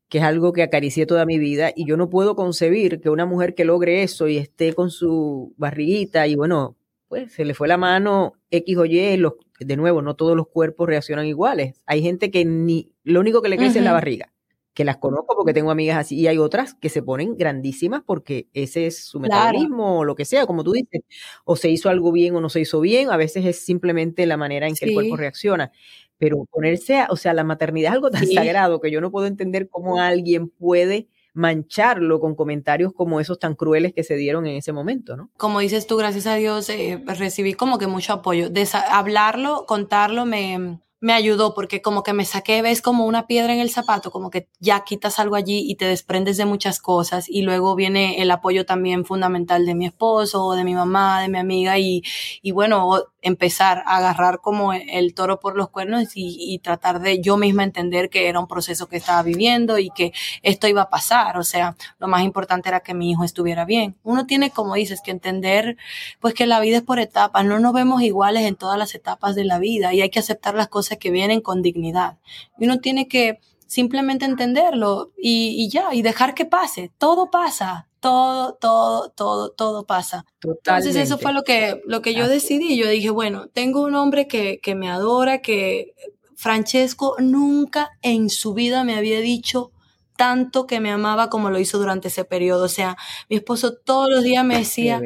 que 0.09 0.19
es 0.19 0.23
algo 0.23 0.53
que 0.53 0.63
acaricié 0.63 1.05
toda 1.05 1.25
mi 1.25 1.37
vida 1.37 1.71
y 1.75 1.85
yo 1.85 1.97
no 1.97 2.09
puedo 2.09 2.35
concebir 2.35 3.01
que 3.01 3.09
una 3.09 3.25
mujer 3.25 3.55
que 3.55 3.65
logre 3.65 4.03
eso 4.03 4.27
y 4.27 4.37
esté 4.37 4.73
con 4.73 4.89
su 4.89 5.53
barriguita 5.57 6.27
y 6.27 6.35
bueno, 6.35 6.77
pues 7.07 7.33
se 7.33 7.45
le 7.45 7.53
fue 7.53 7.67
la 7.67 7.77
mano 7.77 8.33
X 8.49 8.77
o 8.77 8.85
Y, 8.85 9.17
los, 9.17 9.33
de 9.59 9.77
nuevo, 9.77 10.01
no 10.01 10.15
todos 10.15 10.35
los 10.35 10.47
cuerpos 10.47 10.87
reaccionan 10.87 11.25
iguales. 11.25 11.81
Hay 11.85 12.01
gente 12.01 12.31
que 12.31 12.45
ni 12.45 12.91
lo 13.03 13.19
único 13.19 13.41
que 13.41 13.49
le 13.49 13.57
crece 13.57 13.79
es 13.79 13.85
la 13.85 13.93
barriga 13.93 14.32
que 14.73 14.83
las 14.83 14.97
conozco 14.97 15.35
porque 15.35 15.53
tengo 15.53 15.71
amigas 15.71 15.97
así, 15.97 16.15
y 16.15 16.27
hay 16.27 16.37
otras 16.37 16.73
que 16.73 16.89
se 16.89 17.03
ponen 17.03 17.37
grandísimas 17.37 18.01
porque 18.05 18.47
ese 18.53 18.87
es 18.87 19.05
su 19.05 19.19
metabolismo 19.19 19.99
o 19.99 20.03
lo 20.03 20.15
que 20.15 20.25
sea, 20.25 20.45
como 20.47 20.63
tú 20.63 20.71
dices, 20.71 21.01
o 21.45 21.55
se 21.55 21.69
hizo 21.69 21.89
algo 21.89 22.11
bien 22.11 22.35
o 22.35 22.41
no 22.41 22.49
se 22.49 22.61
hizo 22.61 22.81
bien, 22.81 23.11
a 23.11 23.17
veces 23.17 23.45
es 23.45 23.59
simplemente 23.59 24.25
la 24.25 24.37
manera 24.37 24.67
en 24.67 24.75
que 24.75 24.85
el 24.85 24.93
cuerpo 24.93 25.15
reacciona. 25.15 25.71
Pero 26.17 26.45
ponerse, 26.49 27.05
o 27.09 27.17
sea, 27.17 27.33
la 27.33 27.43
maternidad 27.43 27.91
es 27.91 27.95
algo 27.95 28.09
tan 28.09 28.25
sagrado 28.27 28.79
que 28.79 28.91
yo 28.91 29.01
no 29.01 29.11
puedo 29.11 29.27
entender 29.27 29.69
cómo 29.69 29.99
alguien 29.99 30.49
puede 30.49 31.07
mancharlo 31.33 32.19
con 32.19 32.35
comentarios 32.35 32.93
como 32.93 33.19
esos 33.19 33.39
tan 33.39 33.55
crueles 33.55 33.93
que 33.93 34.03
se 34.03 34.15
dieron 34.15 34.45
en 34.45 34.55
ese 34.55 34.71
momento, 34.71 35.17
¿no? 35.17 35.31
Como 35.37 35.59
dices 35.59 35.87
tú, 35.87 35.97
gracias 35.97 36.27
a 36.27 36.35
Dios, 36.35 36.69
eh, 36.69 37.03
recibí 37.05 37.53
como 37.53 37.79
que 37.79 37.87
mucho 37.87 38.13
apoyo. 38.13 38.49
De 38.49 38.67
hablarlo, 38.89 39.65
contarlo, 39.67 40.25
me, 40.25 40.79
me 41.03 41.11
ayudó 41.11 41.53
porque 41.53 41.81
como 41.81 42.01
que 42.01 42.13
me 42.13 42.23
saqué, 42.23 42.61
ves 42.61 42.81
como 42.81 43.05
una 43.05 43.27
piedra 43.27 43.53
en 43.53 43.59
el 43.59 43.69
zapato, 43.69 44.09
como 44.09 44.29
que 44.29 44.47
ya 44.61 44.85
quitas 44.85 45.19
algo 45.19 45.35
allí 45.35 45.69
y 45.69 45.75
te 45.75 45.83
desprendes 45.83 46.37
de 46.37 46.45
muchas 46.45 46.79
cosas 46.79 47.27
y 47.27 47.41
luego 47.41 47.75
viene 47.75 48.21
el 48.21 48.31
apoyo 48.31 48.65
también 48.65 49.03
fundamental 49.03 49.65
de 49.65 49.75
mi 49.75 49.85
esposo, 49.85 50.53
de 50.53 50.63
mi 50.63 50.73
mamá, 50.73 51.21
de 51.21 51.27
mi 51.27 51.39
amiga 51.39 51.77
y, 51.77 52.03
y 52.41 52.51
bueno, 52.51 52.87
empezar 53.23 53.83
a 53.87 53.97
agarrar 53.97 54.39
como 54.41 54.73
el 54.73 55.13
toro 55.15 55.39
por 55.39 55.55
los 55.55 55.69
cuernos 55.69 56.11
y, 56.13 56.59
tratar 56.63 56.99
de 56.99 57.19
yo 57.19 57.37
misma 57.37 57.63
entender 57.63 58.09
que 58.09 58.27
era 58.27 58.39
un 58.39 58.47
proceso 58.47 58.87
que 58.87 58.97
estaba 58.97 59.23
viviendo 59.23 59.79
y 59.79 59.89
que 59.89 60.13
esto 60.43 60.67
iba 60.67 60.83
a 60.83 60.89
pasar. 60.89 61.37
O 61.37 61.43
sea, 61.43 61.75
lo 61.99 62.07
más 62.07 62.23
importante 62.23 62.69
era 62.69 62.81
que 62.81 62.93
mi 62.93 63.11
hijo 63.11 63.23
estuviera 63.23 63.65
bien. 63.65 63.95
Uno 64.03 64.25
tiene, 64.25 64.51
como 64.51 64.75
dices, 64.75 65.01
que 65.01 65.11
entender 65.11 65.77
pues 66.19 66.33
que 66.33 66.45
la 66.45 66.59
vida 66.59 66.77
es 66.77 66.83
por 66.83 66.99
etapas, 66.99 67.45
no 67.45 67.59
nos 67.59 67.73
vemos 67.73 68.01
iguales 68.01 68.43
en 68.43 68.55
todas 68.55 68.77
las 68.77 68.93
etapas 68.95 69.35
de 69.35 69.45
la 69.45 69.57
vida 69.59 69.93
y 69.93 70.01
hay 70.01 70.09
que 70.09 70.19
aceptar 70.19 70.53
las 70.55 70.67
cosas 70.67 70.97
que 70.97 71.11
vienen 71.11 71.41
con 71.41 71.61
dignidad. 71.61 72.17
Y 72.59 72.65
uno 72.65 72.79
tiene 72.79 73.07
que 73.07 73.39
simplemente 73.73 74.25
entenderlo 74.25 75.11
y, 75.17 75.67
ya, 75.67 75.93
y 75.93 76.03
dejar 76.03 76.35
que 76.35 76.45
pase. 76.45 76.91
Todo 76.99 77.31
pasa, 77.31 77.87
todo, 77.99 78.53
todo, 78.53 79.09
todo, 79.09 79.49
todo 79.49 79.87
pasa. 79.87 80.25
Entonces 80.43 80.95
eso 80.95 81.17
fue 81.17 81.33
lo 81.33 81.43
que, 81.43 81.81
lo 81.85 82.03
que 82.03 82.13
yo 82.13 82.27
decidí. 82.27 82.77
Yo 82.77 82.87
dije, 82.87 83.09
bueno, 83.09 83.47
tengo 83.47 83.81
un 83.81 83.95
hombre 83.95 84.27
que, 84.27 84.59
que 84.61 84.75
me 84.75 84.91
adora, 84.91 85.41
que 85.41 85.95
Francesco 86.35 87.15
nunca 87.17 87.97
en 88.03 88.29
su 88.29 88.53
vida 88.53 88.83
me 88.83 88.95
había 88.95 89.19
dicho 89.21 89.71
tanto 90.17 90.67
que 90.67 90.79
me 90.79 90.91
amaba 90.91 91.31
como 91.31 91.49
lo 91.49 91.57
hizo 91.57 91.79
durante 91.79 92.09
ese 92.09 92.25
periodo. 92.25 92.65
O 92.65 92.69
sea, 92.69 92.95
mi 93.27 93.37
esposo 93.37 93.73
todos 93.73 94.07
los 94.07 94.23
días 94.23 94.45
me 94.45 94.59
decía, 94.59 95.01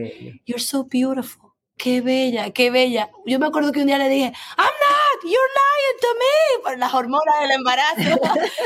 You're 0.45 0.61
so 0.61 0.85
beautiful 0.91 1.46
qué 1.77 2.01
bella, 2.01 2.51
qué 2.51 2.71
bella. 2.71 3.09
Yo 3.25 3.39
me 3.39 3.47
acuerdo 3.47 3.71
que 3.71 3.81
un 3.81 3.87
día 3.87 3.97
le 3.97 4.09
dije, 4.09 4.33
I'm 4.57 4.65
not, 4.65 5.23
you're 5.23 5.51
lying 5.57 5.99
to 6.01 6.07
me, 6.19 6.63
por 6.63 6.77
las 6.79 6.93
hormonas 6.93 7.39
del 7.41 7.51
embarazo. 7.51 7.97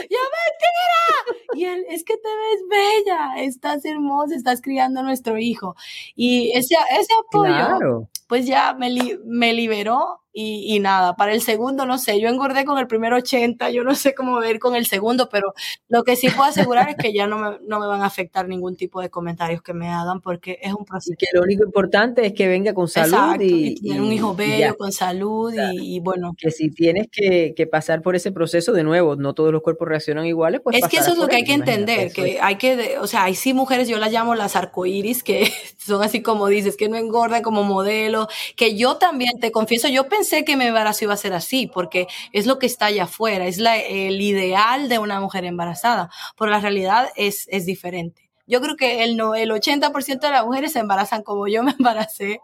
¡Ya 0.10 0.24
mentira! 0.38 1.48
Y 1.54 1.66
él, 1.66 1.86
es 1.90 2.04
que 2.04 2.16
te 2.16 2.30
ves 2.30 2.64
bella, 2.70 3.34
estás 3.38 3.84
hermosa, 3.86 4.36
estás 4.36 4.62
criando 4.62 5.02
a 5.02 5.04
nuestro 5.04 5.38
hijo. 5.38 5.76
Y 6.16 6.52
ese, 6.52 6.76
ese 6.98 7.14
apoyo, 7.28 8.08
pues 8.28 8.46
ya 8.48 8.74
me, 8.74 8.90
me 9.26 9.54
liberó 9.54 10.21
y, 10.34 10.80
nada, 10.80 11.16
para 11.18 11.34
el 11.34 11.42
segundo, 11.42 11.86
no 11.86 11.98
sé, 11.98 12.22
yo 12.22 12.30
engordé 12.30 12.64
con 12.64 12.78
el 12.78 12.88
primer 12.88 13.12
80, 13.14 13.70
yo 13.72 13.84
no 13.84 13.96
sé 13.96 14.16
cómo 14.16 14.40
ver 14.40 14.60
con 14.60 14.76
el 14.76 14.86
segundo, 14.86 15.28
pero 15.30 15.54
lo 15.90 16.04
que 16.04 16.16
sí 16.16 16.30
puedo 16.30 16.50
asegurar 16.50 16.90
es 16.90 16.96
que 16.96 17.12
ya 17.12 17.28
no 17.28 17.38
me, 17.38 17.58
no 17.68 17.82
me 17.82 17.88
van 17.88 18.02
a 18.02 18.06
afectar 18.06 18.48
ningún 18.48 18.78
tipo 18.78 19.02
de 19.02 19.10
comentarios 19.10 19.62
que 19.62 19.74
me 19.74 19.90
hagan 19.90 20.22
porque 20.22 20.58
es 20.62 20.74
un 20.74 20.86
proceso. 20.86 21.14
Y 21.14 21.18
que 21.18 21.28
lo 21.34 21.42
único 21.42 21.66
importante 21.66 22.26
es 22.26 22.34
que 22.34 22.48
venga 22.48 22.74
con 22.74 22.88
salud 22.88 23.42
y, 23.42 23.76
tener 23.82 24.02
un 24.02 24.14
hijo 24.14 24.34
bello, 24.34 24.78
con 24.78 24.94
salud 24.94 25.54
y, 25.74 26.00
bueno. 26.00 26.34
Que 26.38 26.50
si 26.50 26.72
tienes 26.72 27.08
que, 27.12 27.54
que, 27.54 27.68
pasar 27.68 28.02
por 28.02 28.16
ese 28.16 28.32
proceso 28.32 28.72
de 28.72 28.84
nuevo, 28.84 29.18
no 29.18 29.34
todos 29.34 29.52
los 29.52 29.62
cuerpos 29.62 29.90
reaccionan 29.90 30.26
iguales, 30.26 30.62
pues... 30.64 30.78
Es 30.78 30.88
que 30.88 30.98
eso 30.98 31.12
es 31.12 31.18
lo 31.18 31.28
que 31.28 31.38
hay 31.38 31.44
que 31.44 31.54
entender, 31.54 32.14
que 32.14 32.40
hay 32.42 32.56
que, 32.56 32.98
o 33.00 33.08
sea, 33.08 33.26
hay 33.26 33.36
sí 33.36 33.54
mujeres, 33.54 33.90
yo 33.90 33.98
las 33.98 34.14
llamo 34.14 34.34
las 34.36 34.56
arcoíris, 34.56 35.24
que 35.24 35.52
son 35.78 36.02
así 36.02 36.22
como 36.22 36.48
dices, 36.48 36.78
que 36.78 36.88
no 36.88 36.96
engordan 36.96 37.42
como 37.42 37.64
modelo, 37.64 38.30
que 38.56 38.78
yo 38.78 38.96
también, 38.96 39.40
te 39.40 39.52
confieso, 39.52 39.90
yo 39.90 40.08
pensé 40.08 40.21
pensé 40.22 40.46
que 40.46 40.56
mi 40.56 40.66
embarazo 40.66 41.06
iba 41.06 41.16
a 41.16 41.18
ser 41.18 41.34
así, 41.34 41.66
porque 41.66 42.08
es 42.32 42.46
lo 42.46 42.60
que 42.60 42.68
está 42.68 42.86
allá 42.88 43.06
afuera, 43.06 43.48
es 43.48 43.58
el 43.58 44.22
ideal 44.22 44.88
de 44.88 45.00
una 45.00 45.20
mujer 45.20 45.46
embarazada, 45.46 46.12
pero 46.38 46.52
la 46.52 46.60
realidad 46.60 47.10
es, 47.16 47.48
es 47.50 47.66
diferente. 47.66 48.30
Yo 48.46 48.62
creo 48.62 48.76
que 48.76 49.04
el, 49.04 49.18
no, 49.18 49.34
el 49.34 49.50
80% 49.50 50.20
de 50.20 50.30
las 50.30 50.46
mujeres 50.46 50.74
se 50.74 50.80
embarazan 50.80 51.24
como 51.24 51.48
yo 51.48 51.64
me 51.64 51.72
embaracé. 51.72 52.40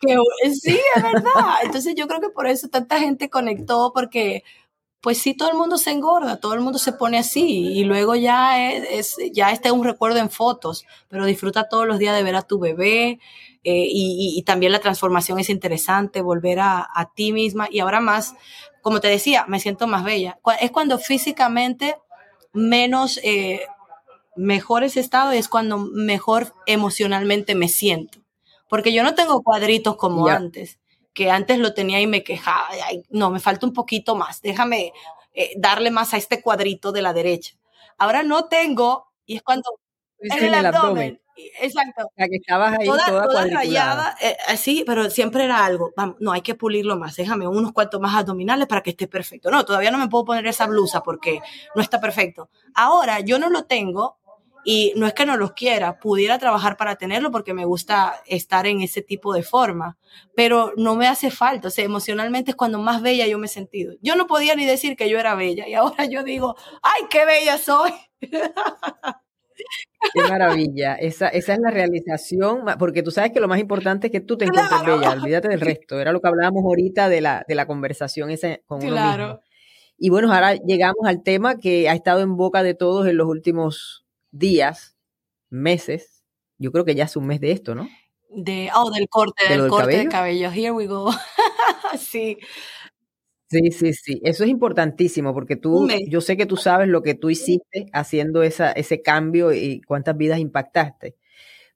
Que, 0.00 0.16
sí, 0.54 0.80
es 0.94 1.02
verdad. 1.02 1.56
Entonces 1.64 1.94
yo 1.96 2.06
creo 2.06 2.20
que 2.20 2.30
por 2.30 2.46
eso 2.46 2.68
tanta 2.68 2.98
gente 2.98 3.28
conectó, 3.28 3.92
porque 3.92 4.42
pues 5.02 5.18
sí, 5.18 5.34
todo 5.34 5.50
el 5.50 5.56
mundo 5.56 5.76
se 5.76 5.90
engorda, 5.90 6.40
todo 6.40 6.54
el 6.54 6.60
mundo 6.60 6.78
se 6.78 6.92
pone 6.92 7.18
así 7.18 7.68
y 7.68 7.84
luego 7.84 8.14
ya 8.14 8.72
es, 8.72 9.16
ya 9.32 9.52
este 9.52 9.68
es 9.68 9.74
un 9.74 9.84
recuerdo 9.84 10.18
en 10.18 10.30
fotos, 10.30 10.86
pero 11.08 11.26
disfruta 11.26 11.68
todos 11.68 11.86
los 11.86 11.98
días 11.98 12.16
de 12.16 12.22
ver 12.22 12.36
a 12.36 12.42
tu 12.42 12.58
bebé 12.58 13.20
eh, 13.70 13.86
y, 13.90 14.42
también 14.44 14.72
la 14.72 14.80
transformación 14.80 15.38
es 15.38 15.50
interesante, 15.50 16.22
volver 16.22 16.60
a, 16.60 16.88
a, 16.94 17.12
ti 17.12 17.32
misma 17.32 17.68
y 17.70 17.80
ahora 17.80 18.00
más, 18.00 18.34
como 18.80 19.00
te 19.00 19.08
decía, 19.08 19.44
me 19.46 19.60
siento 19.60 19.86
más 19.86 20.04
bella. 20.04 20.38
Es 20.62 20.70
cuando 20.70 20.98
físicamente 20.98 21.96
menos, 22.54 23.20
eh, 23.22 23.66
mejor 24.36 24.84
es 24.84 24.96
estado 24.96 25.34
y 25.34 25.36
es 25.36 25.48
cuando 25.48 25.76
mejor 25.76 26.54
emocionalmente 26.64 27.54
me 27.54 27.68
siento, 27.68 28.20
porque 28.70 28.94
yo 28.94 29.02
no 29.02 29.14
tengo 29.14 29.42
cuadritos 29.42 29.96
como 29.96 30.28
antes 30.28 30.78
que 31.12 31.30
antes 31.30 31.58
lo 31.58 31.74
tenía 31.74 32.00
y 32.00 32.06
me 32.06 32.22
quejaba, 32.22 32.68
no, 33.10 33.30
me 33.30 33.40
falta 33.40 33.66
un 33.66 33.74
poquito 33.74 34.14
más, 34.14 34.40
déjame 34.40 34.94
eh, 35.34 35.52
darle 35.58 35.90
más 35.90 36.14
a 36.14 36.16
este 36.16 36.40
cuadrito 36.40 36.90
de 36.92 37.02
la 37.02 37.12
derecha. 37.12 37.56
Ahora 37.98 38.22
no 38.22 38.46
tengo, 38.46 39.12
y 39.26 39.36
es 39.36 39.42
cuando... 39.42 39.68
Es 40.20 40.40
en 40.40 40.54
el, 40.54 40.66
abdomen. 40.66 41.20
Exacto. 41.60 42.10
La 42.16 42.28
que 42.28 42.36
estabas 42.36 42.78
ahí 42.78 42.86
toda, 42.86 43.06
toda, 43.06 43.46
rayada, 43.46 44.16
eh, 44.20 44.36
así, 44.48 44.84
pero 44.86 45.10
siempre 45.10 45.44
era 45.44 45.64
algo. 45.64 45.92
no, 46.18 46.32
hay 46.32 46.42
que 46.42 46.54
pulirlo 46.54 46.96
más. 46.98 47.16
Déjame 47.16 47.46
unos 47.46 47.72
cuantos 47.72 48.00
más 48.00 48.14
abdominales 48.14 48.66
para 48.66 48.82
que 48.82 48.90
esté 48.90 49.08
perfecto. 49.08 49.50
No, 49.50 49.64
todavía 49.64 49.90
no 49.90 49.98
me 49.98 50.08
puedo 50.08 50.24
poner 50.24 50.46
esa 50.46 50.66
blusa 50.66 51.02
porque 51.02 51.40
no 51.74 51.82
está 51.82 52.00
perfecto. 52.00 52.50
Ahora 52.74 53.20
yo 53.20 53.38
no 53.38 53.50
lo 53.50 53.64
tengo 53.64 54.18
y 54.64 54.92
no 54.96 55.06
es 55.06 55.14
que 55.14 55.24
no 55.24 55.36
los 55.36 55.52
quiera, 55.52 55.98
pudiera 55.98 56.38
trabajar 56.38 56.76
para 56.76 56.96
tenerlo 56.96 57.30
porque 57.30 57.54
me 57.54 57.64
gusta 57.64 58.22
estar 58.26 58.66
en 58.66 58.82
ese 58.82 59.02
tipo 59.02 59.32
de 59.32 59.42
forma, 59.42 59.96
pero 60.34 60.72
no 60.76 60.94
me 60.94 61.06
hace 61.06 61.30
falta, 61.30 61.68
o 61.68 61.70
sea, 61.70 61.84
emocionalmente 61.84 62.50
es 62.50 62.56
cuando 62.56 62.78
más 62.78 63.00
bella 63.00 63.26
yo 63.26 63.38
me 63.38 63.46
he 63.46 63.48
sentido. 63.48 63.94
Yo 64.02 64.16
no 64.16 64.26
podía 64.26 64.54
ni 64.56 64.66
decir 64.66 64.96
que 64.96 65.08
yo 65.08 65.18
era 65.18 65.34
bella 65.34 65.66
y 65.68 65.74
ahora 65.74 66.04
yo 66.06 66.22
digo, 66.22 66.56
ay, 66.82 67.04
qué 67.08 67.24
bella 67.24 67.56
soy. 67.56 67.92
Qué 70.14 70.20
maravilla, 70.22 70.94
esa, 70.94 71.28
esa 71.28 71.54
es 71.54 71.58
la 71.60 71.70
realización, 71.70 72.64
porque 72.78 73.02
tú 73.02 73.10
sabes 73.10 73.32
que 73.32 73.40
lo 73.40 73.48
más 73.48 73.58
importante 73.58 74.06
es 74.06 74.12
que 74.12 74.20
tú 74.20 74.38
te 74.38 74.44
encuentres 74.44 74.84
bella, 74.84 75.10
olvídate 75.10 75.48
del 75.48 75.60
resto, 75.60 76.00
era 76.00 76.12
lo 76.12 76.20
que 76.20 76.28
hablábamos 76.28 76.64
ahorita 76.64 77.08
de 77.08 77.20
la, 77.20 77.44
de 77.46 77.54
la 77.54 77.66
conversación 77.66 78.30
esa 78.30 78.58
con 78.66 78.84
uno 78.84 78.94
mismo. 78.94 79.40
Y 79.98 80.10
bueno, 80.10 80.32
ahora 80.32 80.54
llegamos 80.54 81.04
al 81.04 81.24
tema 81.24 81.58
que 81.58 81.88
ha 81.88 81.94
estado 81.94 82.20
en 82.20 82.36
boca 82.36 82.62
de 82.62 82.74
todos 82.74 83.08
en 83.08 83.16
los 83.16 83.26
últimos 83.26 84.06
días, 84.30 84.96
meses, 85.50 86.18
yo 86.58 86.72
creo 86.72 86.84
que 86.84 86.94
ya 86.94 87.04
es 87.04 87.16
un 87.16 87.26
mes 87.26 87.40
de 87.40 87.52
esto, 87.52 87.74
¿no? 87.74 87.88
De, 88.30 88.70
oh, 88.74 88.90
del 88.90 89.08
corte, 89.08 89.48
del, 89.48 89.68
corte 89.68 89.84
cabello? 89.84 90.02
de 90.02 90.08
cabello. 90.08 90.50
Here 90.50 90.72
we 90.72 90.86
go. 90.86 91.10
sí. 91.98 92.36
Sí, 93.50 93.70
sí, 93.72 93.94
sí. 93.94 94.20
Eso 94.24 94.44
es 94.44 94.50
importantísimo 94.50 95.32
porque 95.32 95.56
tú, 95.56 95.88
yo 96.08 96.20
sé 96.20 96.36
que 96.36 96.44
tú 96.44 96.56
sabes 96.56 96.86
lo 96.88 97.02
que 97.02 97.14
tú 97.14 97.30
hiciste 97.30 97.86
haciendo 97.94 98.42
esa, 98.42 98.72
ese 98.72 99.00
cambio 99.00 99.52
y 99.52 99.80
cuántas 99.80 100.16
vidas 100.16 100.38
impactaste. 100.38 101.16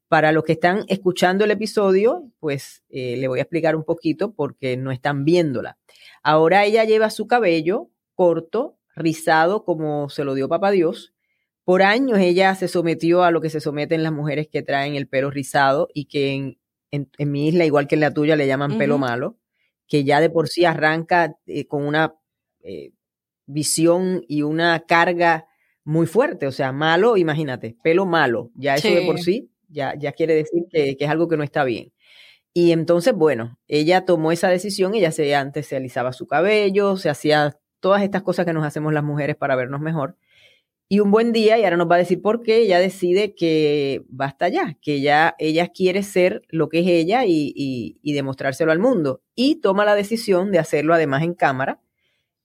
Para 0.09 0.33
los 0.33 0.45
que 0.45 0.53
están 0.53 0.85
escuchando 0.89 1.45
el 1.45 1.51
episodio, 1.51 2.29
pues 2.41 2.83
eh, 2.91 3.17
le 3.17 3.29
voy 3.29 3.39
a 3.39 3.43
explicar 3.43 3.75
un 3.77 3.85
poquito 3.85 4.35
porque 4.35 4.77
no 4.77 4.93
están 4.93 5.25
viéndola. 5.25 5.79
Ahora 6.23 6.67
ella 6.67 6.85
lleva 6.85 7.09
su 7.09 7.27
cabello 7.27 7.89
corto, 8.15 8.77
rizado 8.95 9.65
como 9.65 10.11
se 10.11 10.25
lo 10.25 10.35
dio 10.35 10.49
papá 10.51 10.71
Dios, 10.71 11.15
por 11.65 11.83
años 11.83 12.19
ella 12.19 12.55
se 12.55 12.69
sometió 12.69 13.23
a 13.23 13.31
lo 13.31 13.41
que 13.41 13.49
se 13.49 13.61
someten 13.61 14.03
las 14.03 14.13
mujeres 14.13 14.49
que 14.49 14.63
traen 14.63 14.97
el 14.97 15.09
pelo 15.09 15.31
rizado 15.31 15.89
y 15.95 16.07
que 16.07 16.59
en, 16.91 17.09
mi 17.19 17.49
isla, 17.49 17.65
igual 17.65 17.87
que 17.89 17.95
en 17.95 18.03
la 18.03 18.13
tuya, 18.13 18.37
le 18.37 18.47
llaman 18.47 18.77
pelo 18.77 18.99
malo, 18.99 19.39
que 19.93 20.05
ya 20.05 20.23
de 20.23 20.31
por 20.31 20.49
sí 20.49 20.65
arranca 20.65 21.37
eh, 21.45 21.67
con 21.67 21.85
una 21.87 22.15
eh, 22.63 22.93
visión 23.45 24.25
y 24.27 24.41
una 24.41 24.81
carga 24.87 25.45
muy 25.85 26.07
fuerte. 26.07 26.47
O 26.47 26.51
sea, 26.51 26.73
malo, 26.73 27.19
imagínate, 27.19 27.77
pelo 27.83 28.07
malo. 28.07 28.51
Ya 28.55 28.77
eso 28.77 28.89
de 28.89 29.05
por 29.05 29.21
sí 29.21 29.51
ya, 29.69 29.95
ya 29.99 30.13
quiere 30.13 30.35
decir 30.35 30.63
que, 30.71 30.97
que, 30.97 31.05
es 31.05 31.11
algo 31.11 31.29
que 31.29 31.37
no 31.37 31.45
está 31.45 31.63
bien. 31.65 31.93
Y 32.55 32.73
entonces, 32.73 33.13
bueno, 33.13 33.59
ella 33.69 34.07
tomó 34.07 34.33
esa 34.33 34.49
decisión, 34.49 34.95
ella 34.95 35.13
se, 35.13 35.35
antes 35.35 35.67
se 35.67 35.77
alisaba 35.77 36.15
su 36.15 36.27
cabello, 36.27 36.97
se 36.97 37.11
hacía 37.11 37.59
todas 37.81 38.01
estas 38.03 38.23
cosas 38.23 38.47
que 38.47 38.55
nos 38.55 38.65
hacemos 38.65 38.95
las 38.95 39.05
mujeres 39.05 39.37
para 39.37 39.57
vernos 39.57 39.83
mejor. 39.83 40.17
Y 40.93 41.01
un 41.01 41.11
buen 41.11 41.33
día, 41.33 41.59
y 41.59 41.65
ahora 41.65 41.79
nos 41.79 41.91
va 41.91 41.95
a 41.95 42.01
decir 42.01 42.21
por 42.21 42.43
qué, 42.43 42.59
ella 42.59 42.79
decide 42.79 43.35
que 43.35 44.05
basta 44.11 44.51
ya, 44.51 44.77
que 44.83 45.01
ya 45.01 45.35
ella 45.39 45.69
quiere 45.69 46.03
ser 46.03 46.43
lo 46.51 46.69
que 46.69 46.81
es 46.81 46.87
ella 46.87 47.25
y, 47.27 47.99
demostrárselo 48.03 48.73
al 48.73 48.79
mundo. 48.79 49.23
Y 49.35 49.63
toma 49.63 49.87
la 49.87 49.95
decisión 49.95 50.53
de 50.53 50.59
hacerlo 50.59 50.93
además 50.93 51.23
en 51.23 51.33
cámara, 51.33 51.81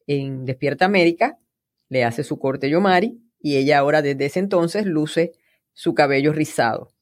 en 0.05 0.45
Despierta 0.45 0.85
América, 0.85 1.37
le 1.89 2.05
hace 2.05 2.23
su 2.23 2.39
corte 2.39 2.69
Yomari 2.69 3.19
y 3.41 3.57
ella 3.57 3.79
ahora 3.79 4.01
desde 4.01 4.27
ese 4.27 4.39
entonces 4.39 4.85
luce 4.85 5.33
su 5.73 5.93
cabello 5.93 6.31
rizado. 6.31 6.93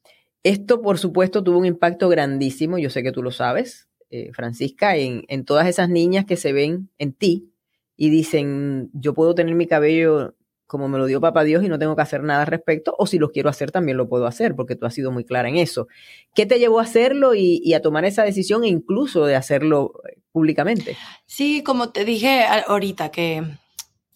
Esto, 0.42 0.82
por 0.82 0.98
supuesto, 0.98 1.44
tuvo 1.44 1.60
un 1.60 1.68
impacto 1.68 2.10
grandísimo, 2.10 2.80
yo 2.80 2.90
sé 2.90 3.04
que 3.04 3.12
tú 3.12 3.22
lo 3.22 3.30
sabes, 3.30 3.88
eh, 4.10 4.32
Francisca, 4.34 4.98
en, 4.98 5.26
en 5.28 5.46
todas 5.46 5.68
esas 5.68 5.90
niñas 5.90 6.26
que 6.26 6.38
se 6.38 6.54
ven 6.54 6.90
en 6.98 7.14
ti 7.14 7.52
y 7.96 8.10
dicen, 8.10 8.90
yo 8.94 9.14
puedo 9.14 9.36
tener 9.36 9.54
mi 9.54 9.68
cabello 9.68 10.34
como 10.68 10.88
me 10.88 10.98
lo 10.98 11.06
dio 11.06 11.22
papá 11.22 11.44
Dios 11.44 11.64
y 11.64 11.68
no 11.68 11.80
tengo 11.80 11.96
que 11.96 12.02
hacer 12.02 12.24
nada 12.24 12.42
al 12.42 12.48
respecto, 12.48 12.96
o 12.98 13.08
si 13.08 13.20
lo 13.20 13.32
quiero 13.32 13.50
hacer 13.50 13.72
también 13.72 13.98
lo 13.98 14.10
puedo 14.10 14.28
hacer, 14.28 14.56
porque 14.56 14.76
tú 14.76 14.86
has 14.86 14.94
sido 14.94 15.12
muy 15.12 15.24
clara 15.24 15.50
en 15.50 15.58
eso. 15.58 15.88
¿Qué 16.34 16.46
te 16.46 16.60
llevó 16.60 16.80
a 16.80 16.84
hacerlo 16.84 17.36
y, 17.36 17.74
a 17.74 17.82
tomar 17.82 18.06
esa 18.06 18.24
decisión 18.24 18.64
e 18.64 18.68
incluso 18.68 19.26
de 19.26 19.36
hacerlo 19.36 19.94
eh, 20.10 20.20
públicamente? 20.32 20.98
Sí, 21.26 21.62
como 21.64 21.90
te 21.90 22.06
dije 22.06 22.46
ahorita, 22.68 23.10
que 23.10 23.44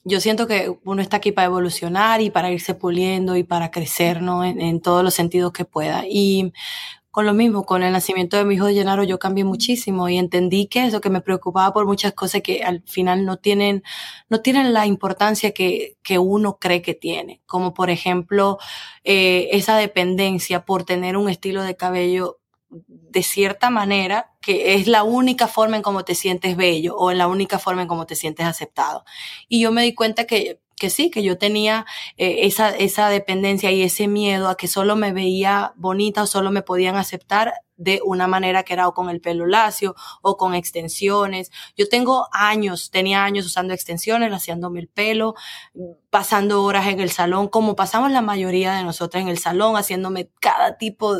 yo 0.03 0.19
siento 0.19 0.47
que 0.47 0.73
uno 0.85 1.01
está 1.01 1.17
aquí 1.17 1.31
para 1.31 1.47
evolucionar 1.47 2.21
y 2.21 2.29
para 2.29 2.51
irse 2.51 2.73
puliendo 2.73 3.35
y 3.35 3.43
para 3.43 3.69
crecer, 3.69 4.21
¿no? 4.21 4.43
En, 4.43 4.61
en 4.61 4.81
todos 4.81 5.03
los 5.03 5.13
sentidos 5.13 5.51
que 5.51 5.65
pueda. 5.65 6.03
Y 6.07 6.53
con 7.11 7.25
lo 7.25 7.33
mismo, 7.33 7.65
con 7.65 7.83
el 7.83 7.91
nacimiento 7.91 8.37
de 8.37 8.45
mi 8.45 8.55
hijo 8.55 8.67
de 8.67 8.75
Llenaro 8.75 9.03
yo 9.03 9.17
cambié 9.17 9.43
muchísimo 9.43 10.09
y 10.09 10.17
entendí 10.17 10.67
que 10.67 10.85
eso, 10.85 11.01
que 11.01 11.09
me 11.09 11.21
preocupaba 11.21 11.73
por 11.73 11.85
muchas 11.85 12.13
cosas 12.13 12.41
que 12.41 12.63
al 12.63 12.83
final 12.85 13.25
no 13.25 13.37
tienen, 13.37 13.83
no 14.29 14.41
tienen 14.41 14.73
la 14.73 14.85
importancia 14.85 15.51
que, 15.51 15.97
que 16.03 16.19
uno 16.19 16.59
cree 16.59 16.81
que 16.81 16.93
tiene. 16.93 17.41
Como 17.47 17.73
por 17.73 17.89
ejemplo, 17.89 18.59
eh, 19.03 19.49
esa 19.51 19.75
dependencia 19.77 20.65
por 20.65 20.83
tener 20.83 21.17
un 21.17 21.29
estilo 21.29 21.63
de 21.63 21.75
cabello 21.75 22.39
de 22.69 23.23
cierta 23.23 23.71
manera 23.71 24.31
que 24.41 24.75
es 24.75 24.87
la 24.87 25.03
única 25.03 25.47
forma 25.47 25.75
en 25.75 25.81
cómo 25.81 26.05
te 26.05 26.13
sientes 26.13 26.55
bello 26.55 26.95
o 26.95 27.11
en 27.11 27.17
la 27.17 27.27
única 27.27 27.57
forma 27.57 27.81
en 27.81 27.87
cómo 27.87 28.05
te 28.05 28.15
sientes 28.15 28.45
aceptado. 28.45 29.03
Y 29.47 29.61
yo 29.61 29.71
me 29.71 29.83
di 29.83 29.95
cuenta 29.95 30.25
que 30.25 30.59
que 30.79 30.89
sí, 30.89 31.11
que 31.11 31.23
yo 31.23 31.37
tenía 31.37 31.85
eh, 32.17 32.47
esa, 32.47 32.69
esa 32.69 33.09
dependencia 33.09 33.71
y 33.71 33.83
ese 33.83 34.07
miedo 34.07 34.49
a 34.49 34.57
que 34.57 34.67
solo 34.67 34.95
me 34.95 35.13
veía 35.13 35.73
bonita 35.75 36.23
o 36.23 36.27
solo 36.27 36.51
me 36.51 36.63
podían 36.63 36.95
aceptar 36.95 37.53
de 37.79 38.01
una 38.03 38.27
manera 38.27 38.63
que 38.63 38.73
era 38.73 38.87
o 38.87 38.93
con 38.93 39.09
el 39.09 39.21
pelo 39.21 39.47
lacio 39.47 39.95
o 40.21 40.35
con 40.35 40.53
extensiones. 40.53 41.49
Yo 41.77 41.87
tengo 41.87 42.27
años, 42.33 42.91
tenía 42.91 43.23
años 43.23 43.45
usando 43.45 43.73
extensiones, 43.73 44.31
haciéndome 44.31 44.81
el 44.81 44.89
pelo, 44.89 45.33
pasando 46.09 46.63
horas 46.63 46.87
en 46.87 46.99
el 46.99 47.09
salón, 47.09 47.47
como 47.47 47.75
pasamos 47.75 48.11
la 48.11 48.21
mayoría 48.21 48.73
de 48.73 48.83
nosotras 48.83 49.23
en 49.23 49.29
el 49.29 49.39
salón, 49.39 49.77
haciéndome 49.77 50.29
cada 50.41 50.77
tipo, 50.77 51.15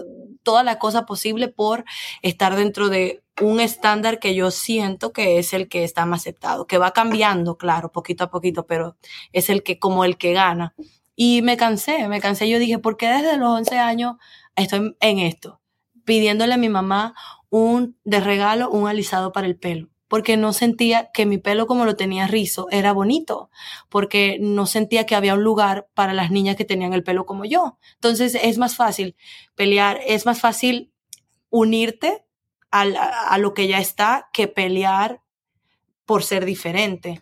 toda 0.50 0.64
la 0.64 0.80
cosa 0.80 1.06
posible 1.06 1.48
por 1.48 1.86
estar 2.24 2.56
dentro 2.56 2.90
de 2.90 3.22
un 3.40 3.60
estándar 3.60 4.18
que 4.18 4.34
yo 4.34 4.50
siento 4.50 5.14
que 5.14 5.38
es 5.38 5.54
el 5.54 5.70
que 5.70 5.84
está 5.84 6.08
más 6.08 6.22
aceptado, 6.22 6.66
que 6.66 6.80
va 6.80 6.90
cambiando, 6.90 7.56
claro, 7.56 7.92
poquito 7.92 8.24
a 8.24 8.32
poquito, 8.32 8.66
pero 8.66 8.98
es 9.32 9.52
el 9.52 9.62
que, 9.62 9.78
como 9.78 10.06
el 10.06 10.18
que 10.18 10.34
gana. 10.34 10.74
Y 11.16 11.44
me 11.44 11.56
cansé, 11.56 12.08
me 12.08 12.20
cansé. 12.20 12.50
Yo 12.50 12.58
dije, 12.58 12.80
¿por 12.80 12.98
qué 12.98 13.10
desde 13.10 13.38
los 13.38 13.50
11 13.50 13.78
años 13.78 14.16
estoy 14.56 14.96
en 15.02 15.20
esto? 15.20 15.62
Pidiéndole 16.04 16.56
a 16.56 16.58
mi 16.58 16.70
mamá 16.70 17.14
un, 17.52 17.96
de 18.04 18.20
regalo, 18.20 18.72
un 18.72 18.88
alisado 18.88 19.32
para 19.32 19.46
el 19.46 19.56
pelo. 19.56 19.90
Porque 20.10 20.36
no 20.36 20.52
sentía 20.52 21.12
que 21.14 21.26
mi 21.26 21.38
pelo 21.38 21.68
como 21.68 21.86
lo 21.86 21.96
tenía 21.96 22.28
rizo 22.28 22.68
era 22.72 22.92
bonito. 22.92 23.50
Porque 23.88 24.38
no 24.42 24.66
sentía 24.66 25.06
que 25.06 25.16
había 25.16 25.36
un 25.36 25.44
lugar 25.44 25.88
para 25.94 26.12
las 26.12 26.32
niñas 26.32 26.58
que 26.58 26.66
tenían 26.66 26.92
el 26.92 27.04
pelo 27.04 27.26
como 27.26 27.46
yo. 27.46 27.78
Entonces 27.94 28.36
es 28.36 28.58
más 28.58 28.76
fácil 28.76 29.16
pelear, 29.56 30.02
es 30.06 30.26
más 30.26 30.42
fácil 30.42 30.92
unirte 31.50 32.26
a, 32.72 33.38
lo 33.38 33.54
que 33.54 33.68
ya 33.68 33.80
está 33.80 34.30
que 34.34 34.48
pelear 34.48 35.22
por 36.06 36.24
ser 36.24 36.46
diferente. 36.46 37.22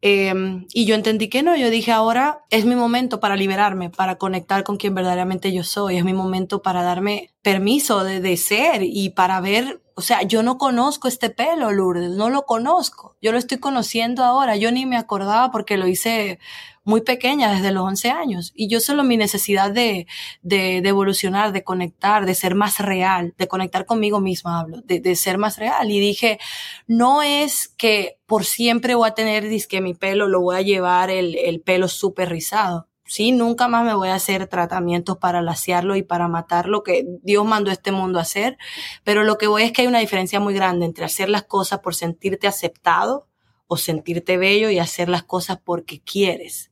Em, 0.00 0.66
y 0.72 0.84
yo 0.86 0.94
entendí 0.94 1.28
que 1.28 1.42
no, 1.42 1.56
yo 1.56 1.70
dije, 1.70 1.90
ahora 1.90 2.44
es 2.50 2.64
mi 2.64 2.76
momento 2.76 3.18
para 3.18 3.34
liberarme, 3.34 3.90
para 3.90 4.16
conectar 4.16 4.62
con 4.62 4.76
quien 4.76 4.94
verdaderamente 4.94 5.52
yo 5.52 5.64
soy, 5.64 5.96
es 5.96 6.04
mi 6.04 6.12
momento 6.12 6.62
para 6.62 6.84
darme 6.84 7.34
permiso 7.42 8.04
de, 8.04 8.20
de 8.20 8.36
ser 8.36 8.82
y 8.84 9.10
para 9.10 9.40
ver 9.40 9.82
o 9.98 10.00
sea, 10.00 10.22
yo 10.22 10.44
no 10.44 10.58
conozco 10.58 11.08
este 11.08 11.28
pelo, 11.28 11.72
Lourdes, 11.72 12.10
no 12.10 12.30
lo 12.30 12.46
conozco. 12.46 13.16
Yo 13.20 13.32
lo 13.32 13.38
estoy 13.38 13.58
conociendo 13.58 14.22
ahora. 14.22 14.54
Yo 14.54 14.70
ni 14.70 14.86
me 14.86 14.96
acordaba 14.96 15.50
porque 15.50 15.76
lo 15.76 15.88
hice 15.88 16.38
muy 16.84 17.00
pequeña, 17.00 17.52
desde 17.52 17.72
los 17.72 17.82
11 17.82 18.10
años. 18.12 18.52
Y 18.54 18.68
yo 18.68 18.78
solo 18.78 19.02
mi 19.02 19.16
necesidad 19.16 19.72
de, 19.72 20.06
de, 20.42 20.82
de 20.82 20.88
evolucionar, 20.88 21.50
de 21.50 21.64
conectar, 21.64 22.26
de 22.26 22.36
ser 22.36 22.54
más 22.54 22.78
real, 22.78 23.34
de 23.38 23.48
conectar 23.48 23.86
conmigo 23.86 24.20
misma, 24.20 24.60
hablo, 24.60 24.82
de, 24.82 25.00
de, 25.00 25.16
ser 25.16 25.36
más 25.36 25.56
real. 25.58 25.90
Y 25.90 25.98
dije, 25.98 26.38
no 26.86 27.22
es 27.22 27.66
que 27.66 28.20
por 28.24 28.44
siempre 28.44 28.94
voy 28.94 29.08
a 29.08 29.14
tener, 29.14 29.48
disque 29.48 29.80
mi 29.80 29.94
pelo, 29.94 30.28
lo 30.28 30.40
voy 30.40 30.58
a 30.58 30.62
llevar 30.62 31.10
el, 31.10 31.36
el 31.38 31.60
pelo 31.60 31.88
súper 31.88 32.28
rizado 32.28 32.86
sí, 33.08 33.32
nunca 33.32 33.66
más 33.66 33.84
me 33.84 33.94
voy 33.94 34.08
a 34.08 34.14
hacer 34.14 34.46
tratamientos 34.46 35.16
para 35.18 35.42
laciarlo 35.42 35.96
y 35.96 36.02
para 36.02 36.28
matar 36.28 36.68
lo 36.68 36.82
que 36.84 37.04
Dios 37.22 37.44
mandó 37.44 37.70
a 37.70 37.72
este 37.72 37.90
mundo 37.90 38.18
a 38.18 38.22
hacer, 38.22 38.58
pero 39.02 39.24
lo 39.24 39.38
que 39.38 39.48
voy 39.48 39.62
es 39.62 39.72
que 39.72 39.82
hay 39.82 39.88
una 39.88 39.98
diferencia 39.98 40.38
muy 40.38 40.54
grande 40.54 40.86
entre 40.86 41.04
hacer 41.04 41.28
las 41.28 41.44
cosas 41.44 41.80
por 41.80 41.94
sentirte 41.94 42.46
aceptado 42.46 43.26
o 43.66 43.76
sentirte 43.76 44.36
bello 44.36 44.70
y 44.70 44.78
hacer 44.78 45.08
las 45.08 45.24
cosas 45.24 45.58
porque 45.64 46.00
quieres. 46.00 46.67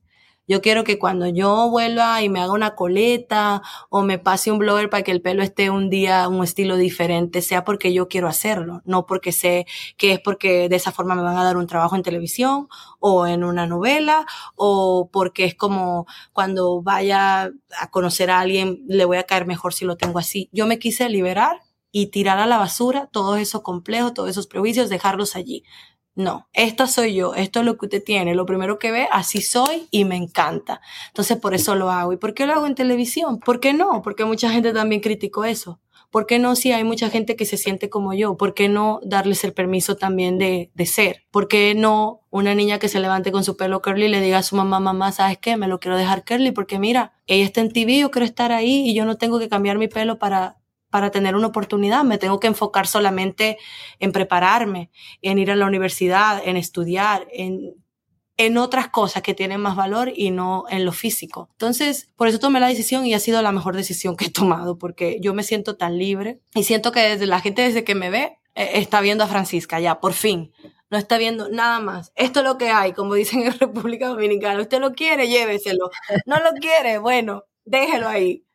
Yo 0.47 0.61
quiero 0.61 0.83
que 0.85 0.97
cuando 0.97 1.27
yo 1.27 1.69
vuelva 1.69 2.21
y 2.21 2.29
me 2.29 2.39
haga 2.39 2.53
una 2.53 2.73
coleta 2.75 3.61
o 3.89 4.01
me 4.03 4.17
pase 4.17 4.49
un 4.51 4.59
blower 4.59 4.89
para 4.89 5.03
que 5.03 5.11
el 5.11 5.21
pelo 5.21 5.43
esté 5.43 5.69
un 5.69 5.89
día 5.89 6.27
un 6.29 6.41
estilo 6.43 6.77
diferente, 6.77 7.41
sea 7.41 7.65
porque 7.65 7.93
yo 7.93 8.07
quiero 8.07 8.27
hacerlo, 8.29 8.81
no 8.85 9.05
porque 9.05 9.33
sé 9.33 9.65
que 9.97 10.13
es 10.13 10.19
porque 10.21 10.69
de 10.69 10.75
esa 10.77 10.91
forma 10.93 11.15
me 11.15 11.21
van 11.21 11.37
a 11.37 11.43
dar 11.43 11.57
un 11.57 11.67
trabajo 11.67 11.95
en 11.97 12.03
televisión 12.03 12.69
o 12.99 13.27
en 13.27 13.43
una 13.43 13.67
novela 13.67 14.25
o 14.55 15.09
porque 15.11 15.43
es 15.45 15.55
como 15.55 16.05
cuando 16.33 16.81
vaya 16.81 17.51
a 17.79 17.91
conocer 17.91 18.29
a 18.31 18.39
alguien 18.39 18.83
le 18.87 19.05
voy 19.05 19.17
a 19.17 19.23
caer 19.25 19.45
mejor 19.47 19.73
si 19.73 19.83
lo 19.85 19.97
tengo 19.97 20.19
así. 20.19 20.49
Yo 20.53 20.65
me 20.65 20.79
quise 20.79 21.09
liberar 21.09 21.61
y 21.91 22.07
tirar 22.07 22.39
a 22.39 22.45
la 22.45 22.57
basura 22.57 23.07
todos 23.11 23.39
esos 23.39 23.61
complejos, 23.63 24.13
todos 24.13 24.29
esos 24.29 24.47
prejuicios, 24.47 24.89
dejarlos 24.89 25.35
allí. 25.35 25.63
No, 26.17 26.47
esta 26.51 26.87
soy 26.87 27.13
yo, 27.13 27.35
esto 27.35 27.59
es 27.59 27.65
lo 27.67 27.77
que 27.77 27.85
usted 27.85 28.03
tiene, 28.03 28.33
lo 28.33 28.47
primero 28.47 28.79
que 28.79 28.89
ve, 28.89 29.07
así 29.11 29.39
soy 29.39 29.87
y 29.91 30.03
me 30.03 30.15
encanta. 30.15 30.81
Entonces 31.09 31.37
por 31.37 31.53
eso 31.53 31.75
lo 31.75 31.91
hago. 31.91 32.11
¿Y 32.11 32.17
por 32.17 32.33
qué 32.33 32.47
lo 32.47 32.53
hago 32.53 32.65
en 32.65 32.73
televisión? 32.73 33.39
¿Por 33.39 33.59
qué 33.59 33.71
no? 33.71 34.01
Porque 34.01 34.25
mucha 34.25 34.49
gente 34.49 34.73
también 34.73 34.99
criticó 34.99 35.45
eso. 35.45 35.79
¿Por 36.09 36.25
qué 36.25 36.39
no 36.39 36.55
si 36.55 36.71
hay 36.71 36.83
mucha 36.83 37.11
gente 37.11 37.35
que 37.35 37.45
se 37.45 37.55
siente 37.55 37.91
como 37.91 38.15
yo? 38.15 38.35
¿Por 38.35 38.55
qué 38.55 38.67
no 38.67 38.99
darles 39.03 39.43
el 39.43 39.53
permiso 39.53 39.95
también 39.95 40.39
de, 40.39 40.71
de 40.73 40.85
ser? 40.87 41.25
¿Por 41.29 41.47
qué 41.47 41.75
no 41.75 42.21
una 42.31 42.55
niña 42.55 42.79
que 42.79 42.89
se 42.89 42.99
levante 42.99 43.31
con 43.31 43.43
su 43.43 43.55
pelo 43.55 43.83
curly 43.83 44.07
le 44.07 44.19
diga 44.19 44.39
a 44.39 44.43
su 44.43 44.55
mamá, 44.55 44.79
mamá, 44.79 45.11
¿sabes 45.11 45.37
qué? 45.37 45.55
Me 45.55 45.67
lo 45.67 45.79
quiero 45.79 45.97
dejar 45.97 46.25
curly 46.25 46.49
porque 46.49 46.79
mira, 46.79 47.13
ella 47.27 47.45
está 47.45 47.61
en 47.61 47.71
TV, 47.71 47.99
yo 47.99 48.09
quiero 48.09 48.25
estar 48.25 48.51
ahí 48.51 48.89
y 48.89 48.95
yo 48.95 49.05
no 49.05 49.17
tengo 49.19 49.37
que 49.37 49.49
cambiar 49.49 49.77
mi 49.77 49.87
pelo 49.87 50.17
para 50.17 50.57
para 50.89 51.11
tener 51.11 51.35
una 51.35 51.47
oportunidad. 51.47 52.03
Me 52.03 52.17
tengo 52.17 52.39
que 52.39 52.47
enfocar 52.47 52.87
solamente 52.87 53.57
en 53.99 54.11
prepararme, 54.11 54.89
en 55.21 55.39
ir 55.39 55.51
a 55.51 55.55
la 55.55 55.65
universidad, 55.65 56.41
en 56.45 56.57
estudiar, 56.57 57.27
en, 57.31 57.75
en 58.37 58.57
otras 58.57 58.89
cosas 58.89 59.23
que 59.23 59.33
tienen 59.33 59.59
más 59.59 59.75
valor 59.75 60.11
y 60.15 60.31
no 60.31 60.65
en 60.69 60.85
lo 60.85 60.91
físico. 60.91 61.49
Entonces, 61.53 62.11
por 62.15 62.27
eso 62.27 62.39
tomé 62.39 62.59
la 62.59 62.67
decisión 62.67 63.05
y 63.05 63.13
ha 63.13 63.19
sido 63.19 63.41
la 63.41 63.51
mejor 63.51 63.75
decisión 63.75 64.15
que 64.15 64.25
he 64.25 64.31
tomado 64.31 64.77
porque 64.77 65.19
yo 65.21 65.33
me 65.33 65.43
siento 65.43 65.75
tan 65.75 65.97
libre 65.97 66.39
y 66.53 66.63
siento 66.63 66.91
que 66.91 67.01
desde 67.01 67.25
la 67.25 67.41
gente 67.41 67.63
desde 67.63 67.83
que 67.83 67.95
me 67.95 68.09
ve 68.09 68.37
eh, 68.55 68.71
está 68.75 69.01
viendo 69.01 69.23
a 69.23 69.27
Francisca 69.27 69.79
ya, 69.79 69.99
por 69.99 70.13
fin. 70.13 70.53
No 70.89 70.97
está 70.97 71.17
viendo 71.17 71.49
nada 71.49 71.79
más. 71.79 72.13
Esto 72.15 72.39
es 72.39 72.45
lo 72.45 72.57
que 72.57 72.69
hay, 72.69 72.93
como 72.93 73.13
dicen 73.15 73.41
en 73.41 73.51
República 73.59 74.07
Dominicana. 74.07 74.61
Usted 74.61 74.79
lo 74.79 74.93
quiere, 74.93 75.27
lléveselo. 75.27 75.89
No 76.25 76.37
lo 76.39 76.51
quiere, 76.61 76.99
bueno, 76.99 77.43
déjelo 77.65 78.07
ahí 78.07 78.46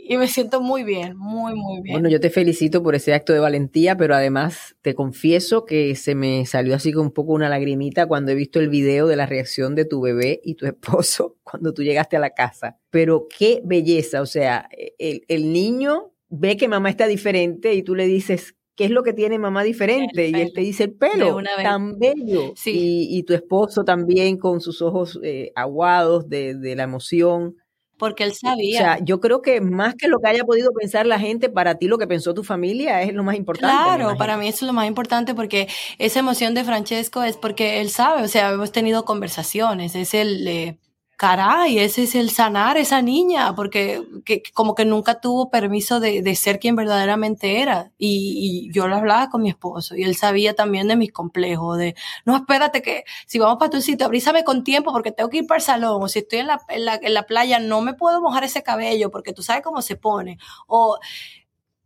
y 0.00 0.16
me 0.16 0.28
siento 0.28 0.60
muy 0.60 0.84
bien, 0.84 1.16
muy, 1.16 1.54
muy 1.54 1.82
bien. 1.82 1.94
Bueno, 1.94 2.08
yo 2.08 2.20
te 2.20 2.30
felicito 2.30 2.82
por 2.82 2.94
ese 2.94 3.12
acto 3.12 3.32
de 3.32 3.40
valentía, 3.40 3.96
pero 3.96 4.14
además 4.14 4.76
te 4.80 4.94
confieso 4.94 5.64
que 5.64 5.94
se 5.96 6.14
me 6.14 6.46
salió 6.46 6.74
así 6.74 6.92
con 6.92 7.06
un 7.06 7.12
poco 7.12 7.32
una 7.32 7.48
lagrimita 7.48 8.06
cuando 8.06 8.32
he 8.32 8.34
visto 8.34 8.60
el 8.60 8.68
video 8.68 9.06
de 9.06 9.16
la 9.16 9.26
reacción 9.26 9.74
de 9.74 9.84
tu 9.84 10.00
bebé 10.00 10.40
y 10.44 10.54
tu 10.54 10.66
esposo 10.66 11.36
cuando 11.42 11.74
tú 11.74 11.82
llegaste 11.82 12.16
a 12.16 12.20
la 12.20 12.30
casa. 12.30 12.78
Pero 12.90 13.26
qué 13.36 13.60
belleza, 13.64 14.22
o 14.22 14.26
sea, 14.26 14.68
el, 14.98 15.24
el 15.28 15.52
niño 15.52 16.12
ve 16.30 16.56
que 16.56 16.68
mamá 16.68 16.90
está 16.90 17.06
diferente 17.06 17.74
y 17.74 17.82
tú 17.82 17.94
le 17.94 18.06
dices, 18.06 18.54
¿qué 18.76 18.84
es 18.84 18.90
lo 18.90 19.02
que 19.02 19.12
tiene 19.12 19.38
mamá 19.38 19.64
diferente? 19.64 20.28
Y 20.28 20.34
él 20.34 20.52
te 20.54 20.60
dice 20.60 20.84
el 20.84 20.92
pelo, 20.92 21.38
tan 21.62 21.98
bello. 21.98 22.52
Sí. 22.54 22.70
Y, 22.70 23.18
y, 23.18 23.22
tu 23.24 23.34
esposo 23.34 23.84
también 23.84 24.38
con 24.38 24.60
sus 24.60 24.80
ojos 24.80 25.18
eh, 25.22 25.50
aguados 25.56 26.28
de, 26.28 26.54
de 26.54 26.76
la 26.76 26.84
emoción 26.84 27.56
porque 27.98 28.24
él 28.24 28.34
sabía. 28.34 28.78
O 28.78 28.82
sea, 28.82 28.98
yo 29.04 29.20
creo 29.20 29.42
que 29.42 29.60
más 29.60 29.94
que 29.94 30.08
lo 30.08 30.20
que 30.20 30.28
haya 30.28 30.44
podido 30.44 30.70
pensar 30.72 31.06
la 31.06 31.18
gente, 31.18 31.48
para 31.48 31.74
ti 31.74 31.88
lo 31.88 31.98
que 31.98 32.06
pensó 32.06 32.34
tu 32.34 32.44
familia 32.44 33.02
es 33.02 33.12
lo 33.12 33.24
más 33.24 33.36
importante. 33.36 33.74
Claro, 33.74 34.16
para 34.16 34.36
mí 34.36 34.48
eso 34.48 34.64
es 34.64 34.68
lo 34.68 34.72
más 34.72 34.86
importante 34.86 35.34
porque 35.34 35.68
esa 35.98 36.20
emoción 36.20 36.54
de 36.54 36.64
Francesco 36.64 37.22
es 37.22 37.36
porque 37.36 37.80
él 37.80 37.90
sabe, 37.90 38.22
o 38.22 38.28
sea, 38.28 38.50
hemos 38.50 38.72
tenido 38.72 39.04
conversaciones, 39.04 39.94
es 39.94 40.14
el... 40.14 40.46
Eh, 40.46 40.76
caray, 41.18 41.80
ese 41.80 42.04
es 42.04 42.14
el 42.14 42.30
sanar 42.30 42.76
esa 42.76 43.02
niña, 43.02 43.52
porque 43.56 44.04
que, 44.24 44.40
como 44.54 44.76
que 44.76 44.84
nunca 44.84 45.20
tuvo 45.20 45.50
permiso 45.50 45.98
de, 45.98 46.22
de 46.22 46.36
ser 46.36 46.60
quien 46.60 46.76
verdaderamente 46.76 47.60
era. 47.60 47.90
Y, 47.98 48.70
yo 48.72 48.86
lo 48.86 48.94
hablaba 48.96 49.28
con 49.28 49.42
mi 49.42 49.50
esposo 49.50 49.96
y 49.96 50.04
él 50.04 50.14
sabía 50.14 50.54
también 50.54 50.86
de 50.86 50.94
mis 50.94 51.12
complejos, 51.12 51.76
de, 51.76 51.96
no, 52.24 52.36
espérate 52.36 52.82
que 52.82 53.02
si 53.26 53.40
vamos 53.40 53.58
para 53.58 53.70
tu 53.70 53.80
sitio, 53.82 54.06
abrízame 54.06 54.44
con 54.44 54.62
tiempo 54.62 54.92
porque 54.92 55.10
tengo 55.10 55.28
que 55.28 55.38
ir 55.38 55.46
para 55.48 55.58
el 55.58 55.64
salón, 55.64 56.00
o 56.00 56.08
si 56.08 56.20
estoy 56.20 56.38
en 56.38 56.46
la, 56.46 56.60
en 56.68 56.84
la, 56.84 56.94
en 57.02 57.14
la 57.14 57.24
playa, 57.24 57.58
no 57.58 57.80
me 57.80 57.94
puedo 57.94 58.20
mojar 58.20 58.44
ese 58.44 58.62
cabello 58.62 59.10
porque 59.10 59.32
tú 59.32 59.42
sabes 59.42 59.62
cómo 59.64 59.82
se 59.82 59.96
pone. 59.96 60.38
O 60.68 60.98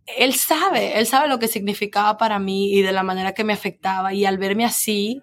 él 0.04 0.34
sabe, 0.34 0.98
él 0.98 1.06
sabe 1.06 1.28
lo 1.28 1.38
que 1.38 1.48
significaba 1.48 2.18
para 2.18 2.38
mí 2.38 2.74
y 2.74 2.82
de 2.82 2.92
la 2.92 3.02
manera 3.02 3.32
que 3.32 3.44
me 3.44 3.54
afectaba. 3.54 4.12
Y 4.12 4.26
al 4.26 4.36
verme 4.36 4.66
así, 4.66 5.22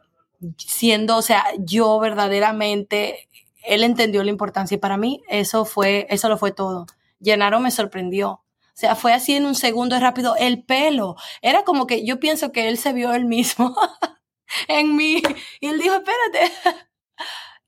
siendo, 0.57 1.17
o 1.17 1.21
sea, 1.21 1.45
yo 1.59 1.99
verdaderamente 1.99 3.29
él 3.63 3.83
entendió 3.83 4.23
la 4.23 4.29
importancia 4.31 4.75
y 4.75 4.79
para 4.79 4.97
mí 4.97 5.21
eso 5.29 5.65
fue, 5.65 6.07
eso 6.09 6.29
lo 6.29 6.37
fue 6.37 6.51
todo. 6.51 6.85
Llenaro 7.19 7.59
me 7.59 7.71
sorprendió. 7.71 8.31
O 8.31 8.81
sea, 8.81 8.95
fue 8.95 9.13
así 9.13 9.35
en 9.35 9.45
un 9.45 9.55
segundo 9.55 9.99
rápido. 9.99 10.35
El 10.37 10.63
pelo. 10.63 11.15
Era 11.41 11.63
como 11.63 11.85
que 11.85 12.05
yo 12.05 12.19
pienso 12.19 12.51
que 12.51 12.69
él 12.69 12.77
se 12.77 12.93
vio 12.93 13.13
él 13.13 13.25
mismo 13.25 13.75
en 14.67 14.95
mí. 14.95 15.21
Y 15.59 15.67
él 15.67 15.79
dijo, 15.79 15.95
espérate. 15.95 16.53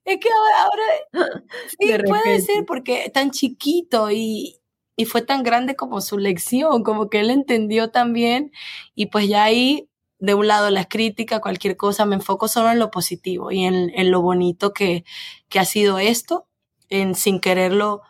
Es 0.03 0.17
que 0.17 0.29
ahora, 0.57 1.43
sí, 1.79 1.93
puede 2.07 2.41
ser 2.41 2.65
porque 2.65 3.11
tan 3.13 3.29
chiquito 3.29 4.09
y, 4.09 4.59
y 4.95 5.05
fue 5.05 5.21
tan 5.21 5.43
grande 5.43 5.75
como 5.75 6.01
su 6.01 6.17
lección, 6.17 6.83
como 6.83 7.07
que 7.07 7.19
él 7.19 7.29
entendió 7.29 7.91
también 7.91 8.51
y 8.95 9.07
pues 9.07 9.27
ya 9.27 9.43
ahí 9.43 9.90
de 10.21 10.35
un 10.35 10.47
lado 10.47 10.69
las 10.69 10.85
críticas, 10.87 11.41
cualquier 11.41 11.75
cosa, 11.75 12.05
me 12.05 12.15
enfoco 12.15 12.47
solo 12.47 12.71
en 12.71 12.79
lo 12.79 12.91
positivo 12.91 13.51
y 13.51 13.65
en, 13.65 13.91
en 13.95 14.11
lo 14.11 14.21
bonito 14.21 14.71
que, 14.71 15.03
que, 15.49 15.59
ha 15.59 15.65
sido 15.65 15.97
esto, 15.97 16.47
en 16.89 17.15
sin 17.15 17.39
quererlo, 17.39 18.03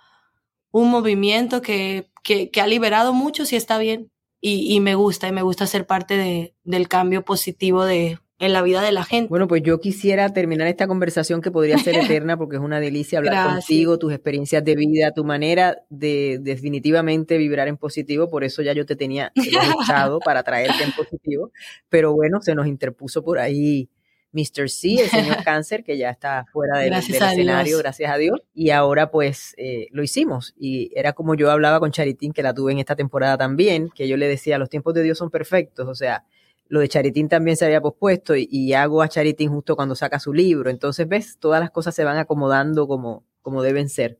un 0.71 0.91
movimiento 0.91 1.61
que, 1.61 2.11
que, 2.23 2.51
ha 2.61 2.67
liberado 2.67 3.13
mucho 3.13 3.43
y 3.49 3.55
está 3.55 3.77
bien. 3.77 4.11
Y, 4.41 4.75
y, 4.75 4.79
me 4.81 4.95
gusta, 4.95 5.27
y 5.27 5.31
me 5.31 5.43
gusta 5.43 5.67
ser 5.67 5.87
parte 5.87 6.17
de, 6.17 6.53
del 6.63 6.89
cambio 6.89 7.23
positivo 7.23 7.85
de, 7.85 8.19
en 8.41 8.53
la 8.53 8.63
vida 8.63 8.81
de 8.81 8.91
la 8.91 9.03
gente. 9.05 9.29
Bueno, 9.29 9.47
pues 9.47 9.61
yo 9.61 9.79
quisiera 9.79 10.27
terminar 10.33 10.67
esta 10.67 10.87
conversación 10.87 11.41
que 11.41 11.51
podría 11.51 11.77
ser 11.77 11.95
eterna 12.19 12.37
porque 12.37 12.55
es 12.55 12.61
una 12.61 12.79
delicia 12.79 13.19
hablar 13.19 13.53
contigo, 13.53 13.99
tus 13.99 14.11
experiencias 14.11 14.65
de 14.65 14.75
vida, 14.75 15.13
tu 15.13 15.23
manera 15.23 15.77
de 15.89 16.39
definitivamente 16.41 17.37
vibrar 17.37 17.67
en 17.67 17.77
positivo, 17.77 18.29
por 18.29 18.43
eso 18.43 18.63
ya 18.63 18.73
yo 18.73 18.85
te 18.85 18.95
tenía 18.95 19.31
echado 19.83 20.19
para 20.19 20.41
traerte 20.41 20.83
en 20.83 20.91
positivo, 20.91 21.51
pero 21.87 22.13
bueno, 22.13 22.41
se 22.41 22.55
nos 22.55 22.65
interpuso 22.65 23.23
por 23.23 23.37
ahí 23.37 23.89
Mr. 24.33 24.69
C, 24.69 24.95
el 25.03 25.09
señor 25.09 25.43
Cáncer, 25.45 25.83
que 25.83 25.97
ya 25.97 26.09
está 26.09 26.45
fuera 26.51 26.79
del, 26.79 26.89
del 26.91 26.99
escenario, 26.99 27.77
gracias 27.77 28.11
a 28.11 28.17
Dios. 28.17 28.39
Y 28.55 28.71
ahora 28.71 29.11
pues 29.11 29.53
eh, 29.57 29.87
lo 29.91 30.01
hicimos. 30.01 30.55
Y 30.57 30.91
era 30.95 31.13
como 31.13 31.35
yo 31.35 31.51
hablaba 31.51 31.79
con 31.79 31.91
Charitín, 31.91 32.31
que 32.31 32.41
la 32.41 32.53
tuve 32.53 32.71
en 32.71 32.79
esta 32.79 32.95
temporada 32.95 33.37
también, 33.37 33.89
que 33.93 34.07
yo 34.07 34.17
le 34.17 34.27
decía, 34.27 34.57
los 34.57 34.69
tiempos 34.69 34.93
de 34.93 35.03
Dios 35.03 35.17
son 35.17 35.29
perfectos. 35.29 35.87
O 35.87 35.95
sea, 35.95 36.23
lo 36.71 36.79
de 36.79 36.87
Charitín 36.87 37.27
también 37.27 37.57
se 37.57 37.65
había 37.65 37.81
pospuesto 37.81 38.33
y, 38.33 38.71
hago 38.71 39.01
a 39.01 39.09
Charitín 39.09 39.49
justo 39.49 39.75
cuando 39.75 39.93
saca 39.93 40.21
su 40.21 40.33
libro. 40.33 40.69
Entonces, 40.69 41.05
ves, 41.05 41.37
todas 41.37 41.59
las 41.59 41.69
cosas 41.69 41.93
se 41.93 42.05
van 42.05 42.17
acomodando 42.17 42.87
como, 42.87 43.25
como 43.41 43.61
deben 43.61 43.89
ser. 43.89 44.19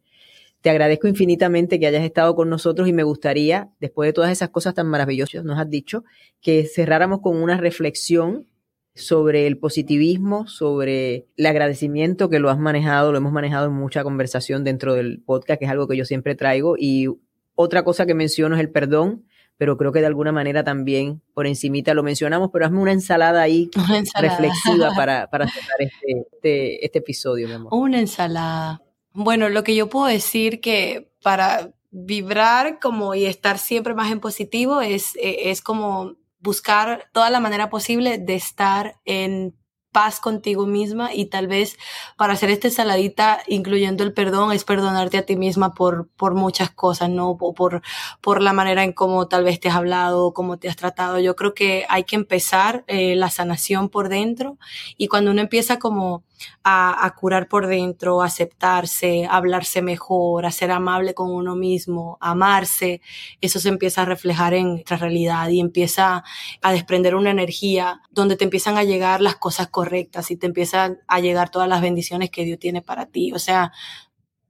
Te 0.60 0.70
agradezco 0.70 1.08
infinitamente 1.08 1.80
que 1.80 1.88
hayas 1.88 2.04
estado 2.04 2.36
con 2.36 2.50
nosotros 2.50 2.90
y 2.90 2.94
me 2.94 3.04
gustaría, 3.04 3.70
después 3.80 4.10
de 4.10 4.12
todas 4.12 4.32
esas 4.32 4.50
cosas 4.50 4.74
tan 4.74 4.88
maravillosas 4.88 5.46
nos 5.46 5.58
has 5.58 5.70
dicho, 5.70 6.04
que 6.42 6.66
cerráramos 6.66 7.22
con 7.22 7.42
una 7.42 7.56
reflexión 7.56 8.48
sobre 8.96 9.48
el 9.48 9.58
positivismo, 9.58 10.46
sobre 10.46 11.28
el 11.38 11.46
agradecimiento 11.46 12.30
que 12.30 12.40
lo 12.40 12.50
has 12.50 12.60
manejado, 12.60 13.14
lo 13.14 13.18
hemos 13.18 13.32
manejado 13.32 13.68
en 13.68 13.74
mucha 13.74 14.04
conversación 14.04 14.66
dentro 14.66 14.94
del 14.96 15.22
podcast, 15.22 15.58
que 15.58 15.66
es 15.66 15.72
algo 15.72 15.88
que 15.88 15.96
yo 15.96 16.04
siempre 16.04 16.36
traigo. 16.36 16.76
Y 16.78 17.08
otra 17.56 17.86
cosa 17.86 18.06
que 18.06 18.14
menciono 18.14 18.56
es 18.56 18.62
el 18.62 18.72
perdón, 18.72 19.24
pero 19.62 19.78
creo 19.78 19.92
que 19.92 20.00
de 20.00 20.08
alguna 20.08 20.32
manera 20.32 20.64
también 20.64 21.22
por 21.36 21.46
encimita 21.46 21.94
lo 21.94 22.02
mencionamos, 22.02 22.50
pero 22.52 22.66
hazme 22.66 22.80
una 22.80 22.94
ensalada 22.94 23.44
ahí 23.44 23.70
reflexiva 24.20 24.90
para, 24.96 25.28
para 25.28 25.48
cerrar 25.54 25.76
este, 25.78 26.26
este, 26.34 26.84
este, 26.84 26.98
episodio, 26.98 27.48
mi 27.48 27.54
amor. 27.54 27.72
Una 27.72 28.00
ensalada. 28.00 28.82
Bueno, 29.14 29.50
lo 29.50 29.64
que 29.64 29.76
yo 29.76 29.88
puedo 29.88 30.08
decir 30.08 30.62
que 30.62 31.12
para 31.22 31.76
vibrar 31.92 32.80
como 32.80 33.14
y 33.14 33.26
estar 33.26 33.60
siempre 33.60 33.94
más 33.94 34.12
en 34.12 34.20
positivo 34.20 34.82
es, 34.82 35.12
es 35.22 35.62
como 35.62 36.16
buscar 36.40 37.06
toda 37.14 37.30
la 37.30 37.40
manera 37.40 37.70
posible 37.70 38.18
de 38.18 38.34
estar 38.34 38.96
en 39.06 39.56
paz 39.92 40.20
contigo 40.20 40.66
misma 40.66 41.14
y 41.14 41.26
tal 41.26 41.48
vez 41.48 41.78
para 42.18 42.34
hacer 42.34 42.50
esta 42.50 42.68
ensaladita, 42.68 43.42
incluyendo 43.48 44.04
el 44.04 44.14
perdón, 44.14 44.52
es 44.52 44.64
perdonarte 44.64 45.18
a 45.18 45.26
ti 45.26 45.36
misma 45.36 45.74
por, 45.74 46.08
por 46.10 46.34
muchas 46.34 46.70
cosas, 46.70 47.10
¿no? 47.10 47.38
por, 47.38 47.82
por 48.22 48.42
la 48.42 48.54
manera 48.54 48.84
en 48.84 48.94
cómo 48.94 49.28
tal 49.28 49.44
vez 49.44 49.60
te 49.60 49.70
has 49.70 49.76
hablado, 49.76 50.34
cómo 50.34 50.58
te 50.58 50.70
has 50.70 50.76
tratado. 50.76 51.20
Yo 51.20 51.36
creo 51.36 51.54
que 51.54 51.86
hay 51.90 52.04
que 52.04 52.16
empezar 52.16 52.84
eh, 52.88 53.16
la 53.16 53.30
sanación 53.30 53.90
por 53.90 54.10
dentro 54.10 54.58
y 54.98 55.08
cuando 55.08 55.32
uno 55.32 55.42
empieza 55.42 55.80
como 55.80 56.24
a, 56.64 57.14
curar 57.20 57.48
por 57.48 57.68
dentro, 57.68 58.22
aceptarse, 58.22 59.28
hablarse 59.30 59.82
mejor, 59.82 60.46
a 60.46 60.52
ser 60.52 60.72
amable 60.72 61.14
con 61.14 61.32
uno 61.32 61.56
mismo, 61.56 62.18
amarse, 62.22 63.02
eso 63.42 63.60
se 63.60 63.70
empieza 63.70 64.02
a 64.04 64.06
reflejar 64.06 64.54
en 64.54 64.70
nuestra 64.70 64.98
realidad 64.98 65.50
y 65.50 65.60
empieza 65.60 66.24
a 66.62 66.72
desprender 66.72 67.16
una 67.16 67.32
energía 67.32 68.02
donde 68.12 68.36
te 68.36 68.44
empiezan 68.44 68.78
a 68.78 68.84
llegar 68.84 69.22
las 69.22 69.36
cosas 69.36 69.68
correctas 69.68 70.32
y 70.32 70.38
te 70.38 70.48
empiezan 70.48 71.00
a 71.08 71.20
llegar 71.20 71.50
todas 71.50 71.68
las 71.68 71.82
bendiciones 71.82 72.30
que 72.30 72.46
Dios 72.46 72.60
tiene 72.60 72.82
para 72.82 73.06
ti. 73.08 73.34
O 73.34 73.40
sea, 73.40 73.72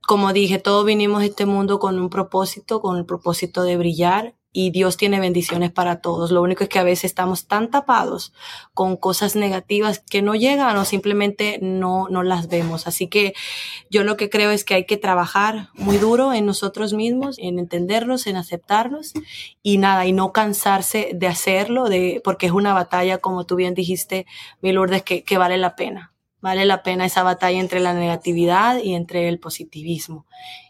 como 0.01 0.33
dije, 0.33 0.59
todos 0.59 0.85
vinimos 0.85 1.21
a 1.21 1.25
este 1.25 1.45
mundo 1.45 1.79
con 1.79 1.99
un 1.99 2.09
propósito, 2.09 2.81
con 2.81 2.97
el 2.97 3.05
propósito 3.05 3.63
de 3.63 3.77
brillar 3.77 4.35
y 4.53 4.71
Dios 4.71 4.97
tiene 4.97 5.19
bendiciones 5.19 5.71
para 5.71 6.01
todos. 6.01 6.31
Lo 6.31 6.41
único 6.41 6.63
es 6.63 6.69
que 6.69 6.79
a 6.79 6.83
veces 6.83 7.05
estamos 7.05 7.47
tan 7.47 7.69
tapados 7.71 8.33
con 8.73 8.97
cosas 8.97 9.35
negativas 9.35 9.99
que 9.99 10.21
no 10.21 10.35
llegan 10.35 10.75
o 10.77 10.83
simplemente 10.83 11.59
no, 11.61 12.07
no 12.09 12.21
las 12.23 12.49
vemos. 12.49 12.85
Así 12.85 13.07
que 13.07 13.33
yo 13.89 14.03
lo 14.03 14.17
que 14.17 14.29
creo 14.29 14.51
es 14.51 14.65
que 14.65 14.73
hay 14.73 14.85
que 14.85 14.97
trabajar 14.97 15.69
muy 15.75 15.97
duro 15.97 16.33
en 16.33 16.45
nosotros 16.45 16.93
mismos, 16.93 17.37
en 17.39 17.59
entendernos, 17.59 18.27
en 18.27 18.35
aceptarnos 18.35 19.13
y 19.63 19.77
nada, 19.77 20.05
y 20.05 20.11
no 20.11 20.33
cansarse 20.33 21.11
de 21.13 21.27
hacerlo, 21.27 21.87
de, 21.87 22.21
porque 22.23 22.47
es 22.47 22.51
una 22.51 22.73
batalla, 22.73 23.19
como 23.19 23.45
tú 23.45 23.55
bien 23.55 23.73
dijiste, 23.73 24.25
mi 24.61 24.73
Lourdes, 24.73 25.03
que, 25.03 25.23
que 25.23 25.37
vale 25.37 25.57
la 25.57 25.75
pena. 25.75 26.13
Vale 26.41 26.65
la 26.65 26.81
pena 26.81 27.05
esa 27.05 27.21
batalla 27.21 27.59
entre 27.59 27.79
la 27.79 27.93
negatividad 27.93 28.79
y 28.81 28.95
entre 28.95 29.29
el 29.29 29.39
positivismo. 29.39 30.25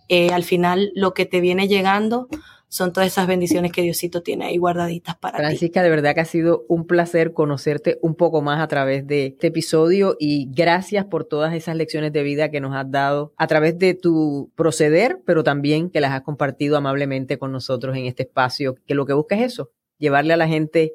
Eh, 0.10 0.34
al 0.34 0.44
final, 0.44 0.92
lo 0.94 1.14
que 1.14 1.26
te 1.26 1.40
viene 1.40 1.70
llegando 1.70 2.28
son 2.72 2.94
todas 2.94 3.08
esas 3.08 3.28
bendiciones 3.28 3.74
que 3.74 3.82
Diosito 3.82 4.24
tiene 4.24 4.46
ahí 4.46 4.58
guardaditas 4.58 5.18
para 5.18 5.38
ti. 5.38 5.44
Francisca, 5.44 5.84
de 5.84 5.90
verdad 5.90 6.16
que 6.16 6.22
ha 6.22 6.26
sido 6.26 6.64
un 6.70 6.88
placer 6.88 7.34
conocerte 7.34 8.00
un 8.02 8.16
poco 8.16 8.42
más 8.42 8.62
a 8.62 8.68
través 8.70 9.06
de 9.06 9.26
este 9.26 9.48
episodio 9.48 10.16
y 10.18 10.48
gracias 10.50 11.04
por 11.04 11.26
todas 11.26 11.54
esas 11.54 11.76
lecciones 11.76 12.14
de 12.14 12.24
vida 12.24 12.50
que 12.50 12.62
nos 12.62 12.74
has 12.74 12.90
dado 12.90 13.34
a 13.36 13.48
través 13.48 13.78
de 13.78 13.94
tu 13.94 14.54
proceder, 14.56 15.20
pero 15.26 15.44
también 15.44 15.90
que 15.90 16.00
las 16.00 16.14
has 16.14 16.22
compartido 16.22 16.78
amablemente 16.78 17.38
con 17.38 17.52
nosotros 17.52 17.98
en 17.98 18.06
este 18.06 18.24
espacio, 18.24 18.78
que 18.88 18.96
lo 18.96 19.06
que 19.06 19.12
busca 19.12 19.36
es 19.36 19.52
eso, 19.52 19.72
llevarle 19.98 20.32
a 20.32 20.38
la 20.38 20.48
gente 20.48 20.94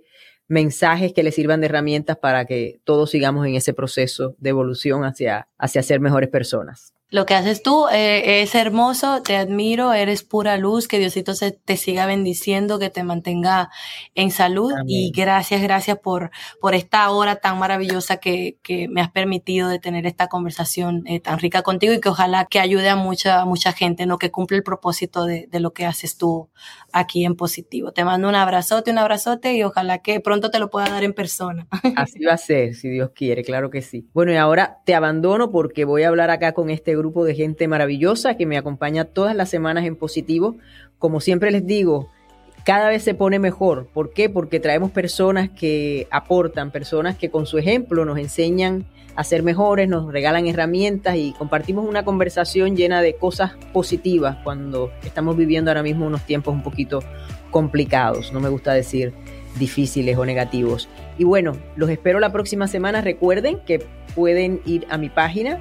mensajes 0.49 1.13
que 1.13 1.23
le 1.23 1.31
sirvan 1.31 1.61
de 1.61 1.67
herramientas 1.67 2.17
para 2.17 2.47
que 2.47 2.81
todos 2.85 3.11
sigamos 3.11 3.47
en 3.47 3.55
ese 3.55 3.75
proceso 3.75 4.35
de 4.39 4.49
evolución 4.49 5.05
hacia, 5.05 5.49
hacia 5.59 5.83
ser 5.83 6.01
mejores 6.01 6.31
personas. 6.31 6.96
Lo 7.09 7.25
que 7.25 7.35
haces 7.35 7.63
tú 7.63 7.87
eh, 7.93 8.43
es 8.43 8.57
hermoso, 8.57 9.23
te 9.23 9.37
admiro, 9.37 9.93
eres 9.93 10.25
pura 10.25 10.57
luz, 10.57 10.89
que 10.89 10.99
Diosito 10.99 11.35
se, 11.35 11.53
te 11.53 11.77
siga 11.77 12.05
bendiciendo, 12.05 12.81
que 12.81 12.91
te 12.91 13.05
mantenga 13.05 13.71
en 14.17 14.33
salud 14.33 14.73
y 14.89 15.13
gracias, 15.15 15.63
gracias 15.63 15.99
por, 15.99 16.33
por 16.61 16.75
esta 16.75 17.09
hora 17.11 17.37
tan 17.37 17.61
maravillosa 17.61 18.17
que, 18.17 18.59
que 18.61 18.89
me 18.89 19.01
has 19.01 19.13
permitido 19.13 19.69
de 19.69 19.79
tener 19.79 20.05
esta 20.05 20.27
conversación 20.27 21.05
eh, 21.07 21.21
tan 21.21 21.39
rica 21.39 21.63
contigo 21.63 21.93
y 21.93 22.01
que 22.01 22.09
ojalá 22.09 22.47
que 22.47 22.59
ayude 22.59 22.89
a 22.89 22.97
mucha, 22.97 23.45
mucha 23.45 23.73
gente, 23.73 24.05
¿no? 24.05 24.19
que 24.19 24.33
cumple 24.33 24.57
el 24.57 24.65
propósito 24.65 25.27
de, 25.27 25.47
de 25.49 25.61
lo 25.61 25.73
que 25.73 25.87
haces 25.87 26.19
tú 26.19 26.51
aquí 26.93 27.25
en 27.25 27.37
positivo. 27.37 27.93
Te 27.93 28.05
mando 28.05 28.29
un 28.29 28.35
abrazote, 28.35 28.91
un 28.91 28.99
abrazote 28.99 29.55
y 29.55 29.63
ojalá 29.63 29.99
que 29.99 30.19
pronto 30.19 30.51
te 30.51 30.59
lo 30.59 30.71
pueda 30.71 30.89
dar 30.89 31.05
en 31.05 31.13
persona. 31.13 31.69
Así 31.97 32.25
va 32.25 32.33
a 32.33 32.39
ser, 32.39 32.75
si 32.75 32.89
Dios 32.89 33.11
quiere, 33.15 33.45
claro 33.45 33.71
que 33.71 33.81
sí. 33.83 34.09
Bueno, 34.13 34.33
y 34.33 34.37
ahora 34.37 34.79
te 34.85 34.97
abandono 34.97 35.53
porque 35.53 35.85
voy 35.85 36.03
a 36.03 36.09
hablar 36.09 36.31
acá 36.31 36.53
con 36.53 36.69
este 36.69 36.96
grupo 36.97 37.25
de 37.25 37.35
gente 37.35 37.69
maravillosa 37.69 38.37
que 38.37 38.47
me 38.47 38.57
acompaña 38.57 39.05
todas 39.05 39.35
las 39.35 39.49
semanas 39.49 39.85
en 39.85 39.97
positivo. 39.97 40.57
Como 40.99 41.21
siempre 41.21 41.51
les 41.51 41.67
digo, 41.67 42.11
cada 42.65 42.89
vez 42.89 43.05
se 43.05 43.15
pone 43.15 43.39
mejor. 43.39 43.87
¿Por 43.93 44.13
qué? 44.13 44.29
Porque 44.29 44.59
traemos 44.59 44.91
personas 44.91 45.49
que 45.49 46.09
aportan, 46.11 46.73
personas 46.73 47.17
que 47.17 47.31
con 47.31 47.47
su 47.47 47.59
ejemplo 47.59 48.05
nos 48.05 48.19
enseñan 48.19 48.87
a 49.15 49.25
ser 49.25 49.43
mejores, 49.43 49.89
nos 49.89 50.13
regalan 50.13 50.47
herramientas 50.47 51.17
y 51.17 51.33
compartimos 51.39 51.89
una 51.89 52.05
conversación 52.05 52.77
llena 52.77 53.03
de 53.03 53.15
cosas 53.15 53.53
positivas 53.73 54.39
cuando 54.43 54.91
estamos 55.05 55.37
viviendo 55.37 55.71
ahora 55.71 55.83
mismo 55.83 56.07
unos 56.07 56.23
tiempos 56.27 56.55
un 56.55 56.63
poquito 56.63 57.01
complicados. 57.51 58.33
No 58.33 58.41
me 58.41 58.49
gusta 58.49 58.75
decir 58.75 59.15
difíciles 59.59 60.19
o 60.19 60.27
negativos. 60.27 60.89
Y 61.19 61.25
bueno, 61.25 61.57
los 61.77 61.89
espero 61.89 62.21
la 62.21 62.33
próxima 62.33 62.67
semana. 62.67 63.01
Recuerden 63.01 63.61
que 63.61 63.87
pueden 64.15 64.61
ir 64.67 64.87
a 64.91 64.99
mi 64.99 65.09
página 65.09 65.61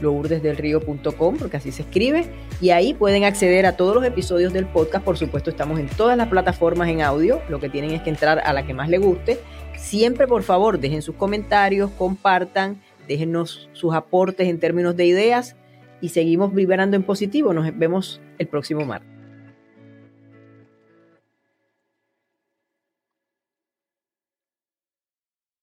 lourdesdelrío.com, 0.00 1.36
porque 1.36 1.56
así 1.56 1.72
se 1.72 1.82
escribe, 1.82 2.26
y 2.60 2.70
ahí 2.70 2.94
pueden 2.94 3.24
acceder 3.24 3.66
a 3.66 3.76
todos 3.76 3.94
los 3.94 4.04
episodios 4.04 4.52
del 4.52 4.66
podcast. 4.66 5.04
Por 5.04 5.16
supuesto, 5.16 5.50
estamos 5.50 5.78
en 5.78 5.88
todas 5.88 6.16
las 6.16 6.28
plataformas 6.28 6.88
en 6.88 7.02
audio. 7.02 7.40
Lo 7.48 7.60
que 7.60 7.68
tienen 7.68 7.92
es 7.92 8.02
que 8.02 8.10
entrar 8.10 8.40
a 8.40 8.52
la 8.52 8.66
que 8.66 8.74
más 8.74 8.88
les 8.88 9.00
guste. 9.00 9.38
Siempre, 9.76 10.26
por 10.26 10.42
favor, 10.42 10.78
dejen 10.78 11.02
sus 11.02 11.14
comentarios, 11.16 11.90
compartan, 11.92 12.80
déjenos 13.06 13.68
sus 13.72 13.94
aportes 13.94 14.48
en 14.48 14.58
términos 14.58 14.96
de 14.96 15.06
ideas 15.06 15.56
y 16.00 16.10
seguimos 16.10 16.54
vibrando 16.54 16.96
en 16.96 17.02
positivo. 17.02 17.52
Nos 17.52 17.76
vemos 17.76 18.20
el 18.38 18.48
próximo 18.48 18.84
martes. 18.84 19.15